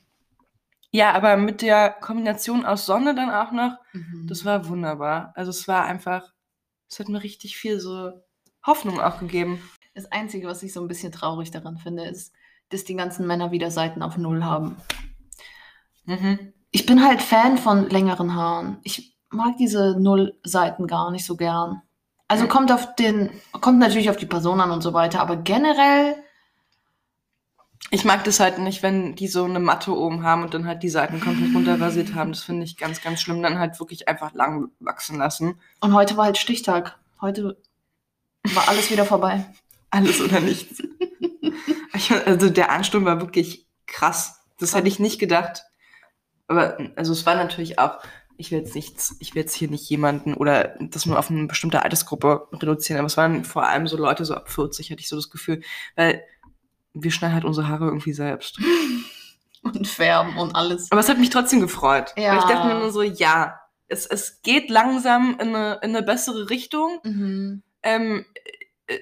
ja, 0.91 1.13
aber 1.13 1.37
mit 1.37 1.61
der 1.61 1.89
Kombination 1.91 2.65
aus 2.65 2.85
Sonne 2.85 3.13
dann 3.15 3.29
auch 3.29 3.51
noch, 3.51 3.77
Mhm. 3.93 4.27
das 4.27 4.45
war 4.45 4.67
wunderbar. 4.67 5.31
Also 5.35 5.51
es 5.51 5.67
war 5.67 5.85
einfach, 5.85 6.33
es 6.89 6.99
hat 6.99 7.09
mir 7.09 7.21
richtig 7.23 7.57
viel 7.57 7.79
so 7.79 8.11
Hoffnung 8.65 8.99
auch 8.99 9.19
gegeben. 9.19 9.61
Das 9.93 10.11
Einzige, 10.11 10.47
was 10.47 10.63
ich 10.63 10.73
so 10.73 10.81
ein 10.81 10.87
bisschen 10.87 11.11
traurig 11.11 11.51
daran 11.51 11.77
finde, 11.77 12.03
ist, 12.05 12.33
dass 12.69 12.83
die 12.83 12.95
ganzen 12.95 13.25
Männer 13.27 13.51
wieder 13.51 13.71
Seiten 13.71 14.01
auf 14.03 14.17
Null 14.17 14.43
haben. 14.43 14.77
Mhm. 16.05 16.53
Ich 16.71 16.85
bin 16.85 17.03
halt 17.05 17.21
Fan 17.21 17.57
von 17.57 17.89
längeren 17.89 18.35
Haaren. 18.35 18.77
Ich 18.83 19.17
mag 19.29 19.57
diese 19.57 19.99
Null-Seiten 19.99 20.87
gar 20.87 21.11
nicht 21.11 21.25
so 21.25 21.35
gern. 21.35 21.81
Also 22.27 22.47
kommt 22.47 22.71
auf 22.71 22.95
den, 22.95 23.31
kommt 23.59 23.79
natürlich 23.79 24.09
auf 24.09 24.17
die 24.17 24.27
Person 24.27 24.61
an 24.61 24.69
und 24.71 24.81
so 24.81 24.93
weiter, 24.93 25.19
aber 25.19 25.37
generell, 25.37 26.15
Ich 27.91 28.05
mag 28.05 28.23
das 28.23 28.39
halt 28.39 28.59
nicht, 28.59 28.83
wenn 28.83 29.15
die 29.15 29.27
so 29.27 29.45
eine 29.45 29.59
Matte 29.59 29.95
oben 29.95 30.23
haben 30.23 30.43
und 30.43 30.53
dann 30.53 30.67
halt 30.67 30.83
die 30.83 30.89
Seiten 30.89 31.19
komplett 31.19 31.55
runterrasiert 31.55 32.13
haben. 32.13 32.31
Das 32.31 32.43
finde 32.43 32.63
ich 32.63 32.77
ganz, 32.77 33.01
ganz 33.01 33.19
schlimm. 33.19 33.41
Dann 33.41 33.57
halt 33.57 33.79
wirklich 33.79 34.07
einfach 34.07 34.33
lang 34.33 34.69
wachsen 34.79 35.17
lassen. 35.17 35.59
und 35.79 35.93
heute 35.93 36.15
war 36.15 36.25
halt 36.25 36.37
Stichtag. 36.37 36.97
Heute 37.19 37.57
war 38.53 38.67
alles 38.69 38.91
wieder 38.91 39.05
vorbei. 39.05 39.45
Alles 39.91 40.21
oder 40.21 40.39
nichts. 40.39 40.83
ich, 41.95 42.11
also 42.11 42.51
der 42.51 42.71
Ansturm 42.71 43.05
war 43.05 43.21
wirklich 43.21 43.65
krass. 43.87 44.39
Das 44.59 44.75
hätte 44.75 44.87
ich 44.87 44.99
nicht 44.99 45.17
gedacht. 45.17 45.63
Aber 46.47 46.77
also 46.95 47.11
es 47.11 47.25
war 47.25 47.33
natürlich 47.33 47.79
auch, 47.79 47.97
ich 48.37 48.51
will 48.51 48.59
jetzt 48.59 48.75
nichts, 48.75 49.15
ich 49.19 49.33
will 49.33 49.41
jetzt 49.41 49.55
hier 49.55 49.67
nicht 49.67 49.89
jemanden 49.89 50.35
oder 50.35 50.75
das 50.79 51.07
nur 51.07 51.17
auf 51.17 51.29
eine 51.29 51.47
bestimmte 51.47 51.83
Altersgruppe 51.83 52.47
reduzieren, 52.53 52.99
aber 52.99 53.07
es 53.07 53.17
waren 53.17 53.43
vor 53.43 53.67
allem 53.67 53.87
so 53.87 53.97
Leute 53.97 54.25
so 54.25 54.35
ab 54.35 54.49
40, 54.49 54.91
hatte 54.91 55.01
ich 55.01 55.09
so 55.09 55.15
das 55.15 55.29
Gefühl, 55.29 55.61
weil 55.95 56.23
wir 56.93 57.11
schneiden 57.11 57.35
halt 57.35 57.45
unsere 57.45 57.67
Haare 57.67 57.85
irgendwie 57.85 58.13
selbst. 58.13 58.59
Und 59.61 59.87
färben 59.87 60.37
und 60.37 60.55
alles. 60.55 60.89
Aber 60.89 61.01
es 61.01 61.09
hat 61.09 61.19
mich 61.19 61.31
trotzdem 61.31 61.59
gefreut. 61.59 62.13
Ja. 62.15 62.31
Weil 62.31 62.39
ich 62.39 62.45
dachte 62.45 62.67
mir 62.69 62.79
nur 62.79 62.91
so, 62.93 63.01
ja, 63.01 63.59
es, 63.89 64.05
es 64.05 64.41
geht 64.41 64.69
langsam 64.69 65.33
in 65.33 65.53
eine, 65.53 65.79
in 65.83 65.93
eine 65.95 66.01
bessere 66.01 66.49
Richtung. 66.49 66.99
Mhm. 67.03 67.63
Ähm, 67.83 68.25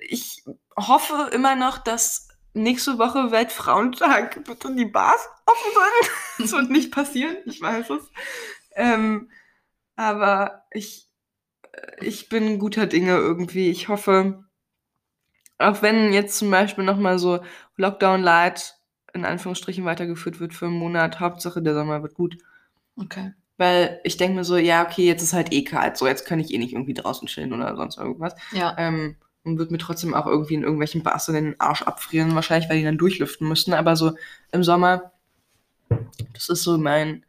ich 0.10 0.44
hoffe 0.76 1.30
immer 1.32 1.56
noch, 1.56 1.78
dass 1.78 2.30
nächste 2.54 2.98
Woche 2.98 3.32
Weltfrauentag 3.32 4.44
bitte 4.46 4.74
die 4.76 4.86
Bars 4.86 5.30
offen 5.46 5.72
sind. 5.72 6.12
Das 6.40 6.52
wird 6.52 6.70
nicht 6.70 6.92
passieren, 6.92 7.38
ich 7.46 7.62
weiß 7.62 7.90
es. 7.92 8.12
Ähm, 8.76 9.32
aber 9.96 10.66
ich, 10.72 11.08
äh, 11.72 12.06
ich 12.06 12.30
bin 12.30 12.60
guter 12.60 12.86
Dinge 12.86 13.18
irgendwie. 13.18 13.70
Ich 13.70 13.90
hoffe, 13.90 14.44
auch 15.60 15.82
wenn 15.82 16.14
jetzt 16.14 16.38
zum 16.38 16.52
Beispiel 16.52 16.84
nochmal 16.84 17.20
so 17.20 17.40
Lockdown 17.76 18.22
Light 18.22 18.76
in 19.14 19.26
Anführungsstrichen 19.26 19.86
weitergeführt 19.86 20.40
wird 20.40 20.54
für 20.54 20.68
einen 20.68 20.76
Monat, 20.76 21.20
Hauptsache 21.20 21.62
der 21.62 21.74
Sommer 21.74 22.04
wird 22.04 22.14
gut. 22.14 22.38
Okay. 22.96 23.34
Weil 23.58 24.00
ich 24.04 24.18
denke 24.18 24.36
mir 24.36 24.44
so, 24.44 24.58
ja, 24.58 24.86
okay, 24.86 25.06
jetzt 25.06 25.24
ist 25.24 25.34
halt 25.34 25.52
eh 25.52 25.64
kalt, 25.64 25.98
so 25.98 26.06
jetzt 26.06 26.26
kann 26.26 26.40
ich 26.40 26.54
eh 26.54 26.60
nicht 26.60 26.74
irgendwie 26.74 26.94
draußen 26.94 27.28
chillen 27.28 27.54
oder 27.54 27.76
sonst 27.76 27.98
irgendwas. 27.98 28.36
Ja. 28.52 28.76
Ähm, 28.78 29.16
und 29.44 29.58
wird 29.58 29.72
mir 29.72 29.78
trotzdem 29.78 30.14
auch 30.14 30.28
irgendwie 30.28 30.56
in 30.56 30.62
irgendwelchen 30.64 31.04
Bars 31.04 31.26
so 31.26 31.32
den 31.32 31.60
Arsch 31.60 31.82
abfrieren, 31.82 32.36
wahrscheinlich, 32.36 32.70
weil 32.70 32.78
die 32.78 32.84
dann 32.84 32.98
durchlüften 32.98 33.48
müssten. 33.48 33.74
Aber 33.74 33.96
so 33.96 34.12
im 34.52 34.64
Sommer, 34.64 35.14
das 36.34 36.50
ist 36.50 36.64
so 36.64 36.78
mein, 36.78 37.26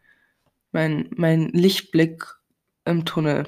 mein, 0.73 1.09
mein 1.17 1.49
Lichtblick 1.49 2.25
im 2.85 3.05
Tunnel. 3.05 3.47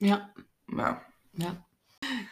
Ja. 0.00 0.30
Ja. 0.76 1.00
Ja. 1.36 1.56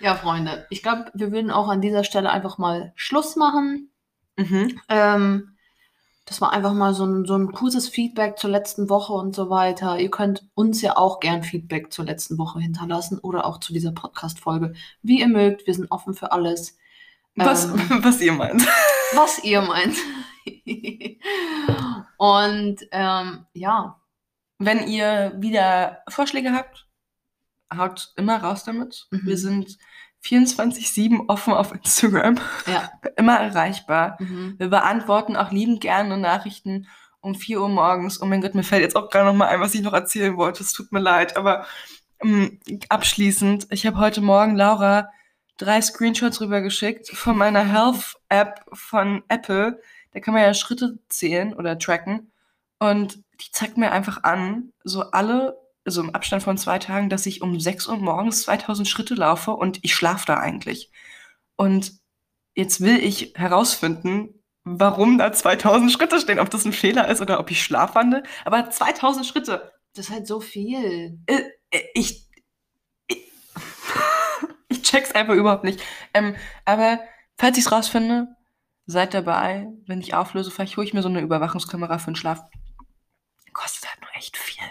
Ja, 0.01 0.15
Freunde, 0.15 0.67
ich 0.71 0.83
glaube, 0.83 1.11
wir 1.15 1.33
würden 1.33 1.51
auch 1.51 1.69
an 1.69 1.81
dieser 1.81 2.05
Stelle 2.05 2.31
einfach 2.31 2.59
mal 2.59 2.93
Schluss 2.95 3.37
machen. 3.37 3.91
Mhm. 4.37 4.81
Ähm, 4.89 5.57
das 6.27 6.41
war 6.41 6.53
einfach 6.53 6.73
mal 6.73 6.93
so 6.93 7.07
ein, 7.07 7.25
so 7.25 7.37
ein 7.37 7.53
kurzes 7.53 7.89
Feedback 7.89 8.37
zur 8.37 8.51
letzten 8.51 8.91
Woche 8.91 9.13
und 9.13 9.35
so 9.35 9.49
weiter. 9.49 9.99
Ihr 9.99 10.11
könnt 10.11 10.49
uns 10.55 10.83
ja 10.83 10.97
auch 10.97 11.21
gern 11.21 11.45
Feedback 11.45 11.93
zur 11.93 12.05
letzten 12.05 12.37
Woche 12.37 12.59
hinterlassen 12.59 13.19
oder 13.21 13.47
auch 13.47 13.61
zu 13.61 13.73
dieser 13.73 13.93
Podcast-Folge. 13.93 14.75
Wie 15.03 15.21
ihr 15.21 15.29
mögt, 15.29 15.67
wir 15.69 15.75
sind 15.75 15.91
offen 15.93 16.15
für 16.15 16.33
alles. 16.33 16.77
Was, 17.37 17.67
Ähm, 17.67 17.81
was 18.03 18.21
ihr 18.21 18.33
meint. 18.33 18.67
was 19.15 19.45
ihr 19.45 19.63
meint. 19.63 19.97
und 22.17 22.77
ähm, 22.91 23.47
ja, 23.53 24.01
Wenn 24.59 24.89
ihr 24.89 25.33
wieder 25.37 26.03
Vorschläge 26.09 26.53
habt, 26.53 26.86
haut 27.75 28.13
immer 28.17 28.39
raus 28.39 28.65
damit. 28.65 29.07
Mhm. 29.11 29.21
Wir 29.25 29.39
sind 29.39 29.79
24-7 30.25 31.29
offen 31.29 31.55
auf 31.55 31.73
Instagram, 31.73 32.37
ja. 32.67 32.91
immer 33.17 33.39
erreichbar. 33.39 34.17
Mhm. 34.19 34.55
Wir 34.59 34.69
beantworten 34.69 35.37
auch 35.37 35.53
liebend 35.53 35.81
gerne 35.81 36.17
Nachrichten 36.17 36.89
um 37.21 37.35
4 37.35 37.61
Uhr 37.61 37.69
morgens. 37.69 38.21
Oh 38.21 38.27
mein 38.27 38.41
Gott, 38.41 38.55
mir 38.55 38.63
fällt 38.63 38.83
jetzt 38.83 38.97
auch 38.97 39.11
gerade 39.11 39.27
noch 39.27 39.35
mal 39.35 39.49
ein, 39.49 39.61
was 39.61 39.75
ich 39.75 39.83
noch 39.83 39.93
erzählen 39.93 40.37
wollte. 40.37 40.63
Es 40.63 40.73
tut 40.73 40.93
mir 40.93 41.01
leid, 41.01 41.37
aber 41.37 41.67
ähm, 42.23 42.61
abschließend, 42.89 43.67
ich 43.71 43.87
habe 43.87 43.99
heute 43.99 44.21
Morgen 44.21 44.57
Laura 44.57 45.11
drei 45.59 45.81
Screenshots 45.81 46.41
rübergeschickt 46.41 47.09
von 47.11 47.37
meiner 47.37 47.65
Health-App 47.65 48.65
von 48.73 49.23
Apple. 49.29 49.81
Da 50.13 50.21
kann 50.21 50.35
man 50.35 50.43
ja 50.43 50.55
Schritte 50.55 50.99
zählen 51.09 51.55
oder 51.55 51.79
tracken. 51.79 52.33
Und 52.79 53.23
die 53.41 53.51
zeigt 53.53 53.77
mir 53.77 53.93
einfach 53.93 54.23
an, 54.23 54.73
so 54.85 55.03
alle, 55.11 55.59
also 55.87 56.03
im 56.03 56.15
Abstand 56.15 56.43
von 56.43 56.59
zwei 56.59 56.79
Tagen, 56.79 57.09
dass 57.09 57.27
ich 57.27 57.43
um 57.43 57.59
6 57.59 57.87
Uhr 57.89 57.97
morgens 57.97 58.43
2000 58.43 58.89
Schritte 58.89 59.15
laufe 59.15 59.53
und 59.53 59.79
ich 59.83 59.95
schlafe 59.95 60.27
da 60.27 60.37
eigentlich. 60.39 60.91
Und 61.57 61.93
jetzt 62.55 62.81
will 62.81 62.99
ich 62.99 63.35
herausfinden, 63.37 64.43
warum 64.65 65.19
da 65.19 65.33
2000 65.33 65.93
Schritte 65.93 66.21
stehen, 66.21 66.41
ob 66.41 66.51
das 66.51 66.65
ein 66.65 66.73
Fehler 66.73 67.09
ist 67.09 67.21
oder 67.21 67.39
ob 67.39 67.51
ich 67.51 67.63
schlafwandel. 67.63 68.25
Aber 68.45 68.69
2000 68.69 69.25
Schritte, 69.25 69.73
Das 69.95 70.07
ist 70.07 70.13
halt 70.13 70.27
so 70.27 70.41
viel. 70.41 71.19
äh, 71.27 71.43
äh, 71.71 71.83
ich, 71.95 72.29
ich, 73.07 73.31
ich 74.69 74.83
check's 74.83 75.13
einfach 75.13 75.35
überhaupt 75.35 75.65
nicht. 75.65 75.81
Ähm, 76.15 76.35
aber 76.65 77.01
falls 77.39 77.59
ich's 77.59 77.71
rausfinde, 77.71 78.29
seid 78.87 79.15
dabei. 79.15 79.69
Wenn 79.87 80.01
ich 80.01 80.15
auflöse, 80.15 80.51
vielleicht 80.51 80.77
hole 80.77 80.87
ich 80.87 80.95
mir 80.95 81.03
so 81.03 81.09
eine 81.09 81.21
Überwachungskamera 81.21 81.99
für 81.99 82.11
den 82.11 82.17
Schlaf. 82.17 82.41
Kostet 83.53 83.89
halt 83.89 84.01
nur 84.01 84.11
echt 84.17 84.37
viel? 84.37 84.63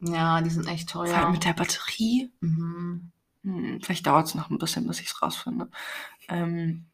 Ja, 0.00 0.40
die 0.40 0.50
sind 0.50 0.66
echt 0.66 0.90
Vor 0.90 1.02
allem 1.02 1.12
teuer. 1.12 1.30
mit 1.30 1.44
der 1.44 1.52
Batterie. 1.52 2.30
Mhm. 2.40 3.12
Hm, 3.44 3.80
vielleicht 3.82 4.06
dauert 4.06 4.26
es 4.26 4.34
noch 4.34 4.50
ein 4.50 4.58
bisschen, 4.58 4.86
bis 4.86 5.00
ich 5.00 5.08
es 5.08 5.22
rausfinde. 5.22 5.68
Ähm, 6.28 6.86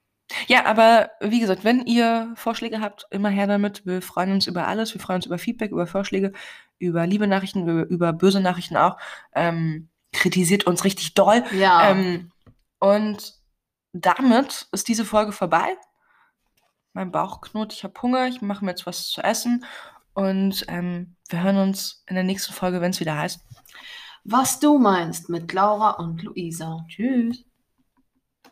ja, 0.49 0.65
aber 0.65 1.11
wie 1.21 1.41
gesagt, 1.41 1.65
wenn 1.65 1.87
ihr 1.87 2.33
Vorschläge 2.35 2.81
habt, 2.81 3.07
immer 3.11 3.29
her 3.29 3.47
damit. 3.47 3.87
Wir 3.87 4.03
freuen 4.03 4.33
uns 4.33 4.47
über 4.47 4.67
alles. 4.67 4.93
Wir 4.95 5.01
freuen 5.01 5.17
uns 5.17 5.27
über 5.27 5.39
Feedback, 5.39 5.71
über 5.71 5.87
Vorschläge, 5.87 6.33
über 6.79 7.07
liebe 7.07 7.27
Nachrichten, 7.27 7.69
über, 7.69 7.87
über 7.89 8.13
böse 8.13 8.41
Nachrichten 8.41 8.77
auch. 8.77 8.97
Ähm, 9.35 9.89
kritisiert 10.13 10.65
uns 10.65 10.85
richtig 10.85 11.15
doll. 11.15 11.45
Ja. 11.53 11.91
Ähm, 11.91 12.33
und 12.79 13.35
damit 13.93 14.67
ist 14.73 14.89
diese 14.89 15.05
Folge 15.05 15.33
vorbei. 15.33 15.77
Mein 16.93 17.13
Bauch 17.13 17.41
knurrt, 17.41 17.73
ich 17.73 17.85
habe 17.85 18.01
Hunger, 18.01 18.27
ich 18.27 18.41
mache 18.43 18.65
mir 18.65 18.73
jetzt 18.73 18.87
was 18.87 19.09
zu 19.09 19.23
essen. 19.23 19.65
Und 20.17 20.65
ähm, 20.69 21.15
wir 21.29 21.43
hören 21.43 21.59
uns 21.59 22.03
in 22.09 22.15
der 22.15 22.25
nächsten 22.25 22.55
Folge, 22.55 22.81
wenn 22.81 22.91
es 22.91 23.01
wieder 23.01 23.19
heißt. 23.19 23.39
Was 24.25 24.59
du 24.59 24.79
meinst 24.79 25.29
mit 25.29 25.53
Laura 25.53 25.91
und 25.91 26.23
Luisa. 26.23 26.87
Tschüss. 26.89 27.45